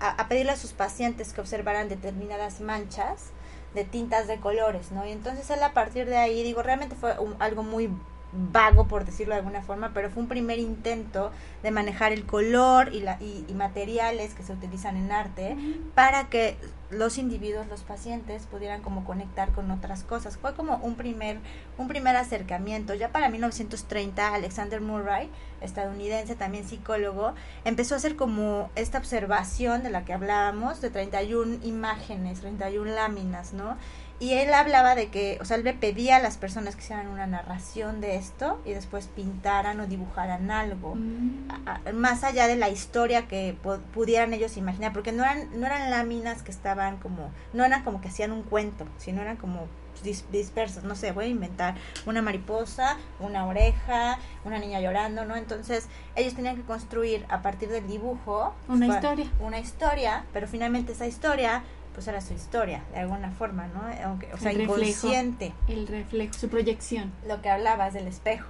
a, 0.00 0.28
pedirle 0.28 0.52
a 0.52 0.56
sus 0.56 0.72
pacientes 0.72 1.32
que 1.32 1.40
observaran 1.40 1.88
determinadas 1.88 2.60
manchas 2.60 3.30
de 3.74 3.84
tintas 3.84 4.28
de 4.28 4.38
colores, 4.38 4.92
¿no? 4.92 5.04
Y 5.06 5.10
entonces 5.10 5.50
él 5.50 5.62
a 5.62 5.72
partir 5.72 6.06
de 6.06 6.16
ahí, 6.16 6.42
digo, 6.44 6.62
realmente 6.62 6.94
fue 6.94 7.16
algo 7.40 7.62
muy 7.64 7.90
vago, 8.34 8.86
por 8.88 9.04
decirlo 9.04 9.34
de 9.34 9.40
alguna 9.40 9.62
forma, 9.62 9.92
pero 9.94 10.10
fue 10.10 10.22
un 10.22 10.28
primer 10.28 10.58
intento 10.58 11.30
de 11.62 11.70
manejar 11.70 12.12
el 12.12 12.24
color 12.24 12.92
y, 12.92 13.00
la, 13.00 13.18
y, 13.20 13.52
materiales 13.54 14.34
que 14.34 14.42
se 14.42 14.52
utilizan 14.52 14.96
en 14.96 15.12
arte 15.12 15.56
para 15.94 16.28
que 16.28 16.56
los 16.90 17.18
individuos, 17.18 17.66
los 17.68 17.82
pacientes, 17.82 18.46
pudieran 18.46 18.82
como 18.82 19.04
conectar 19.04 19.52
con 19.52 19.70
otras 19.70 20.02
cosas. 20.02 20.36
Fue 20.36 20.54
como 20.54 20.76
un 20.76 20.94
primer, 20.96 21.38
un 21.78 21.88
primer 21.88 22.16
acercamiento. 22.16 22.94
Ya 22.94 23.10
para 23.10 23.28
1930, 23.28 24.34
Alexander 24.34 24.80
Murray, 24.80 25.30
estadounidense, 25.60 26.36
también 26.36 26.66
psicólogo, 26.66 27.34
empezó 27.64 27.94
a 27.94 27.98
hacer 27.98 28.16
como 28.16 28.70
esta 28.76 28.98
observación 28.98 29.82
de 29.82 29.90
la 29.90 30.04
que 30.04 30.12
hablábamos, 30.12 30.80
de 30.80 30.90
31 30.90 31.64
imágenes, 31.64 32.40
31 32.40 32.92
láminas, 32.92 33.52
¿no? 33.52 33.76
Y 34.20 34.34
él 34.34 34.54
hablaba 34.54 34.94
de 34.94 35.08
que, 35.08 35.38
o 35.40 35.44
sea, 35.44 35.56
él 35.56 35.64
le 35.64 35.74
pedía 35.74 36.16
a 36.16 36.20
las 36.20 36.36
personas 36.36 36.76
que 36.76 36.82
hicieran 36.82 37.08
una 37.08 37.26
narración 37.26 38.00
de 38.00 38.16
esto 38.16 38.60
y 38.64 38.72
después 38.72 39.08
pintaran 39.08 39.80
o 39.80 39.86
dibujaran 39.86 40.50
algo, 40.50 40.94
mm. 40.94 41.92
más 41.94 42.22
allá 42.22 42.46
de 42.46 42.56
la 42.56 42.68
historia 42.68 43.26
que 43.26 43.56
pudieran 43.92 44.32
ellos 44.32 44.56
imaginar, 44.56 44.92
porque 44.92 45.12
no 45.12 45.24
eran, 45.24 45.48
no 45.58 45.66
eran 45.66 45.90
láminas 45.90 46.42
que 46.42 46.52
estaban 46.52 46.98
como, 46.98 47.30
no 47.52 47.64
eran 47.64 47.82
como 47.82 48.00
que 48.00 48.08
hacían 48.08 48.30
un 48.30 48.42
cuento, 48.42 48.86
sino 48.98 49.20
eran 49.20 49.36
como 49.36 49.66
dispersos, 50.02 50.84
no 50.84 50.96
sé, 50.96 51.12
voy 51.12 51.26
a 51.26 51.28
inventar 51.28 51.74
una 52.06 52.20
mariposa, 52.20 52.98
una 53.20 53.46
oreja, 53.46 54.18
una 54.44 54.58
niña 54.58 54.80
llorando, 54.80 55.24
¿no? 55.24 55.36
Entonces 55.36 55.88
ellos 56.16 56.34
tenían 56.34 56.56
que 56.56 56.62
construir 56.62 57.24
a 57.28 57.42
partir 57.42 57.68
del 57.68 57.86
dibujo 57.86 58.54
una 58.68 58.86
historia. 58.86 59.30
Una 59.40 59.58
historia, 59.58 60.24
pero 60.32 60.46
finalmente 60.46 60.92
esa 60.92 61.06
historia 61.06 61.62
pues 61.94 62.08
era 62.08 62.20
su 62.20 62.34
historia, 62.34 62.82
de 62.92 63.00
alguna 63.00 63.30
forma, 63.30 63.68
¿no? 63.68 63.82
Aunque, 64.04 64.28
o 64.34 64.36
sea, 64.36 64.52
inconsciente. 64.52 65.54
el 65.68 65.86
reflejo, 65.86 66.34
su 66.34 66.48
proyección. 66.48 67.12
Lo 67.26 67.40
que 67.40 67.48
hablabas 67.48 67.94
del 67.94 68.08
espejo. 68.08 68.48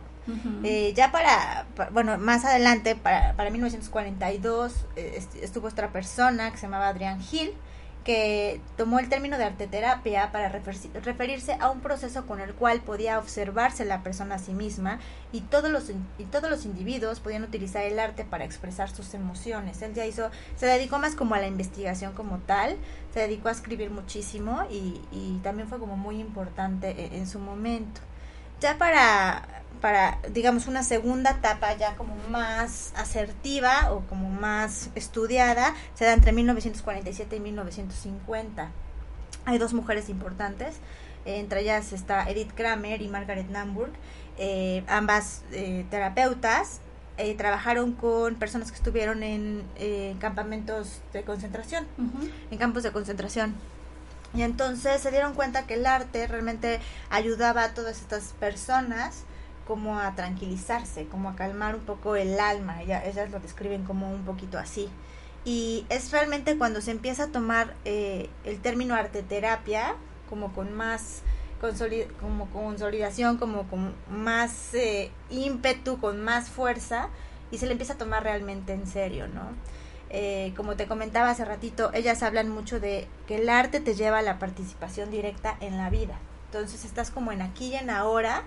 eh, 0.64 0.94
ya 0.96 1.12
para, 1.12 1.66
bueno, 1.92 2.16
más 2.16 2.46
adelante, 2.46 2.96
para, 2.96 3.34
para 3.34 3.50
1942, 3.50 4.86
eh, 4.96 5.22
estuvo 5.42 5.68
otra 5.68 5.92
persona 5.92 6.50
que 6.50 6.56
se 6.56 6.62
llamaba 6.62 6.88
Adrian 6.88 7.20
Hill, 7.30 7.52
que 8.04 8.60
tomó 8.76 8.98
el 8.98 9.08
término 9.08 9.38
de 9.38 9.44
arteterapia 9.44 10.30
para 10.30 10.50
referirse 10.50 11.56
a 11.58 11.70
un 11.70 11.80
proceso 11.80 12.26
con 12.26 12.38
el 12.40 12.54
cual 12.54 12.80
podía 12.82 13.18
observarse 13.18 13.86
la 13.86 14.02
persona 14.02 14.34
a 14.34 14.38
sí 14.38 14.52
misma 14.52 15.00
y 15.32 15.40
todos 15.40 15.70
los 15.70 15.90
y 15.90 16.24
todos 16.24 16.50
los 16.50 16.66
individuos 16.66 17.20
podían 17.20 17.42
utilizar 17.44 17.82
el 17.82 17.98
arte 17.98 18.24
para 18.24 18.44
expresar 18.44 18.90
sus 18.90 19.14
emociones. 19.14 19.80
Él 19.80 19.94
ya 19.94 20.04
hizo, 20.04 20.30
se 20.56 20.66
dedicó 20.66 20.98
más 20.98 21.14
como 21.14 21.34
a 21.34 21.40
la 21.40 21.46
investigación 21.46 22.12
como 22.12 22.38
tal, 22.38 22.76
se 23.12 23.20
dedicó 23.20 23.48
a 23.48 23.52
escribir 23.52 23.90
muchísimo 23.90 24.64
y, 24.70 25.00
y 25.10 25.40
también 25.42 25.68
fue 25.68 25.78
como 25.78 25.96
muy 25.96 26.20
importante 26.20 27.06
en, 27.06 27.14
en 27.14 27.26
su 27.26 27.38
momento. 27.38 28.02
Ya 28.60 28.78
para 28.78 29.63
para, 29.84 30.16
digamos, 30.32 30.66
una 30.66 30.82
segunda 30.82 31.32
etapa 31.32 31.76
ya 31.76 31.94
como 31.96 32.16
más 32.30 32.94
asertiva 32.96 33.92
o 33.92 34.00
como 34.06 34.30
más 34.30 34.88
estudiada, 34.94 35.74
se 35.92 36.06
da 36.06 36.14
entre 36.14 36.32
1947 36.32 37.36
y 37.36 37.40
1950. 37.40 38.70
Hay 39.44 39.58
dos 39.58 39.74
mujeres 39.74 40.08
importantes, 40.08 40.76
entre 41.26 41.60
ellas 41.60 41.92
está 41.92 42.26
Edith 42.30 42.52
Kramer 42.54 43.02
y 43.02 43.08
Margaret 43.08 43.50
Namburg, 43.50 43.92
eh, 44.38 44.84
ambas 44.88 45.42
eh, 45.52 45.84
terapeutas, 45.90 46.80
eh, 47.18 47.34
trabajaron 47.34 47.92
con 47.92 48.36
personas 48.36 48.70
que 48.70 48.78
estuvieron 48.78 49.22
en 49.22 49.64
campamentos 50.18 51.02
de 51.12 51.24
concentración, 51.24 51.86
en 52.50 52.56
campos 52.56 52.84
de 52.84 52.90
concentración. 52.90 53.54
Y 54.32 54.40
entonces 54.40 55.02
se 55.02 55.10
dieron 55.10 55.34
cuenta 55.34 55.66
que 55.66 55.74
el 55.74 55.84
arte 55.84 56.26
realmente 56.26 56.80
ayudaba 57.10 57.64
a 57.64 57.74
todas 57.74 58.00
estas 58.00 58.32
personas 58.40 59.24
como 59.66 59.98
a 59.98 60.14
tranquilizarse, 60.14 61.06
como 61.06 61.30
a 61.30 61.36
calmar 61.36 61.74
un 61.74 61.82
poco 61.82 62.16
el 62.16 62.38
alma, 62.38 62.82
ellas 62.82 63.30
lo 63.30 63.40
describen 63.40 63.84
como 63.84 64.10
un 64.10 64.24
poquito 64.24 64.58
así. 64.58 64.88
Y 65.44 65.84
es 65.90 66.10
realmente 66.10 66.56
cuando 66.56 66.80
se 66.80 66.90
empieza 66.90 67.24
a 67.24 67.26
tomar 67.28 67.74
eh, 67.84 68.30
el 68.44 68.60
término 68.60 68.94
arteterapia 68.94 69.94
como 70.28 70.52
con 70.52 70.72
más 70.72 71.22
como 72.20 72.46
consolidación, 72.50 73.38
como 73.38 73.66
con 73.68 73.94
más 74.10 74.74
eh, 74.74 75.10
ímpetu, 75.30 75.98
con 75.98 76.22
más 76.22 76.50
fuerza, 76.50 77.08
y 77.50 77.58
se 77.58 77.66
le 77.66 77.72
empieza 77.72 77.94
a 77.94 77.98
tomar 77.98 78.22
realmente 78.22 78.72
en 78.72 78.86
serio, 78.86 79.28
¿no? 79.28 79.42
Eh, 80.10 80.52
como 80.56 80.76
te 80.76 80.86
comentaba 80.86 81.30
hace 81.30 81.44
ratito, 81.44 81.90
ellas 81.94 82.22
hablan 82.22 82.48
mucho 82.48 82.80
de 82.80 83.08
que 83.26 83.36
el 83.36 83.48
arte 83.48 83.80
te 83.80 83.94
lleva 83.94 84.18
a 84.18 84.22
la 84.22 84.38
participación 84.38 85.10
directa 85.10 85.56
en 85.60 85.78
la 85.78 85.90
vida. 85.90 86.18
Entonces 86.46 86.84
estás 86.84 87.10
como 87.10 87.32
en 87.32 87.42
aquí 87.42 87.68
y 87.68 87.76
en 87.76 87.90
ahora, 87.90 88.42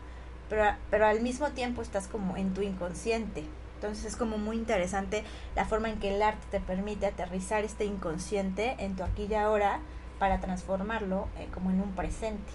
pero, 0.50 0.64
pero 0.90 1.06
al 1.06 1.22
mismo 1.22 1.50
tiempo 1.52 1.82
estás 1.82 2.08
como 2.08 2.38
en 2.38 2.54
tu 2.54 2.62
inconsciente. 2.62 3.44
Entonces 3.76 4.06
es 4.06 4.16
como 4.16 4.40
muy 4.40 4.58
interesante 4.58 5.24
la 5.56 5.66
forma 5.66 5.90
en 5.90 6.00
que 6.00 6.16
el 6.16 6.22
arte 6.22 6.46
te 6.50 6.60
permite 6.60 7.06
aterrizar 7.06 7.64
este 7.64 7.86
inconsciente 7.86 8.76
en 8.80 8.96
tu 8.96 9.04
aquí 9.04 9.28
y 9.30 9.36
ahora 9.36 9.82
para 10.18 10.40
transformarlo 10.40 11.28
eh, 11.38 11.48
como 11.54 11.70
en 11.70 11.82
un 11.82 11.92
presente. 11.92 12.52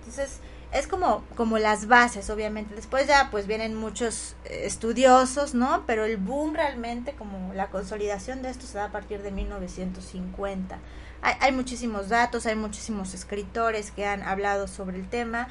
Entonces 0.00 0.40
es 0.72 0.86
como, 0.86 1.24
como 1.36 1.56
las 1.56 1.86
bases, 1.86 2.28
obviamente. 2.28 2.74
Después 2.74 3.06
ya 3.06 3.28
pues 3.30 3.46
vienen 3.46 3.74
muchos 3.74 4.36
eh, 4.44 4.62
estudiosos, 4.64 5.54
¿no? 5.54 5.84
Pero 5.86 6.04
el 6.04 6.18
boom 6.18 6.54
realmente, 6.54 7.14
como 7.14 7.54
la 7.54 7.68
consolidación 7.68 8.42
de 8.42 8.50
esto 8.50 8.66
se 8.66 8.76
da 8.76 8.86
a 8.86 8.92
partir 8.92 9.22
de 9.22 9.30
1950. 9.30 10.78
Hay, 11.22 11.34
hay 11.40 11.52
muchísimos 11.52 12.10
datos, 12.10 12.44
hay 12.44 12.56
muchísimos 12.56 13.14
escritores 13.14 13.90
que 13.90 14.04
han 14.04 14.22
hablado 14.22 14.68
sobre 14.68 14.98
el 14.98 15.08
tema 15.08 15.48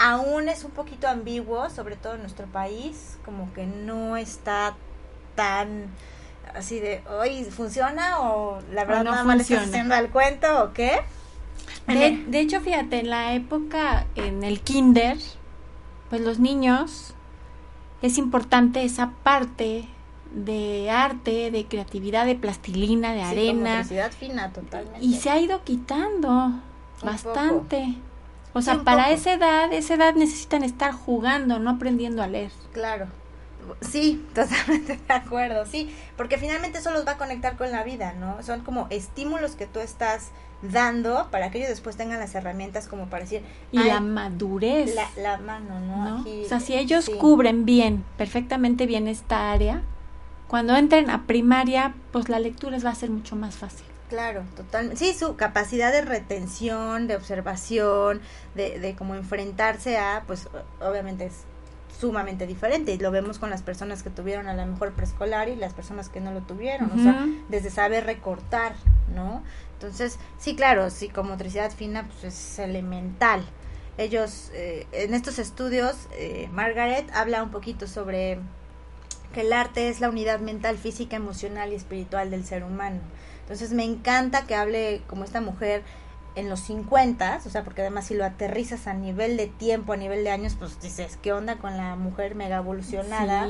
aún 0.00 0.48
es 0.48 0.64
un 0.64 0.70
poquito 0.70 1.06
ambiguo, 1.06 1.68
sobre 1.68 1.94
todo 1.94 2.14
en 2.14 2.22
nuestro 2.22 2.46
país, 2.46 3.18
como 3.22 3.52
que 3.52 3.66
no 3.66 4.16
está 4.16 4.74
tan 5.36 5.88
así 6.54 6.80
de, 6.80 7.02
hoy 7.08 7.44
¿funciona 7.44 8.20
o 8.20 8.60
la 8.72 8.84
verdad 8.84 9.04
no 9.04 9.10
nada 9.12 9.24
más 9.24 9.40
está 9.40 9.60
haciendo 9.60 9.94
el 9.94 10.08
cuento 10.08 10.64
o 10.64 10.72
qué? 10.72 11.00
De, 11.86 12.24
de, 12.26 12.40
hecho, 12.40 12.60
fíjate, 12.60 13.00
en 13.00 13.10
la 13.10 13.34
época, 13.34 14.06
en 14.14 14.42
el 14.42 14.60
kinder, 14.60 15.18
pues 16.08 16.22
los 16.22 16.38
niños, 16.38 17.14
es 18.00 18.16
importante 18.16 18.82
esa 18.84 19.10
parte 19.22 19.86
de 20.32 20.90
arte, 20.90 21.50
de 21.50 21.66
creatividad, 21.66 22.24
de 22.24 22.36
plastilina, 22.36 23.12
de 23.12 23.22
arena. 23.22 23.84
fina, 23.84 24.50
totalmente. 24.52 25.04
Y 25.04 25.14
se 25.14 25.30
ha 25.30 25.38
ido 25.38 25.62
quitando 25.64 26.52
bastante. 27.02 27.96
O 28.52 28.62
sea, 28.62 28.82
para 28.82 29.10
esa 29.10 29.32
edad, 29.34 29.72
esa 29.72 29.94
edad 29.94 30.14
necesitan 30.14 30.64
estar 30.64 30.92
jugando, 30.92 31.58
no 31.58 31.70
aprendiendo 31.70 32.22
a 32.22 32.26
leer. 32.26 32.50
Claro. 32.72 33.06
Sí, 33.80 34.24
totalmente 34.34 34.96
de 34.96 35.14
acuerdo, 35.14 35.66
sí, 35.66 35.94
porque 36.16 36.38
finalmente 36.38 36.78
eso 36.78 36.90
los 36.90 37.06
va 37.06 37.12
a 37.12 37.18
conectar 37.18 37.56
con 37.56 37.70
la 37.70 37.84
vida, 37.84 38.14
¿no? 38.14 38.42
Son 38.42 38.60
como 38.62 38.86
estímulos 38.90 39.54
que 39.54 39.66
tú 39.66 39.80
estás 39.80 40.30
dando 40.62 41.28
para 41.30 41.50
que 41.50 41.58
ellos 41.58 41.70
después 41.70 41.96
tengan 41.96 42.18
las 42.18 42.34
herramientas 42.34 42.86
como 42.86 43.06
para 43.06 43.24
decir... 43.24 43.42
Y 43.72 43.78
la 43.78 44.00
madurez. 44.00 44.94
La, 44.94 45.08
la 45.16 45.38
mano, 45.38 45.80
¿no? 45.80 46.20
o 46.22 46.48
sea, 46.48 46.60
si 46.60 46.74
ellos 46.74 47.10
cubren 47.18 47.64
bien, 47.64 48.04
perfectamente 48.18 48.86
bien 48.86 49.08
esta 49.08 49.52
área, 49.52 49.82
cuando 50.48 50.76
entren 50.76 51.10
a 51.10 51.26
primaria, 51.26 51.94
pues 52.12 52.28
la 52.28 52.40
lectura 52.40 52.72
les 52.72 52.84
va 52.84 52.90
a 52.90 52.94
ser 52.94 53.10
mucho 53.10 53.36
más 53.36 53.56
fácil. 53.56 53.86
Claro, 54.10 54.42
totalmente. 54.56 54.96
Sí, 54.96 55.14
su 55.16 55.36
capacidad 55.36 55.92
de 55.92 56.02
retención, 56.02 57.06
de 57.06 57.16
observación, 57.16 58.20
de, 58.54 58.78
de 58.78 58.96
cómo 58.96 59.14
enfrentarse 59.14 59.96
a, 59.96 60.24
pues 60.26 60.48
obviamente 60.80 61.26
es 61.26 61.44
sumamente 62.00 62.46
diferente 62.46 62.92
y 62.92 62.98
lo 62.98 63.10
vemos 63.10 63.38
con 63.38 63.50
las 63.50 63.62
personas 63.62 64.02
que 64.02 64.10
tuvieron 64.10 64.48
a 64.48 64.54
lo 64.54 64.66
mejor 64.66 64.92
preescolar 64.92 65.48
y 65.48 65.54
las 65.54 65.74
personas 65.74 66.08
que 66.08 66.20
no 66.20 66.32
lo 66.32 66.40
tuvieron, 66.40 66.90
o 66.90 67.02
sea, 67.02 67.28
desde 67.48 67.70
saber 67.70 68.04
recortar, 68.04 68.74
¿no? 69.14 69.42
Entonces, 69.74 70.18
sí, 70.38 70.56
claro, 70.56 70.90
psicomotricidad 70.90 71.70
fina 71.70 72.08
pues 72.08 72.24
es 72.24 72.58
elemental. 72.58 73.44
Ellos, 73.96 74.50
eh, 74.54 74.86
en 74.92 75.14
estos 75.14 75.38
estudios, 75.38 75.94
eh, 76.12 76.48
Margaret 76.52 77.08
habla 77.14 77.42
un 77.42 77.50
poquito 77.50 77.86
sobre 77.86 78.40
que 79.34 79.42
el 79.42 79.52
arte 79.52 79.88
es 79.88 80.00
la 80.00 80.08
unidad 80.08 80.40
mental, 80.40 80.78
física, 80.78 81.16
emocional 81.16 81.72
y 81.72 81.76
espiritual 81.76 82.30
del 82.30 82.44
ser 82.44 82.64
humano. 82.64 83.00
Entonces 83.50 83.72
me 83.72 83.82
encanta 83.82 84.46
que 84.46 84.54
hable 84.54 85.02
como 85.08 85.24
esta 85.24 85.40
mujer 85.40 85.82
en 86.34 86.48
los 86.48 86.60
50, 86.60 87.40
o 87.44 87.50
sea, 87.50 87.64
porque 87.64 87.82
además 87.82 88.06
si 88.06 88.14
lo 88.14 88.24
aterrizas 88.24 88.86
a 88.86 88.94
nivel 88.94 89.36
de 89.36 89.46
tiempo, 89.46 89.92
a 89.92 89.96
nivel 89.96 90.24
de 90.24 90.30
años, 90.30 90.56
pues 90.58 90.80
dices, 90.80 91.18
¿qué 91.20 91.32
onda 91.32 91.56
con 91.56 91.76
la 91.76 91.96
mujer 91.96 92.34
mega 92.34 92.58
evolucionada? 92.58 93.48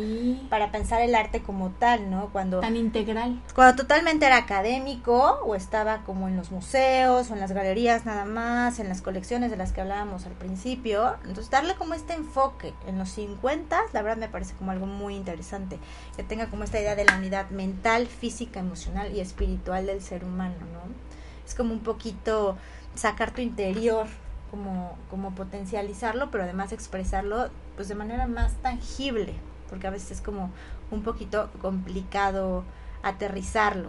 Para 0.48 0.72
pensar 0.72 1.02
el 1.02 1.14
arte 1.14 1.42
como 1.42 1.70
tal, 1.70 2.10
¿no? 2.10 2.30
Cuando... 2.30 2.60
Tan 2.60 2.76
integral. 2.76 3.40
Cuando 3.54 3.82
totalmente 3.82 4.26
era 4.26 4.38
académico 4.38 5.40
o 5.44 5.54
estaba 5.54 6.02
como 6.04 6.28
en 6.28 6.36
los 6.36 6.50
museos 6.50 7.30
o 7.30 7.34
en 7.34 7.40
las 7.40 7.52
galerías 7.52 8.06
nada 8.06 8.24
más, 8.24 8.78
en 8.78 8.88
las 8.88 9.02
colecciones 9.02 9.50
de 9.50 9.56
las 9.56 9.72
que 9.72 9.80
hablábamos 9.80 10.26
al 10.26 10.32
principio. 10.32 11.16
Entonces, 11.24 11.50
darle 11.50 11.74
como 11.74 11.94
este 11.94 12.14
enfoque 12.14 12.74
en 12.86 12.98
los 12.98 13.10
50, 13.10 13.78
la 13.92 14.02
verdad 14.02 14.18
me 14.18 14.28
parece 14.28 14.54
como 14.54 14.70
algo 14.70 14.86
muy 14.86 15.14
interesante, 15.14 15.78
que 16.16 16.22
tenga 16.22 16.46
como 16.46 16.64
esta 16.64 16.80
idea 16.80 16.94
de 16.94 17.04
la 17.04 17.16
unidad 17.16 17.50
mental, 17.50 18.06
física, 18.06 18.60
emocional 18.60 19.14
y 19.14 19.20
espiritual 19.20 19.86
del 19.86 20.02
ser 20.02 20.24
humano, 20.24 20.56
¿no? 20.72 21.09
Es 21.50 21.56
como 21.56 21.74
un 21.74 21.80
poquito 21.80 22.56
sacar 22.94 23.32
tu 23.32 23.40
interior, 23.40 24.06
como, 24.52 24.96
como 25.10 25.34
potencializarlo, 25.34 26.30
pero 26.30 26.44
además 26.44 26.72
expresarlo 26.72 27.50
pues 27.74 27.88
de 27.88 27.96
manera 27.96 28.28
más 28.28 28.52
tangible, 28.62 29.34
porque 29.68 29.88
a 29.88 29.90
veces 29.90 30.12
es 30.12 30.20
como 30.20 30.50
un 30.92 31.02
poquito 31.02 31.50
complicado 31.60 32.64
aterrizarlo. 33.02 33.88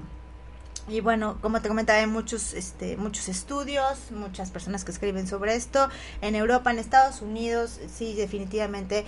Y 0.87 1.01
bueno, 1.01 1.37
como 1.41 1.61
te 1.61 1.67
comentaba, 1.67 1.99
hay 1.99 2.07
muchos, 2.07 2.53
este, 2.53 2.97
muchos 2.97 3.29
estudios, 3.29 4.09
muchas 4.09 4.49
personas 4.49 4.83
que 4.83 4.91
escriben 4.91 5.27
sobre 5.27 5.55
esto. 5.55 5.87
En 6.21 6.33
Europa, 6.33 6.71
en 6.71 6.79
Estados 6.79 7.21
Unidos, 7.21 7.79
sí, 7.93 8.15
definitivamente 8.15 9.05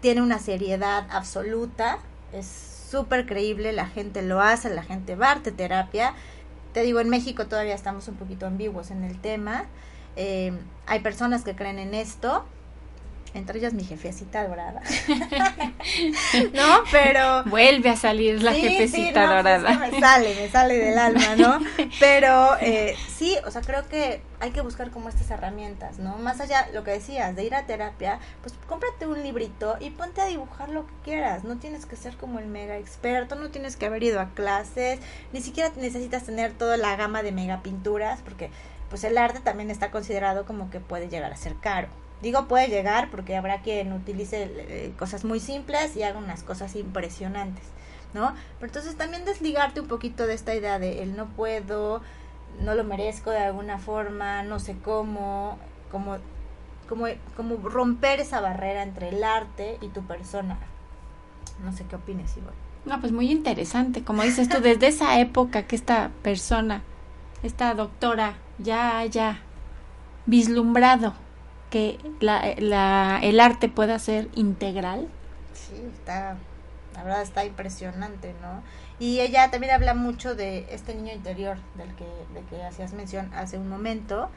tiene 0.00 0.20
una 0.20 0.40
seriedad 0.40 1.06
absoluta. 1.10 1.98
Es 2.32 2.48
súper 2.90 3.26
creíble, 3.26 3.72
la 3.72 3.86
gente 3.86 4.22
lo 4.22 4.40
hace, 4.40 4.74
la 4.74 4.82
gente 4.82 5.14
va 5.14 5.28
a 5.28 5.32
arte 5.32 5.52
terapia 5.52 6.14
te 6.74 6.82
digo, 6.82 6.98
en 6.98 7.08
México 7.08 7.46
todavía 7.46 7.74
estamos 7.74 8.08
un 8.08 8.16
poquito 8.16 8.46
ambiguos 8.46 8.90
en 8.90 9.04
el 9.04 9.18
tema. 9.20 9.66
Eh, 10.16 10.52
hay 10.86 11.00
personas 11.00 11.44
que 11.44 11.54
creen 11.54 11.78
en 11.78 11.94
esto, 11.94 12.44
entre 13.34 13.58
ellas 13.58 13.74
mi 13.74 13.84
jefecita 13.84 14.46
dorada. 14.46 14.80
no, 16.54 16.84
pero... 16.90 17.44
Vuelve 17.44 17.90
a 17.90 17.96
salir 17.96 18.42
la 18.42 18.52
jefecita 18.52 19.26
dorada. 19.26 19.76
me 19.78 20.00
sale, 20.00 20.34
me 20.36 20.48
sale 20.48 20.74
del 20.78 20.98
alma, 20.98 21.36
¿no? 21.36 21.58
Pero 22.00 22.56
eh, 22.60 22.96
sí, 23.14 23.36
o 23.44 23.50
sea, 23.50 23.62
creo 23.62 23.86
que 23.88 24.22
hay 24.40 24.50
que 24.50 24.60
buscar 24.60 24.90
como 24.90 25.08
estas 25.08 25.30
herramientas, 25.30 25.98
¿no? 25.98 26.16
Más 26.18 26.40
allá, 26.40 26.68
lo 26.72 26.84
que 26.84 26.92
decías, 26.92 27.34
de 27.34 27.44
ir 27.44 27.54
a 27.54 27.66
terapia, 27.66 28.20
pues 28.40 28.54
cómprate 28.68 29.06
un 29.06 29.22
librito 29.22 29.76
y 29.80 29.90
ponte 29.90 30.20
a 30.20 30.26
dibujar 30.26 30.68
lo 30.68 30.86
que 30.86 30.92
quieras. 31.04 31.44
No 31.44 31.58
tienes 31.58 31.86
que 31.86 31.96
ser 31.96 32.16
como 32.16 32.38
el 32.38 32.46
mega 32.46 32.76
experto, 32.78 33.34
no 33.34 33.50
tienes 33.50 33.76
que 33.76 33.86
haber 33.86 34.02
ido 34.02 34.20
a 34.20 34.30
clases, 34.30 35.00
ni 35.32 35.40
siquiera 35.40 35.72
necesitas 35.76 36.24
tener 36.24 36.52
toda 36.52 36.76
la 36.76 36.94
gama 36.96 37.22
de 37.22 37.32
mega 37.32 37.62
pinturas, 37.62 38.20
porque 38.22 38.50
pues 38.90 39.02
el 39.04 39.18
arte 39.18 39.40
también 39.40 39.70
está 39.70 39.90
considerado 39.90 40.44
como 40.44 40.70
que 40.70 40.78
puede 40.80 41.08
llegar 41.08 41.32
a 41.32 41.36
ser 41.36 41.56
caro. 41.56 41.88
Digo 42.24 42.48
puede 42.48 42.68
llegar 42.68 43.10
porque 43.10 43.36
habrá 43.36 43.60
quien 43.60 43.92
utilice 43.92 44.44
eh, 44.44 44.94
cosas 44.98 45.26
muy 45.26 45.40
simples 45.40 45.94
y 45.94 46.04
haga 46.04 46.18
unas 46.18 46.42
cosas 46.42 46.74
impresionantes, 46.74 47.64
¿no? 48.14 48.32
Pero 48.58 48.70
entonces 48.70 48.96
también 48.96 49.26
desligarte 49.26 49.82
un 49.82 49.88
poquito 49.88 50.26
de 50.26 50.32
esta 50.32 50.54
idea 50.54 50.78
de 50.78 51.02
el 51.02 51.16
no 51.16 51.26
puedo, 51.26 52.00
no 52.62 52.74
lo 52.74 52.82
merezco 52.82 53.30
de 53.30 53.40
alguna 53.40 53.78
forma, 53.78 54.42
no 54.42 54.58
sé 54.58 54.74
cómo, 54.82 55.58
como, 55.92 56.16
como, 56.88 57.08
como 57.36 57.56
romper 57.56 58.20
esa 58.20 58.40
barrera 58.40 58.82
entre 58.82 59.10
el 59.10 59.22
arte 59.22 59.76
y 59.82 59.88
tu 59.88 60.00
persona. 60.06 60.56
No 61.62 61.72
sé 61.72 61.84
qué 61.84 61.96
opines, 61.96 62.34
Ivonne. 62.38 62.56
No, 62.86 63.00
pues 63.00 63.12
muy 63.12 63.30
interesante. 63.30 64.02
Como 64.02 64.22
dices 64.22 64.48
tú, 64.48 64.62
desde 64.62 64.86
esa 64.86 65.20
época 65.20 65.64
que 65.64 65.76
esta 65.76 66.10
persona, 66.22 66.80
esta 67.42 67.74
doctora, 67.74 68.38
ya 68.58 68.96
haya 68.96 69.40
vislumbrado 70.24 71.12
que 71.74 71.98
el 72.20 73.40
arte 73.40 73.68
pueda 73.68 73.98
ser 73.98 74.28
integral. 74.36 75.08
Sí, 75.54 75.74
está, 75.92 76.36
la 76.94 77.02
verdad 77.02 77.22
está 77.22 77.44
impresionante, 77.44 78.32
¿no? 78.40 78.62
Y 79.00 79.18
ella 79.18 79.50
también 79.50 79.72
habla 79.72 79.92
mucho 79.92 80.36
de 80.36 80.68
este 80.70 80.94
niño 80.94 81.12
interior 81.12 81.56
del 81.74 81.92
que, 81.96 82.04
de 82.32 82.46
que 82.48 82.62
hacías 82.62 82.92
mención 82.92 83.28
hace 83.34 83.58
un 83.58 83.68
momento. 83.68 84.30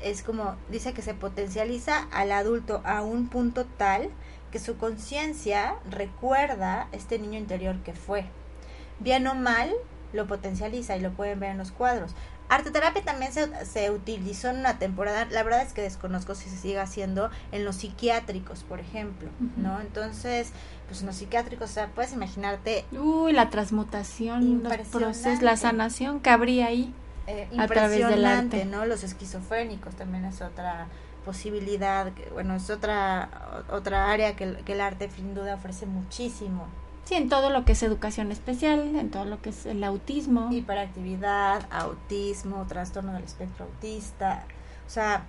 Es 0.00 0.22
como, 0.22 0.56
dice 0.70 0.94
que 0.94 1.02
se 1.02 1.12
potencializa 1.12 2.08
al 2.10 2.32
adulto 2.32 2.80
a 2.84 3.02
un 3.02 3.28
punto 3.28 3.66
tal 3.66 4.08
que 4.50 4.58
su 4.58 4.78
conciencia 4.78 5.74
recuerda 5.90 6.88
este 6.92 7.18
niño 7.18 7.38
interior 7.38 7.76
que 7.82 7.92
fue. 7.92 8.24
Bien 8.98 9.26
o 9.26 9.34
mal, 9.34 9.70
lo 10.14 10.26
potencializa 10.26 10.96
y 10.96 11.00
lo 11.00 11.10
pueden 11.10 11.38
ver 11.38 11.50
en 11.50 11.58
los 11.58 11.70
cuadros. 11.70 12.14
Arteterapia 12.48 13.02
también 13.02 13.32
se, 13.32 13.64
se, 13.66 13.90
utilizó 13.90 14.48
en 14.48 14.58
una 14.58 14.78
temporada, 14.78 15.26
la 15.30 15.42
verdad 15.42 15.62
es 15.62 15.74
que 15.74 15.82
desconozco 15.82 16.34
si 16.34 16.48
se 16.48 16.56
sigue 16.56 16.80
haciendo 16.80 17.30
en 17.52 17.64
los 17.64 17.76
psiquiátricos, 17.76 18.64
por 18.64 18.80
ejemplo, 18.80 19.28
¿no? 19.56 19.80
Entonces, 19.80 20.52
pues 20.86 21.00
en 21.00 21.08
los 21.08 21.16
psiquiátricos, 21.16 21.70
o 21.70 21.72
sea, 21.74 21.88
puedes 21.88 22.12
imaginarte... 22.12 22.86
Uy, 22.92 23.32
la 23.32 23.50
transmutación, 23.50 24.62
los 24.62 24.72
procesos, 24.88 25.42
la 25.42 25.56
sanación 25.56 26.20
que 26.20 26.30
habría 26.30 26.66
ahí 26.66 26.94
eh, 27.26 27.46
a 27.58 27.66
través 27.66 28.08
del 28.08 28.24
arte. 28.24 28.64
¿no? 28.64 28.86
Los 28.86 29.04
esquizofrénicos 29.04 29.94
también 29.94 30.24
es 30.24 30.40
otra 30.40 30.86
posibilidad, 31.26 32.10
bueno, 32.32 32.54
es 32.54 32.70
otra, 32.70 33.28
otra 33.70 34.10
área 34.10 34.34
que, 34.34 34.56
que 34.64 34.72
el 34.72 34.80
arte 34.80 35.10
sin 35.14 35.34
duda 35.34 35.56
ofrece 35.56 35.84
muchísimo. 35.84 36.66
Sí, 37.08 37.14
en 37.14 37.30
todo 37.30 37.48
lo 37.48 37.64
que 37.64 37.72
es 37.72 37.82
educación 37.82 38.30
especial, 38.32 38.94
en 38.94 39.10
todo 39.10 39.24
lo 39.24 39.40
que 39.40 39.48
es 39.48 39.64
el 39.64 39.82
autismo. 39.82 40.50
Hiperactividad, 40.52 41.66
autismo, 41.70 42.66
trastorno 42.66 43.14
del 43.14 43.24
espectro 43.24 43.64
autista. 43.64 44.44
O 44.86 44.90
sea, 44.90 45.24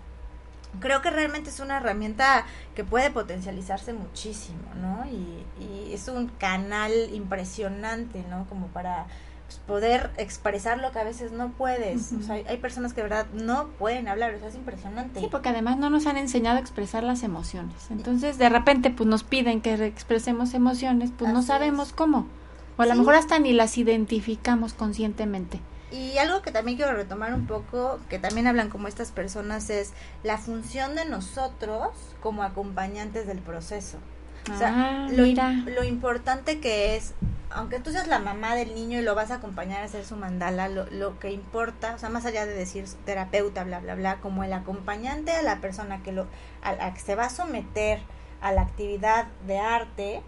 creo 0.82 1.02
que 1.02 1.10
realmente 1.10 1.50
es 1.50 1.62
una 1.62 1.78
herramienta 1.78 2.46
que 2.76 2.84
puede 2.84 3.12
potencializarse 3.12 3.94
muchísimo, 3.94 4.60
¿no? 4.76 5.06
Y, 5.06 5.46
y 5.64 5.94
es 5.94 6.10
un 6.10 6.28
canal 6.28 6.92
impresionante, 7.14 8.26
¿no? 8.30 8.46
Como 8.50 8.68
para 8.68 9.08
poder 9.56 10.12
expresar 10.18 10.80
lo 10.80 10.92
que 10.92 11.00
a 11.00 11.04
veces 11.04 11.32
no 11.32 11.52
puedes. 11.52 12.12
O 12.14 12.22
sea, 12.22 12.36
hay, 12.36 12.58
personas 12.58 12.94
que 12.94 13.02
de 13.02 13.10
verdad 13.10 13.28
no 13.34 13.68
pueden 13.80 14.08
hablar, 14.08 14.34
o 14.34 14.40
sea, 14.40 14.50
es 14.50 14.56
impresionante. 14.56 15.20
Sí, 15.20 15.28
porque 15.30 15.50
además 15.50 15.78
no 15.78 15.90
nos 15.90 16.06
han 16.06 16.18
enseñado 16.18 16.58
a 16.58 16.60
expresar 16.60 17.04
las 17.04 17.24
emociones. 17.24 17.76
Entonces, 17.90 18.38
de 18.38 18.50
repente, 18.50 18.90
pues 18.90 19.08
nos 19.08 19.24
piden 19.24 19.62
que 19.62 19.74
expresemos 19.86 20.54
emociones, 20.54 21.12
pues 21.18 21.32
no 21.32 21.42
sabemos 21.42 21.94
cómo. 21.94 22.28
O 22.78 22.82
a 22.82 22.86
lo 22.86 22.96
mejor 22.96 23.16
hasta 23.16 23.40
ni 23.40 23.54
las 23.54 23.78
identificamos 23.78 24.74
conscientemente. 24.74 25.60
Y 25.92 26.18
algo 26.20 26.42
que 26.42 26.52
también 26.52 26.78
quiero 26.78 26.94
retomar 26.94 27.34
un 27.34 27.48
poco, 27.48 28.00
que 28.10 28.20
también 28.20 28.46
hablan 28.46 28.70
como 28.70 28.88
estas 28.88 29.12
personas, 29.12 29.70
es 29.70 29.94
la 30.24 30.38
función 30.38 30.96
de 30.96 31.06
nosotros 31.06 31.90
como 32.22 32.44
acompañantes 32.44 33.26
del 33.26 33.40
proceso. 33.40 33.98
O 34.54 34.58
sea, 34.58 34.74
ah, 34.76 35.08
lo, 35.12 35.26
lo 35.72 35.84
importante 35.84 36.60
que 36.60 36.96
es 36.96 37.14
aunque 37.52 37.80
tú 37.80 37.92
seas 37.92 38.08
la 38.08 38.20
mamá 38.20 38.56
del 38.56 38.76
niño 38.76 39.00
y 39.00 39.02
lo 39.02 39.16
vas 39.16 39.32
a 39.32 39.36
acompañar 39.36 39.82
a 39.82 39.86
hacer 39.86 40.06
su 40.06 40.16
mandala, 40.16 40.70
lo, 40.70 40.86
lo 40.92 41.20
que 41.20 41.32
importa, 41.32 41.96
o 41.96 41.98
sea, 41.98 42.10
más 42.10 42.26
allá 42.26 42.46
de 42.46 42.54
decir 42.54 42.86
terapeuta, 43.06 43.64
bla, 43.64 43.80
bla, 43.80 43.96
bla, 43.96 44.18
como 44.18 44.44
el 44.44 44.54
acompañante 44.54 45.32
a 45.32 45.42
la 45.42 45.60
persona 45.60 46.04
que, 46.04 46.12
lo, 46.12 46.28
a, 46.62 46.94
que 46.94 47.00
se 47.00 47.16
va 47.16 47.26
a 47.26 47.30
someter 47.30 48.00
a 48.42 48.52
la 48.52 48.62
actividad 48.62 49.28
de 49.48 49.58
arte, 49.58 50.22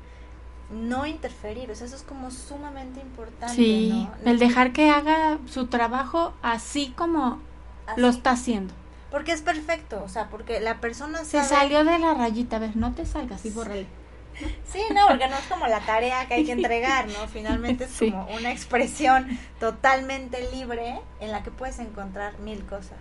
no 0.71 1.05
interferir, 1.05 1.69
o 1.69 1.75
sea, 1.75 1.87
eso 1.87 1.95
es 1.95 2.03
como 2.03 2.31
sumamente 2.31 3.01
importante. 3.01 3.53
Sí, 3.53 4.07
el 4.25 4.39
dejar 4.39 4.73
que 4.73 4.89
haga 4.89 5.37
su 5.45 5.67
trabajo 5.67 6.33
así 6.41 6.93
como 6.95 7.39
lo 7.97 8.07
está 8.07 8.31
haciendo. 8.31 8.73
Porque 9.11 9.33
es 9.33 9.41
perfecto, 9.41 10.01
o 10.03 10.07
sea, 10.07 10.29
porque 10.29 10.61
la 10.61 10.79
persona 10.79 11.25
se 11.25 11.43
salió 11.43 11.83
de 11.83 11.99
la 11.99 12.13
rayita, 12.13 12.55
a 12.55 12.59
ver, 12.59 12.77
no 12.77 12.93
te 12.93 13.05
salgas 13.05 13.45
y 13.45 13.49
borrale. 13.49 14.00
Sí, 14.65 14.81
no, 14.93 15.07
porque 15.07 15.27
no 15.27 15.35
es 15.35 15.45
como 15.45 15.67
la 15.67 15.79
tarea 15.81 16.27
que 16.27 16.35
hay 16.35 16.45
que 16.45 16.53
entregar, 16.53 17.07
¿no? 17.07 17.27
Finalmente 17.27 17.85
es 17.85 17.97
como 17.97 18.27
una 18.27 18.51
expresión 18.51 19.27
totalmente 19.59 20.49
libre 20.51 20.99
en 21.19 21.31
la 21.31 21.43
que 21.43 21.51
puedes 21.51 21.79
encontrar 21.79 22.39
mil 22.39 22.65
cosas. 22.65 22.97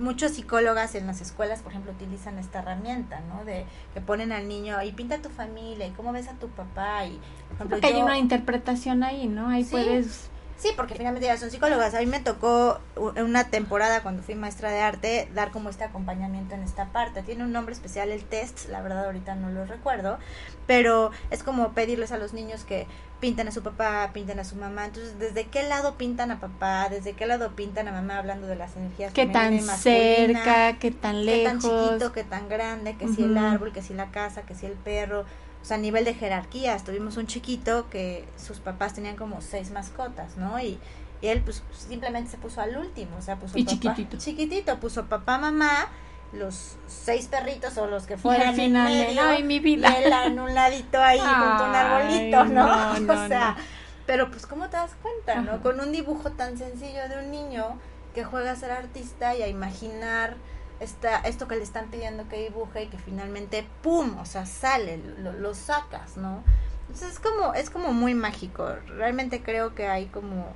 Muchos 0.00 0.32
psicólogas 0.32 0.94
en 0.94 1.06
las 1.06 1.20
escuelas, 1.20 1.62
por 1.62 1.72
ejemplo, 1.72 1.92
utilizan 1.92 2.38
esta 2.38 2.58
herramienta, 2.58 3.20
¿no? 3.20 3.44
De 3.44 3.64
que 3.94 4.00
ponen 4.00 4.32
al 4.32 4.48
niño 4.48 4.82
y 4.82 4.92
pinta 4.92 5.16
a 5.16 5.18
tu 5.22 5.28
familia 5.28 5.86
y 5.86 5.90
cómo 5.90 6.12
ves 6.12 6.28
a 6.28 6.32
tu 6.34 6.48
papá 6.48 7.06
y, 7.06 7.20
por 7.48 7.66
ejemplo, 7.66 7.88
hay 7.88 8.02
una 8.02 8.18
interpretación 8.18 9.02
ahí, 9.02 9.28
¿no? 9.28 9.48
Ahí 9.48 9.64
puedes 9.64 10.28
Sí, 10.58 10.70
porque 10.74 10.94
finalmente 10.94 11.26
ya 11.26 11.36
son 11.36 11.50
psicólogas. 11.50 11.94
A 11.94 12.00
mí 12.00 12.06
me 12.06 12.20
tocó 12.20 12.80
en 13.14 13.24
una 13.24 13.50
temporada 13.50 14.02
cuando 14.02 14.22
fui 14.22 14.34
maestra 14.34 14.70
de 14.70 14.80
arte 14.80 15.28
dar 15.34 15.50
como 15.50 15.68
este 15.68 15.84
acompañamiento 15.84 16.54
en 16.54 16.62
esta 16.62 16.86
parte. 16.86 17.22
Tiene 17.22 17.44
un 17.44 17.52
nombre 17.52 17.74
especial 17.74 18.10
el 18.10 18.24
test, 18.24 18.68
la 18.70 18.80
verdad 18.80 19.04
ahorita 19.04 19.34
no 19.34 19.50
lo 19.50 19.66
recuerdo, 19.66 20.18
pero 20.66 21.10
es 21.30 21.42
como 21.42 21.72
pedirles 21.72 22.10
a 22.10 22.16
los 22.16 22.32
niños 22.32 22.64
que 22.64 22.86
pinten 23.20 23.48
a 23.48 23.50
su 23.50 23.62
papá, 23.62 24.10
pinten 24.14 24.38
a 24.38 24.44
su 24.44 24.56
mamá. 24.56 24.86
Entonces, 24.86 25.18
¿desde 25.18 25.44
qué 25.44 25.62
lado 25.62 25.96
pintan 25.96 26.30
a 26.30 26.40
papá? 26.40 26.88
¿Desde 26.88 27.12
qué 27.12 27.26
lado 27.26 27.54
pintan 27.54 27.88
a 27.88 27.92
mamá 27.92 28.18
hablando 28.18 28.46
de 28.46 28.56
las 28.56 28.76
energías? 28.76 29.12
¿Qué 29.12 29.26
tan 29.26 29.60
cerca? 29.60 30.78
¿Qué 30.78 30.90
tan 30.90 31.26
lejos? 31.26 31.38
¿Qué 31.38 31.44
tan 31.44 31.88
chiquito? 31.88 32.12
¿Qué 32.12 32.24
tan 32.24 32.48
grande? 32.48 32.96
¿Que 32.96 33.08
si 33.08 33.24
el 33.24 33.36
árbol? 33.36 33.72
¿Que 33.72 33.82
si 33.82 33.92
la 33.92 34.10
casa? 34.10 34.42
¿Que 34.42 34.54
si 34.54 34.64
el 34.64 34.72
perro? 34.72 35.26
O 35.66 35.68
sea, 35.68 35.78
a 35.78 35.80
nivel 35.80 36.04
de 36.04 36.14
jerarquías, 36.14 36.84
tuvimos 36.84 37.16
un 37.16 37.26
chiquito 37.26 37.90
que 37.90 38.24
sus 38.36 38.60
papás 38.60 38.94
tenían 38.94 39.16
como 39.16 39.40
seis 39.40 39.72
mascotas, 39.72 40.36
¿no? 40.36 40.60
Y, 40.60 40.78
Y 41.20 41.26
él 41.26 41.40
pues 41.42 41.60
simplemente 41.72 42.30
se 42.30 42.36
puso 42.36 42.60
al 42.60 42.76
último, 42.76 43.16
o 43.18 43.20
sea, 43.20 43.34
puso 43.34 43.58
Y 43.58 43.64
papá, 43.64 43.72
chiquitito. 43.74 44.16
Chiquitito, 44.16 44.78
puso 44.78 45.06
papá, 45.06 45.38
mamá, 45.38 45.88
los 46.32 46.76
seis 46.86 47.26
perritos 47.26 47.76
o 47.78 47.88
los 47.88 48.06
que 48.06 48.16
fueran 48.16 48.50
al 48.50 48.54
final, 48.54 48.92
en 48.92 48.98
él, 49.00 49.06
medio, 49.08 49.22
"Ay, 49.22 49.42
mi 49.42 49.58
vida". 49.58 49.90
y 49.90 50.04
él 50.04 50.12
en 50.12 50.38
un 50.38 50.54
ladito 50.54 51.02
ahí 51.02 51.18
junto 51.18 51.64
a 51.64 51.68
un 51.68 51.74
arbolito, 51.74 52.44
¿no? 52.44 52.66
no, 52.66 53.00
no, 53.00 53.24
o 53.24 53.26
sea, 53.26 53.56
no. 53.58 53.62
pero 54.06 54.30
pues 54.30 54.46
cómo 54.46 54.68
te 54.68 54.76
das 54.76 54.92
cuenta, 55.02 55.40
¿no? 55.40 55.60
Con 55.62 55.80
un 55.80 55.90
dibujo 55.90 56.30
tan 56.30 56.56
sencillo 56.56 57.08
de 57.08 57.18
un 57.24 57.32
niño 57.32 57.76
que 58.14 58.22
juega 58.22 58.52
a 58.52 58.56
ser 58.56 58.70
artista 58.70 59.34
y 59.34 59.42
a 59.42 59.48
imaginar 59.48 60.36
esta, 60.80 61.18
esto 61.20 61.48
que 61.48 61.56
le 61.56 61.62
están 61.62 61.88
pidiendo 61.90 62.28
que 62.28 62.42
dibuje 62.42 62.84
y 62.84 62.86
que 62.88 62.98
finalmente, 62.98 63.66
¡pum! 63.82 64.18
O 64.18 64.24
sea, 64.26 64.46
sale, 64.46 64.98
lo, 65.18 65.32
lo 65.32 65.54
sacas, 65.54 66.16
¿no? 66.16 66.42
Entonces 66.82 67.14
es 67.14 67.18
como, 67.20 67.54
es 67.54 67.70
como 67.70 67.92
muy 67.92 68.14
mágico. 68.14 68.68
Realmente 68.86 69.42
creo 69.42 69.74
que 69.74 69.88
hay 69.88 70.06
como 70.06 70.46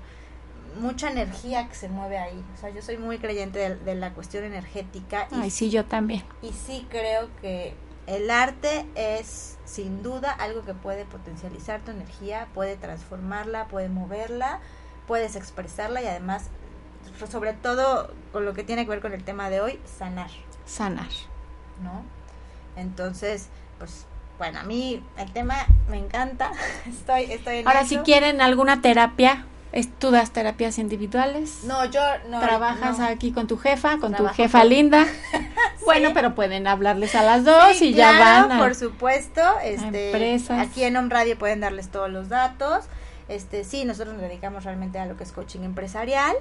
mucha 0.80 1.10
energía 1.10 1.68
que 1.68 1.74
se 1.74 1.88
mueve 1.88 2.18
ahí. 2.18 2.44
O 2.54 2.56
sea, 2.56 2.70
yo 2.70 2.82
soy 2.82 2.96
muy 2.98 3.18
creyente 3.18 3.58
de, 3.58 3.76
de 3.76 3.94
la 3.94 4.12
cuestión 4.14 4.44
energética 4.44 5.26
y, 5.32 5.34
Ay, 5.40 5.50
sí, 5.50 5.70
yo 5.70 5.84
también. 5.84 6.22
y 6.42 6.52
sí 6.52 6.86
creo 6.90 7.28
que 7.40 7.74
el 8.06 8.30
arte 8.30 8.86
es 8.94 9.56
sin 9.64 10.02
duda 10.02 10.30
algo 10.32 10.62
que 10.64 10.74
puede 10.74 11.04
potencializar 11.04 11.80
tu 11.80 11.90
energía, 11.90 12.46
puede 12.54 12.76
transformarla, 12.76 13.66
puede 13.68 13.88
moverla, 13.88 14.60
puedes 15.06 15.34
expresarla 15.36 16.02
y 16.02 16.06
además, 16.06 16.50
sobre 17.26 17.52
todo 17.52 18.12
con 18.32 18.44
lo 18.44 18.54
que 18.54 18.64
tiene 18.64 18.84
que 18.84 18.90
ver 18.90 19.00
con 19.00 19.12
el 19.12 19.24
tema 19.24 19.50
de 19.50 19.60
hoy, 19.60 19.78
sanar. 19.98 20.30
Sanar. 20.66 21.08
¿no? 21.82 22.02
Entonces, 22.76 23.48
pues, 23.78 24.06
bueno, 24.38 24.60
a 24.60 24.62
mí 24.62 25.02
el 25.18 25.32
tema 25.32 25.54
me 25.88 25.98
encanta. 25.98 26.52
Estoy, 26.88 27.24
estoy 27.32 27.58
en 27.58 27.66
Ahora, 27.68 27.80
eso. 27.80 27.88
si 27.90 27.96
quieren 27.98 28.40
alguna 28.40 28.80
terapia, 28.80 29.44
es- 29.72 29.88
tú 29.98 30.10
das 30.10 30.30
terapias 30.32 30.78
individuales. 30.78 31.64
No, 31.64 31.84
yo 31.86 32.00
no. 32.28 32.40
Trabajas 32.40 32.98
no. 32.98 33.06
aquí 33.06 33.32
con 33.32 33.46
tu 33.46 33.56
jefa, 33.58 33.98
con 33.98 34.12
Trabajo 34.12 34.34
tu 34.34 34.42
jefa 34.42 34.60
con- 34.60 34.68
linda. 34.68 35.06
Bueno, 35.86 36.10
pero 36.14 36.34
pueden 36.36 36.66
hablarles 36.68 37.14
a 37.16 37.22
las 37.22 37.44
dos 37.44 37.76
Sí, 37.76 37.86
y 37.86 37.94
ya 37.94 38.12
van 38.18 38.52
a... 38.52 38.58
por 38.58 38.74
supuesto. 38.76 39.40
Este, 39.64 40.10
empresas. 40.10 40.68
Aquí 40.68 40.84
en 40.84 40.96
Home 40.96 41.08
Radio 41.08 41.36
pueden 41.38 41.58
darles 41.60 41.88
todos 41.88 42.08
los 42.10 42.28
datos. 42.28 42.84
Este, 43.28 43.64
sí, 43.64 43.84
nosotros 43.86 44.12
nos 44.14 44.22
dedicamos 44.22 44.64
realmente 44.64 44.98
a 45.00 45.06
lo 45.06 45.16
que 45.16 45.24
es 45.24 45.32
coaching 45.32 45.60
empresarial. 45.60 46.36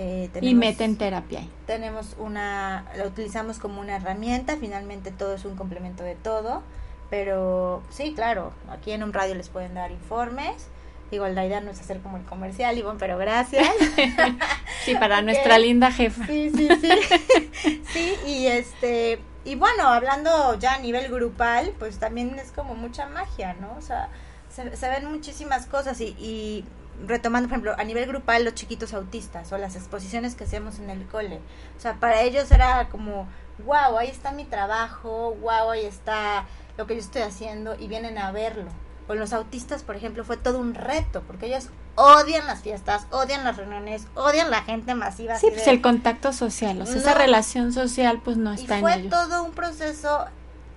Eh, 0.00 0.26
y 0.26 0.28
tenemos- 0.28 0.60
meten 0.60 0.96
terapia 0.96 1.40
ahí. 1.40 1.50
tenemos 1.66 2.14
una, 2.20 2.84
la 2.96 3.04
utilizamos 3.04 3.58
como 3.58 3.80
una 3.80 3.96
herramienta, 3.96 4.56
finalmente 4.60 5.10
todo 5.10 5.34
es 5.34 5.44
un 5.44 5.56
complemento 5.56 6.04
de 6.04 6.14
todo, 6.14 6.62
pero 7.10 7.82
sí, 7.90 8.12
claro, 8.14 8.52
aquí 8.70 8.92
en 8.92 9.02
un 9.02 9.12
radio 9.12 9.34
les 9.34 9.48
pueden 9.48 9.74
dar 9.74 9.90
informes, 9.90 10.68
igual 11.10 11.34
la 11.34 11.44
idea 11.44 11.60
no 11.60 11.72
es 11.72 11.80
hacer 11.80 11.98
como 12.00 12.16
el 12.16 12.22
comercial, 12.24 12.78
Ivonne, 12.78 12.98
pero 13.00 13.18
gracias. 13.18 13.66
Sí, 14.84 14.94
para 14.94 15.20
nuestra 15.22 15.58
linda 15.58 15.90
jefa. 15.90 16.24
Sí, 16.26 16.50
sí, 16.54 16.68
sí. 16.80 17.82
sí, 17.92 18.14
y 18.26 18.46
este, 18.46 19.18
y 19.44 19.54
bueno, 19.56 19.88
hablando 19.88 20.56
ya 20.58 20.74
a 20.74 20.78
nivel 20.78 21.10
grupal, 21.10 21.72
pues 21.78 21.98
también 21.98 22.38
es 22.38 22.52
como 22.52 22.74
mucha 22.74 23.06
magia, 23.06 23.54
¿no? 23.60 23.74
O 23.76 23.82
sea, 23.82 24.08
se, 24.48 24.76
se 24.76 24.88
ven 24.88 25.06
muchísimas 25.10 25.66
cosas 25.66 26.00
y, 26.00 26.14
y 26.18 26.64
retomando, 27.06 27.48
por 27.48 27.54
ejemplo, 27.58 27.74
a 27.78 27.84
nivel 27.84 28.06
grupal 28.06 28.44
los 28.44 28.54
chiquitos 28.54 28.92
autistas 28.94 29.52
o 29.52 29.58
las 29.58 29.76
exposiciones 29.76 30.34
que 30.34 30.44
hacíamos 30.44 30.78
en 30.78 30.90
el 30.90 31.06
cole. 31.06 31.40
O 31.76 31.80
sea, 31.80 31.94
para 31.94 32.22
ellos 32.22 32.50
era 32.50 32.88
como, 32.88 33.28
wow, 33.64 33.96
ahí 33.98 34.08
está 34.08 34.32
mi 34.32 34.44
trabajo, 34.44 35.34
wow, 35.40 35.70
ahí 35.70 35.84
está 35.86 36.46
lo 36.76 36.86
que 36.86 36.94
yo 36.94 37.00
estoy 37.00 37.22
haciendo 37.22 37.74
y 37.78 37.88
vienen 37.88 38.18
a 38.18 38.32
verlo. 38.32 38.70
Con 39.06 39.18
los 39.18 39.32
autistas, 39.32 39.82
por 39.84 39.96
ejemplo, 39.96 40.22
fue 40.24 40.36
todo 40.36 40.58
un 40.58 40.74
reto, 40.74 41.22
porque 41.26 41.46
ellos 41.46 41.68
odian 41.94 42.46
las 42.46 42.60
fiestas, 42.60 43.06
odian 43.10 43.42
las 43.42 43.56
reuniones, 43.56 44.06
odian 44.14 44.50
la 44.50 44.62
gente 44.62 44.94
masiva. 44.94 45.36
Sí, 45.38 45.46
pues 45.50 45.64
de- 45.64 45.70
el 45.70 45.80
contacto 45.80 46.32
social, 46.32 46.82
o 46.82 46.86
sea, 46.86 46.96
esa 46.96 47.14
relación 47.14 47.72
social 47.72 48.20
pues 48.22 48.36
no 48.36 48.52
y 48.52 48.56
está 48.56 48.74
en 48.76 48.80
fue 48.82 48.94
ellos. 48.96 49.10
todo 49.10 49.42
un 49.44 49.52
proceso 49.52 50.26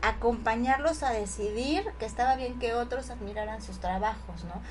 acompañarlos 0.02 1.04
a 1.04 1.12
decidir 1.12 1.84
que 2.00 2.06
estaba 2.06 2.36
bien 2.36 2.58
que 2.58 2.74
otros 2.74 3.10
admiraran 3.12 3.62
sus 3.62 3.80
trabajos, 3.80 4.44
¿no? 4.46 4.62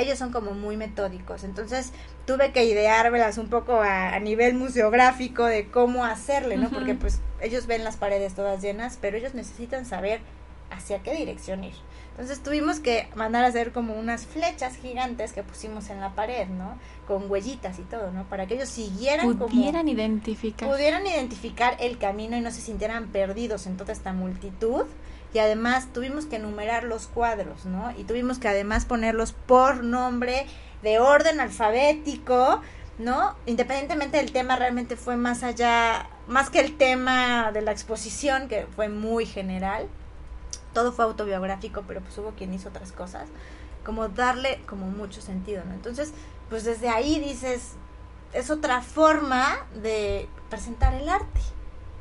Ellos 0.00 0.18
son 0.18 0.32
como 0.32 0.52
muy 0.52 0.76
metódicos, 0.76 1.44
entonces 1.44 1.92
tuve 2.26 2.52
que 2.52 2.64
ideármelas 2.64 3.38
un 3.38 3.48
poco 3.48 3.74
a, 3.74 4.14
a 4.14 4.18
nivel 4.20 4.54
museográfico 4.54 5.44
de 5.44 5.68
cómo 5.68 6.04
hacerle, 6.04 6.56
¿no? 6.56 6.70
Porque 6.70 6.94
pues 6.94 7.20
ellos 7.40 7.66
ven 7.66 7.84
las 7.84 7.96
paredes 7.96 8.34
todas 8.34 8.62
llenas, 8.62 8.98
pero 9.00 9.16
ellos 9.16 9.34
necesitan 9.34 9.84
saber 9.86 10.20
hacia 10.70 11.02
qué 11.02 11.14
dirección 11.14 11.64
ir. 11.64 11.74
Entonces 12.12 12.42
tuvimos 12.42 12.80
que 12.80 13.08
mandar 13.14 13.44
a 13.44 13.48
hacer 13.48 13.72
como 13.72 13.94
unas 13.94 14.26
flechas 14.26 14.76
gigantes 14.76 15.32
que 15.32 15.42
pusimos 15.42 15.88
en 15.90 16.00
la 16.00 16.10
pared, 16.14 16.48
¿no? 16.48 16.76
Con 17.06 17.30
huellitas 17.30 17.78
y 17.78 17.82
todo, 17.82 18.10
¿no? 18.10 18.24
Para 18.24 18.46
que 18.46 18.54
ellos 18.54 18.68
siguieran 18.68 19.26
como 19.38 19.46
Pudieran 19.46 19.88
identificar. 19.88 20.68
pudieran 20.68 21.06
identificar 21.06 21.76
el 21.80 21.98
camino 21.98 22.36
y 22.36 22.40
no 22.40 22.50
se 22.50 22.60
sintieran 22.60 23.08
perdidos 23.08 23.66
en 23.66 23.76
toda 23.76 23.92
esta 23.92 24.12
multitud. 24.12 24.84
Y 25.32 25.38
además 25.38 25.92
tuvimos 25.92 26.26
que 26.26 26.36
enumerar 26.36 26.84
los 26.84 27.06
cuadros, 27.06 27.64
¿no? 27.64 27.92
Y 27.96 28.04
tuvimos 28.04 28.38
que 28.38 28.48
además 28.48 28.84
ponerlos 28.84 29.32
por 29.32 29.84
nombre, 29.84 30.46
de 30.82 30.98
orden 30.98 31.40
alfabético, 31.40 32.62
¿no? 32.98 33.36
Independientemente 33.46 34.16
del 34.16 34.32
tema, 34.32 34.56
realmente 34.56 34.96
fue 34.96 35.16
más 35.16 35.42
allá, 35.42 36.08
más 36.26 36.50
que 36.50 36.60
el 36.60 36.76
tema 36.76 37.52
de 37.52 37.62
la 37.62 37.72
exposición, 37.72 38.48
que 38.48 38.66
fue 38.74 38.88
muy 38.88 39.26
general. 39.26 39.88
Todo 40.72 40.92
fue 40.92 41.04
autobiográfico, 41.04 41.84
pero 41.86 42.00
pues 42.00 42.16
hubo 42.18 42.30
quien 42.32 42.52
hizo 42.54 42.68
otras 42.68 42.92
cosas. 42.92 43.28
Como 43.84 44.08
darle 44.08 44.60
como 44.66 44.86
mucho 44.86 45.20
sentido, 45.20 45.64
¿no? 45.64 45.74
Entonces, 45.74 46.12
pues 46.48 46.64
desde 46.64 46.88
ahí 46.88 47.18
dices, 47.20 47.72
es 48.32 48.50
otra 48.50 48.82
forma 48.82 49.66
de 49.82 50.28
presentar 50.48 50.94
el 50.94 51.08
arte. 51.08 51.40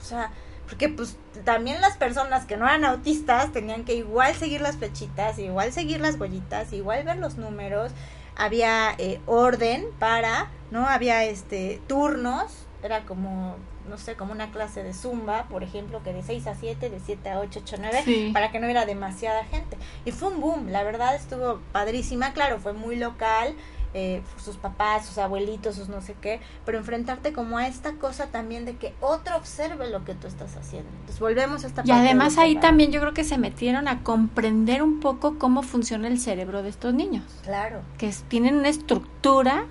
O 0.01 0.03
sea, 0.03 0.31
porque 0.69 0.87
pues 0.87 1.17
también 1.45 1.81
las 1.81 1.97
personas 1.97 2.45
que 2.45 2.55
no 2.55 2.65
eran 2.65 2.85
autistas 2.85 3.51
tenían 3.51 3.83
que 3.85 3.95
igual 3.95 4.35
seguir 4.35 4.61
las 4.61 4.77
flechitas, 4.77 5.39
igual 5.39 5.73
seguir 5.73 5.99
las 5.99 6.19
huellitas, 6.19 6.71
igual 6.73 7.03
ver 7.03 7.17
los 7.17 7.37
números. 7.37 7.91
Había 8.35 8.93
eh, 8.99 9.19
orden 9.25 9.85
para, 9.97 10.49
¿no? 10.71 10.87
Había 10.87 11.23
este 11.25 11.81
turnos, 11.87 12.65
era 12.83 13.03
como, 13.05 13.57
no 13.89 13.97
sé, 13.97 14.15
como 14.15 14.31
una 14.31 14.51
clase 14.51 14.83
de 14.83 14.93
zumba, 14.93 15.47
por 15.49 15.63
ejemplo, 15.63 16.01
que 16.03 16.13
de 16.13 16.23
6 16.23 16.47
a 16.47 16.55
7, 16.55 16.89
de 16.89 16.99
7 16.99 17.29
a 17.31 17.39
8, 17.39 17.59
8 17.63 17.75
a 17.75 17.79
9, 17.79 18.01
Sí. 18.05 18.29
para 18.31 18.51
que 18.51 18.59
no 18.59 18.67
hubiera 18.67 18.85
demasiada 18.85 19.43
gente. 19.45 19.75
Y 20.05 20.11
fue 20.11 20.29
un 20.29 20.39
boom, 20.39 20.69
la 20.69 20.83
verdad 20.83 21.15
estuvo 21.15 21.59
padrísima, 21.73 22.31
claro, 22.33 22.59
fue 22.59 22.71
muy 22.73 22.95
local, 22.95 23.55
eh, 23.93 24.21
sus 24.37 24.57
papás, 24.57 25.05
sus 25.05 25.17
abuelitos, 25.17 25.75
sus 25.75 25.89
no 25.89 26.01
sé 26.01 26.15
qué, 26.21 26.39
pero 26.65 26.77
enfrentarte 26.77 27.33
como 27.33 27.57
a 27.57 27.67
esta 27.67 27.93
cosa 27.93 28.27
también 28.27 28.65
de 28.65 28.75
que 28.75 28.93
otro 29.01 29.35
observe 29.35 29.89
lo 29.89 30.05
que 30.05 30.13
tú 30.13 30.27
estás 30.27 30.55
haciendo. 30.55 30.89
Entonces 30.91 31.19
volvemos 31.19 31.63
a 31.63 31.67
esta 31.67 31.81
Y 31.81 31.87
parte 31.89 32.05
además 32.05 32.37
ahí 32.37 32.55
también 32.55 32.91
yo 32.91 33.01
creo 33.01 33.13
que 33.13 33.23
se 33.23 33.37
metieron 33.37 33.87
a 33.87 34.03
comprender 34.03 34.83
un 34.83 34.99
poco 34.99 35.39
cómo 35.39 35.63
funciona 35.63 36.07
el 36.07 36.19
cerebro 36.19 36.61
de 36.61 36.69
estos 36.69 36.93
niños, 36.93 37.23
Claro, 37.43 37.81
que 37.97 38.13
tienen 38.27 38.55
una 38.55 38.69
estructura, 38.69 39.65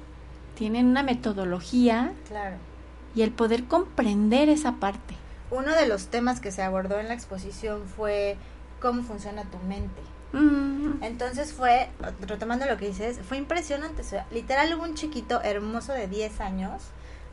tienen 0.56 0.86
una 0.86 1.02
metodología 1.04 2.12
claro. 2.26 2.56
y 3.14 3.22
el 3.22 3.30
poder 3.30 3.64
comprender 3.64 4.48
esa 4.48 4.72
parte. 4.72 5.14
Uno 5.50 5.72
de 5.74 5.86
los 5.86 6.08
temas 6.08 6.40
que 6.40 6.50
se 6.50 6.62
abordó 6.62 6.98
en 6.98 7.08
la 7.08 7.14
exposición 7.14 7.82
fue 7.96 8.36
cómo 8.80 9.02
funciona 9.02 9.44
tu 9.44 9.58
mente. 9.58 10.02
Mm, 10.33 11.03
Entonces 11.03 11.53
fue, 11.53 11.89
retomando 12.20 12.66
lo 12.66 12.76
que 12.76 12.87
dices, 12.89 13.18
fue 13.26 13.37
impresionante. 13.39 14.03
o 14.03 14.05
sea, 14.05 14.26
literal 14.31 14.72
hubo 14.74 14.83
un 14.85 14.95
chiquito 14.95 15.41
hermoso 15.43 15.93
de 15.93 16.07
10 16.09 16.41
años, 16.41 16.83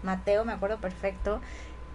Mateo, 0.04 0.46
me 0.46 0.54
acuerdo 0.54 0.80
perfecto, 0.80 1.42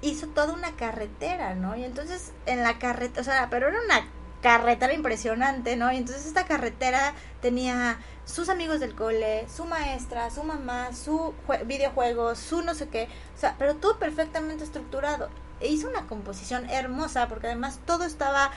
hizo 0.02 0.26
toda 0.28 0.52
una 0.54 0.72
carretera, 0.76 1.54
¿no? 1.54 1.76
Y 1.76 1.84
entonces 1.84 2.32
en 2.46 2.62
la 2.62 2.78
carretera, 2.78 3.20
o 3.20 3.24
sea, 3.24 3.48
pero 3.50 3.68
era 3.68 3.78
una 3.84 4.08
carretera 4.42 4.94
impresionante, 4.94 5.76
¿no? 5.76 5.92
Y 5.92 5.96
entonces 5.98 6.26
esta 6.26 6.44
carretera 6.46 7.14
tenía 7.40 7.98
sus 8.24 8.48
amigos 8.48 8.80
del 8.80 8.94
cole, 8.94 9.46
su 9.54 9.64
maestra, 9.66 10.30
su 10.30 10.42
mamá, 10.44 10.92
su 10.94 11.34
jue- 11.46 11.66
videojuegos, 11.66 12.38
su 12.38 12.62
no 12.62 12.74
sé 12.74 12.88
qué, 12.88 13.08
o 13.36 13.38
sea, 13.40 13.54
pero 13.58 13.76
todo 13.76 13.98
perfectamente 13.98 14.64
estructurado. 14.64 15.28
E 15.60 15.68
hizo 15.68 15.88
una 15.90 16.06
composición 16.06 16.68
hermosa 16.70 17.28
porque 17.28 17.48
además 17.48 17.80
todo 17.86 18.04
estaba 18.04 18.50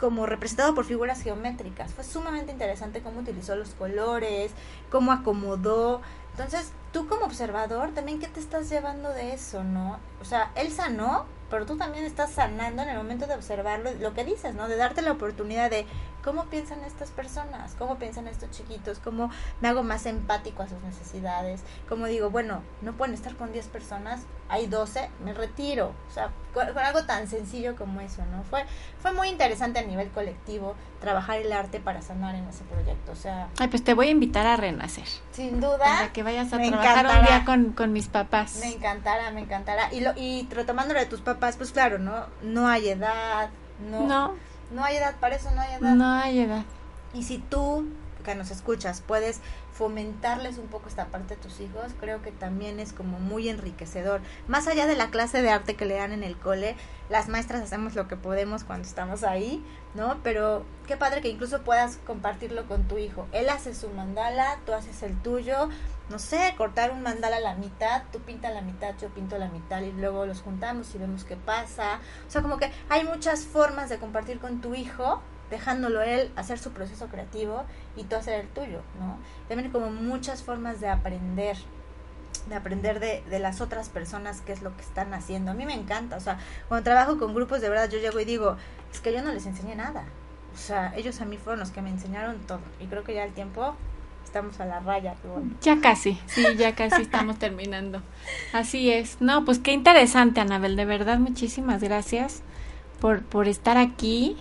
como 0.00 0.24
representado 0.24 0.74
por 0.74 0.86
figuras 0.86 1.20
geométricas. 1.20 1.92
Fue 1.92 2.04
sumamente 2.04 2.52
interesante 2.52 3.02
cómo 3.02 3.20
utilizó 3.20 3.54
los 3.54 3.74
colores, 3.74 4.50
cómo 4.90 5.12
acomodó. 5.12 6.00
Entonces, 6.30 6.72
tú 6.90 7.06
como 7.06 7.26
observador, 7.26 7.90
también 7.90 8.18
qué 8.18 8.26
te 8.26 8.40
estás 8.40 8.70
llevando 8.70 9.10
de 9.10 9.34
eso, 9.34 9.62
¿no? 9.62 9.98
O 10.22 10.24
sea, 10.24 10.52
él 10.54 10.72
sanó, 10.72 11.26
pero 11.50 11.66
tú 11.66 11.76
también 11.76 12.04
estás 12.06 12.30
sanando 12.30 12.80
en 12.80 12.88
el 12.88 12.96
momento 12.96 13.26
de 13.26 13.34
observarlo, 13.34 13.90
lo 14.00 14.14
que 14.14 14.24
dices, 14.24 14.54
¿no? 14.54 14.68
De 14.68 14.76
darte 14.76 15.02
la 15.02 15.12
oportunidad 15.12 15.68
de 15.68 15.84
cómo 16.24 16.46
piensan 16.46 16.82
estas 16.84 17.10
personas, 17.10 17.74
cómo 17.78 17.98
piensan 17.98 18.26
estos 18.26 18.50
chiquitos, 18.50 19.00
cómo 19.00 19.30
me 19.60 19.68
hago 19.68 19.82
más 19.82 20.06
empático 20.06 20.62
a 20.62 20.68
sus 20.68 20.80
necesidades, 20.82 21.60
cómo 21.88 22.06
digo, 22.06 22.30
bueno, 22.30 22.62
no 22.80 22.94
pueden 22.94 23.14
estar 23.14 23.36
con 23.36 23.52
10 23.52 23.66
personas, 23.68 24.22
hay 24.50 24.66
12, 24.66 25.08
me 25.24 25.32
retiro. 25.32 25.94
O 26.10 26.12
sea, 26.12 26.30
con, 26.52 26.66
con 26.72 26.78
algo 26.78 27.04
tan 27.04 27.28
sencillo 27.28 27.76
como 27.76 28.00
eso, 28.00 28.22
¿no? 28.32 28.42
Fue, 28.42 28.64
fue 29.00 29.12
muy 29.12 29.28
interesante 29.28 29.78
a 29.78 29.82
nivel 29.82 30.08
colectivo 30.10 30.74
trabajar 31.00 31.38
el 31.38 31.52
arte 31.52 31.78
para 31.80 32.02
sanar 32.02 32.34
en 32.34 32.46
ese 32.48 32.64
proyecto. 32.64 33.12
O 33.12 33.16
sea, 33.16 33.48
Ay, 33.58 33.68
pues 33.68 33.84
te 33.84 33.94
voy 33.94 34.08
a 34.08 34.10
invitar 34.10 34.46
a 34.46 34.56
renacer. 34.56 35.06
sin 35.32 35.60
duda. 35.60 35.78
Para 35.78 36.12
que 36.12 36.22
vayas 36.22 36.52
a 36.52 36.58
trabajar 36.58 37.06
un 37.06 37.26
día 37.26 37.44
con, 37.44 37.72
con, 37.72 37.92
mis 37.92 38.08
papás. 38.08 38.56
Me 38.60 38.74
encantará, 38.74 39.30
me 39.30 39.40
encantará. 39.40 39.92
Y, 39.94 40.00
lo, 40.00 40.12
y 40.16 40.48
retomando 40.50 40.94
lo 40.94 41.00
de 41.00 41.06
tus 41.06 41.20
papás, 41.20 41.56
pues 41.56 41.70
claro, 41.70 41.98
¿no? 41.98 42.26
No 42.42 42.68
hay 42.68 42.88
edad, 42.88 43.50
no, 43.88 44.06
no. 44.06 44.34
No 44.72 44.84
hay 44.84 44.96
edad, 44.96 45.14
para 45.18 45.36
eso 45.36 45.50
no 45.52 45.60
hay 45.60 45.74
edad. 45.74 45.94
No 45.94 46.12
hay 46.12 46.40
edad. 46.40 46.64
Y 47.12 47.22
si 47.24 47.38
tú, 47.38 47.88
que 48.24 48.34
nos 48.34 48.50
escuchas, 48.50 49.00
puedes 49.00 49.40
fomentarles 49.80 50.58
un 50.58 50.66
poco 50.66 50.90
esta 50.90 51.06
parte 51.06 51.32
a 51.32 51.36
tus 51.38 51.58
hijos, 51.58 51.92
creo 51.98 52.20
que 52.20 52.32
también 52.32 52.78
es 52.80 52.92
como 52.92 53.18
muy 53.18 53.48
enriquecedor. 53.48 54.20
Más 54.46 54.68
allá 54.68 54.86
de 54.86 54.94
la 54.94 55.08
clase 55.08 55.40
de 55.40 55.48
arte 55.48 55.74
que 55.74 55.86
le 55.86 55.96
dan 55.96 56.12
en 56.12 56.22
el 56.22 56.36
cole, 56.36 56.76
las 57.08 57.30
maestras 57.30 57.62
hacemos 57.62 57.94
lo 57.94 58.06
que 58.06 58.14
podemos 58.14 58.62
cuando 58.62 58.86
estamos 58.86 59.24
ahí, 59.24 59.64
¿no? 59.94 60.18
Pero 60.22 60.66
qué 60.86 60.98
padre 60.98 61.22
que 61.22 61.30
incluso 61.30 61.62
puedas 61.62 61.96
compartirlo 62.06 62.68
con 62.68 62.88
tu 62.88 62.98
hijo. 62.98 63.26
Él 63.32 63.48
hace 63.48 63.74
su 63.74 63.88
mandala, 63.88 64.58
tú 64.66 64.74
haces 64.74 65.02
el 65.02 65.16
tuyo, 65.22 65.70
no 66.10 66.18
sé, 66.18 66.52
cortar 66.58 66.90
un 66.90 67.00
mandala 67.00 67.38
a 67.38 67.40
la 67.40 67.54
mitad, 67.54 68.02
tú 68.12 68.18
pintas 68.18 68.52
la 68.52 68.60
mitad, 68.60 68.94
yo 69.00 69.08
pinto 69.08 69.38
la 69.38 69.48
mitad 69.48 69.80
y 69.80 69.92
luego 69.92 70.26
los 70.26 70.42
juntamos 70.42 70.94
y 70.94 70.98
vemos 70.98 71.24
qué 71.24 71.36
pasa. 71.36 72.00
O 72.28 72.30
sea, 72.30 72.42
como 72.42 72.58
que 72.58 72.70
hay 72.90 73.04
muchas 73.04 73.46
formas 73.46 73.88
de 73.88 73.96
compartir 73.96 74.40
con 74.40 74.60
tu 74.60 74.74
hijo 74.74 75.22
dejándolo 75.50 76.00
él 76.02 76.30
hacer 76.36 76.58
su 76.58 76.70
proceso 76.70 77.08
creativo 77.08 77.64
y 77.96 78.04
tú 78.04 78.16
hacer 78.16 78.40
el 78.40 78.48
tuyo, 78.48 78.80
¿no? 78.98 79.18
También 79.48 79.70
como 79.70 79.90
muchas 79.90 80.42
formas 80.42 80.80
de 80.80 80.88
aprender, 80.88 81.56
de 82.48 82.54
aprender 82.54 83.00
de, 83.00 83.22
de, 83.28 83.38
las 83.40 83.60
otras 83.60 83.88
personas 83.88 84.40
qué 84.40 84.52
es 84.52 84.62
lo 84.62 84.74
que 84.76 84.82
están 84.82 85.12
haciendo. 85.12 85.50
A 85.50 85.54
mí 85.54 85.66
me 85.66 85.74
encanta, 85.74 86.16
o 86.16 86.20
sea, 86.20 86.38
cuando 86.68 86.84
trabajo 86.84 87.18
con 87.18 87.34
grupos 87.34 87.60
de 87.60 87.68
verdad 87.68 87.90
yo 87.90 87.98
llego 87.98 88.20
y 88.20 88.24
digo, 88.24 88.56
es 88.92 89.00
que 89.00 89.12
yo 89.12 89.22
no 89.22 89.32
les 89.32 89.46
enseñé 89.46 89.74
nada. 89.74 90.04
O 90.54 90.58
sea, 90.58 90.92
ellos 90.96 91.20
a 91.20 91.24
mí 91.24 91.36
fueron 91.36 91.60
los 91.60 91.70
que 91.70 91.82
me 91.82 91.90
enseñaron 91.90 92.38
todo. 92.40 92.60
Y 92.80 92.86
creo 92.86 93.04
que 93.04 93.14
ya 93.14 93.24
el 93.24 93.32
tiempo 93.32 93.76
estamos 94.24 94.60
a 94.60 94.66
la 94.66 94.80
raya. 94.80 95.14
Ya 95.62 95.80
casi, 95.80 96.20
sí, 96.26 96.44
ya 96.56 96.74
casi 96.74 97.02
estamos 97.02 97.38
terminando. 97.38 98.02
Así 98.52 98.90
es. 98.90 99.20
No, 99.20 99.44
pues 99.44 99.58
qué 99.58 99.72
interesante, 99.72 100.40
Anabel. 100.40 100.76
De 100.76 100.84
verdad, 100.84 101.18
muchísimas 101.18 101.82
gracias 101.82 102.42
por, 103.00 103.22
por 103.22 103.48
estar 103.48 103.76
aquí 103.76 104.36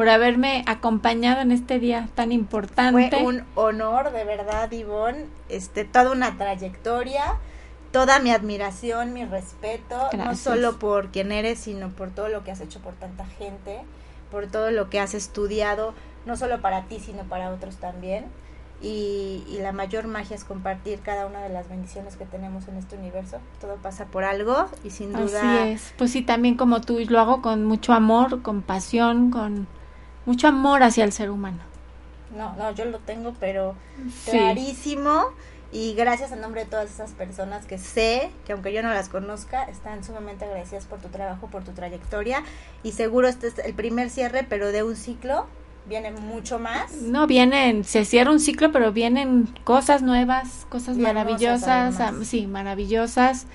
por 0.00 0.08
haberme 0.08 0.64
acompañado 0.66 1.42
en 1.42 1.52
este 1.52 1.78
día 1.78 2.08
tan 2.14 2.32
importante. 2.32 3.10
Fue 3.10 3.22
un 3.22 3.44
honor, 3.54 4.12
de 4.12 4.24
verdad, 4.24 4.72
Ivonne, 4.72 5.26
este, 5.50 5.84
toda 5.84 6.12
una 6.12 6.38
trayectoria, 6.38 7.34
toda 7.92 8.18
mi 8.18 8.30
admiración, 8.30 9.12
mi 9.12 9.26
respeto, 9.26 10.08
no 10.16 10.34
solo 10.36 10.78
por 10.78 11.08
quien 11.08 11.32
eres, 11.32 11.58
sino 11.58 11.90
por 11.90 12.08
todo 12.12 12.28
lo 12.28 12.44
que 12.44 12.50
has 12.50 12.62
hecho 12.62 12.80
por 12.80 12.94
tanta 12.94 13.26
gente, 13.26 13.82
por 14.30 14.46
todo 14.46 14.70
lo 14.70 14.88
que 14.88 15.00
has 15.00 15.12
estudiado, 15.12 15.92
no 16.24 16.34
solo 16.34 16.62
para 16.62 16.84
ti, 16.84 16.98
sino 16.98 17.24
para 17.24 17.50
otros 17.50 17.76
también. 17.76 18.24
Y, 18.80 19.44
y, 19.50 19.58
la 19.58 19.72
mayor 19.72 20.06
magia 20.06 20.34
es 20.34 20.44
compartir 20.44 21.00
cada 21.00 21.26
una 21.26 21.42
de 21.42 21.50
las 21.50 21.68
bendiciones 21.68 22.16
que 22.16 22.24
tenemos 22.24 22.66
en 22.68 22.78
este 22.78 22.96
universo. 22.96 23.36
Todo 23.60 23.76
pasa 23.76 24.06
por 24.06 24.24
algo 24.24 24.70
y 24.82 24.88
sin 24.88 25.12
duda. 25.12 25.40
Así 25.40 25.72
es. 25.72 25.94
Pues 25.98 26.12
sí, 26.12 26.22
también 26.22 26.56
como 26.56 26.80
tú, 26.80 26.98
lo 27.06 27.20
hago 27.20 27.42
con 27.42 27.66
mucho 27.66 27.92
amor, 27.92 28.40
con 28.40 28.62
pasión, 28.62 29.30
con 29.30 29.68
mucho 30.26 30.48
amor 30.48 30.82
hacia 30.82 31.04
el 31.04 31.12
ser 31.12 31.30
humano. 31.30 31.58
No, 32.36 32.54
no, 32.56 32.70
yo 32.72 32.84
lo 32.84 32.98
tengo, 32.98 33.34
pero 33.40 33.74
clarísimo. 34.24 35.26
Y 35.72 35.94
gracias 35.94 36.32
en 36.32 36.40
nombre 36.40 36.64
de 36.64 36.70
todas 36.70 36.90
esas 36.90 37.12
personas 37.12 37.64
que 37.64 37.78
sé, 37.78 38.30
que 38.44 38.52
aunque 38.52 38.72
yo 38.72 38.82
no 38.82 38.88
las 38.90 39.08
conozca, 39.08 39.62
están 39.64 40.02
sumamente 40.02 40.44
agradecidas 40.44 40.86
por 40.86 40.98
tu 40.98 41.08
trabajo, 41.08 41.46
por 41.46 41.62
tu 41.62 41.70
trayectoria. 41.72 42.42
Y 42.82 42.92
seguro 42.92 43.28
este 43.28 43.48
es 43.48 43.58
el 43.58 43.74
primer 43.74 44.10
cierre, 44.10 44.44
pero 44.48 44.72
de 44.72 44.82
un 44.82 44.96
ciclo. 44.96 45.46
Viene 45.86 46.10
mucho 46.10 46.58
más. 46.58 46.92
No, 47.02 47.26
vienen, 47.26 47.84
se 47.84 48.04
cierra 48.04 48.30
un 48.30 48.40
ciclo, 48.40 48.70
pero 48.70 48.92
vienen 48.92 49.48
cosas 49.64 50.02
nuevas, 50.02 50.66
cosas 50.68 50.96
maravillosas. 50.98 51.96
Sí, 52.24 52.46
maravillosas. 52.46 53.46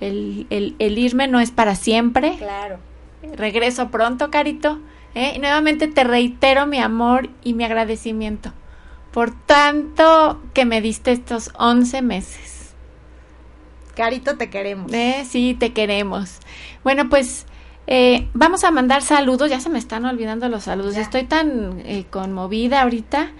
El, 0.00 0.46
el, 0.50 0.76
el 0.78 0.98
irme 0.98 1.28
no 1.28 1.40
es 1.40 1.50
para 1.50 1.74
siempre. 1.74 2.36
Claro. 2.38 2.78
Regreso 3.36 3.90
pronto, 3.90 4.30
Carito. 4.30 4.78
¿Eh? 5.14 5.32
Y 5.36 5.38
nuevamente 5.38 5.88
te 5.88 6.04
reitero 6.04 6.66
mi 6.66 6.78
amor 6.78 7.30
y 7.42 7.54
mi 7.54 7.64
agradecimiento 7.64 8.52
por 9.14 9.30
tanto 9.30 10.42
que 10.54 10.64
me 10.64 10.80
diste 10.80 11.12
estos 11.12 11.52
11 11.56 12.02
meses. 12.02 12.74
Carito, 13.94 14.36
te 14.36 14.50
queremos. 14.50 14.92
¿Eh? 14.92 15.24
Sí, 15.24 15.56
te 15.56 15.72
queremos. 15.72 16.40
Bueno, 16.82 17.08
pues 17.08 17.46
eh, 17.86 18.28
vamos 18.34 18.64
a 18.64 18.72
mandar 18.72 19.02
saludos. 19.02 19.48
Ya 19.50 19.60
se 19.60 19.70
me 19.70 19.78
están 19.78 20.04
olvidando 20.04 20.48
los 20.48 20.64
saludos. 20.64 20.96
Estoy 20.96 21.22
tan 21.22 21.80
eh, 21.84 22.06
conmovida 22.10 22.82
ahorita. 22.82 23.30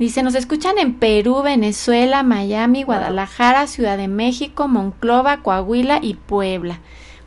Dice, 0.00 0.24
nos 0.24 0.34
escuchan 0.34 0.78
en 0.78 0.94
Perú, 0.94 1.42
Venezuela, 1.44 2.24
Miami, 2.24 2.82
Guadalajara, 2.82 3.68
Ciudad 3.68 3.96
de 3.96 4.08
México, 4.08 4.66
Monclova, 4.66 5.42
Coahuila 5.44 6.00
y 6.02 6.14
Puebla. 6.14 6.80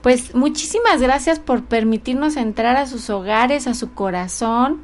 Pues 0.04 0.36
muchísimas 0.36 1.02
gracias 1.02 1.40
por 1.40 1.64
permitirnos 1.64 2.36
entrar 2.36 2.76
a 2.76 2.88
sus 2.88 3.10
hogares, 3.10 3.68
a 3.68 3.74
su 3.74 3.94
corazón. 3.94 4.84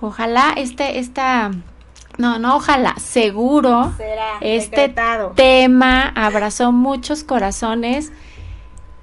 Ojalá 0.00 0.54
este, 0.56 0.98
esta, 0.98 1.50
no, 2.16 2.38
no, 2.38 2.56
ojalá, 2.56 2.94
seguro, 2.96 3.92
este 4.40 4.94
tema 5.36 6.10
abrazó 6.16 6.72
muchos 6.72 7.24
corazones. 7.24 8.10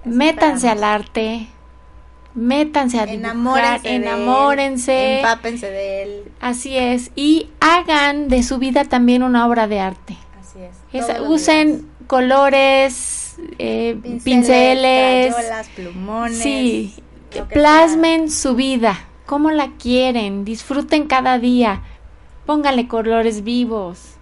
métanse 0.04 0.68
al 0.68 0.84
arte, 0.84 1.48
métanse 2.34 3.00
a 3.00 3.06
dibujar, 3.06 3.82
enamórense, 3.84 5.18
empápense 5.18 5.70
de 5.70 6.04
él. 6.04 6.32
Así 6.42 6.76
es, 6.76 7.12
y 7.16 7.52
hagan 7.60 8.30
de 8.30 8.42
su 8.42 8.58
vida 8.58 8.86
también 8.86 9.22
una 9.22 9.46
obra 9.46 9.68
de 9.68 9.80
arte. 9.80 10.18
Así 10.40 10.60
es. 11.04 11.20
usen 11.22 11.88
colores, 12.08 13.31
eh, 13.58 13.98
pinceles, 14.24 15.36
plumones. 15.76 16.38
Sí, 16.38 16.96
plasmen 17.50 18.30
su 18.30 18.56
vida, 18.56 18.98
como 19.26 19.52
la 19.52 19.72
quieren, 19.78 20.46
disfruten 20.46 21.08
cada 21.08 21.40
día, 21.40 21.82
póngale 22.46 22.88
colores 22.88 23.44
vivos, 23.44 24.16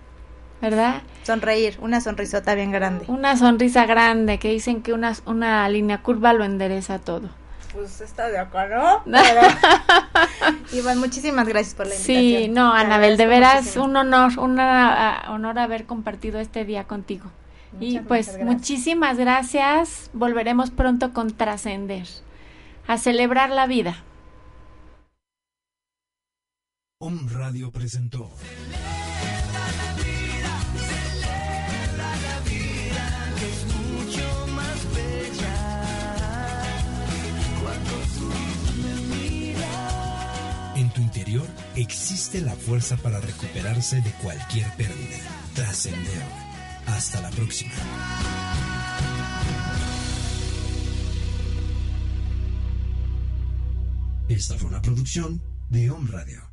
¿verdad? 0.62 1.02
Sonreír, 1.24 1.78
una 1.82 2.02
sonrisota 2.02 2.56
bien 2.56 2.72
grande. 2.72 3.06
Una 3.08 3.38
sonrisa 3.38 3.86
grande, 3.86 4.40
que 4.40 4.50
dicen 4.50 4.82
que 4.82 4.94
una, 4.94 5.16
una 5.26 5.68
línea 5.70 6.02
curva 6.02 6.34
lo 6.34 6.44
endereza 6.44 7.00
todo. 7.00 7.30
Pues 7.74 8.02
está 8.02 8.30
de 8.30 8.40
acuerdo. 8.40 9.04
Iván, 10.74 11.00
muchísimas 11.00 11.48
gracias 11.48 11.76
por 11.76 11.86
la 11.88 11.94
invitación. 11.94 12.42
Sí, 12.42 12.48
no, 12.50 12.74
Anabel, 12.74 13.18
de 13.18 13.28
veras 13.28 13.78
un 13.78 13.96
honor, 13.96 14.38
un 14.40 14.60
honor 14.60 15.60
haber 15.60 15.86
compartido 15.86 16.40
este 16.40 16.66
día 16.66 16.86
contigo 16.86 17.32
y 17.80 18.00
pues 18.00 18.40
muchísimas 18.44 19.18
gracias. 19.18 20.10
Volveremos 20.14 20.72
pronto 20.72 21.14
con 21.14 21.32
Trascender, 21.32 22.08
a 22.88 22.98
celebrar 22.98 23.50
la 23.50 23.68
vida. 23.68 24.04
Om 27.00 27.30
Radio 27.30 27.72
presentó. 27.72 28.30
En 40.76 40.90
tu 40.92 41.02
interior 41.02 41.48
existe 41.76 42.42
la 42.42 42.54
fuerza 42.54 42.98
para 42.98 43.20
recuperarse 43.20 44.02
de 44.02 44.12
cualquier 44.22 44.68
pérdida. 44.76 45.18
Trascender 45.54 46.49
hasta 46.94 47.22
la 47.22 47.30
próxima. 47.30 47.72
Esta 54.28 54.58
fue 54.58 54.70
una 54.70 54.82
producción 54.82 55.42
de 55.70 55.90
Home 55.90 56.12
Radio. 56.12 56.49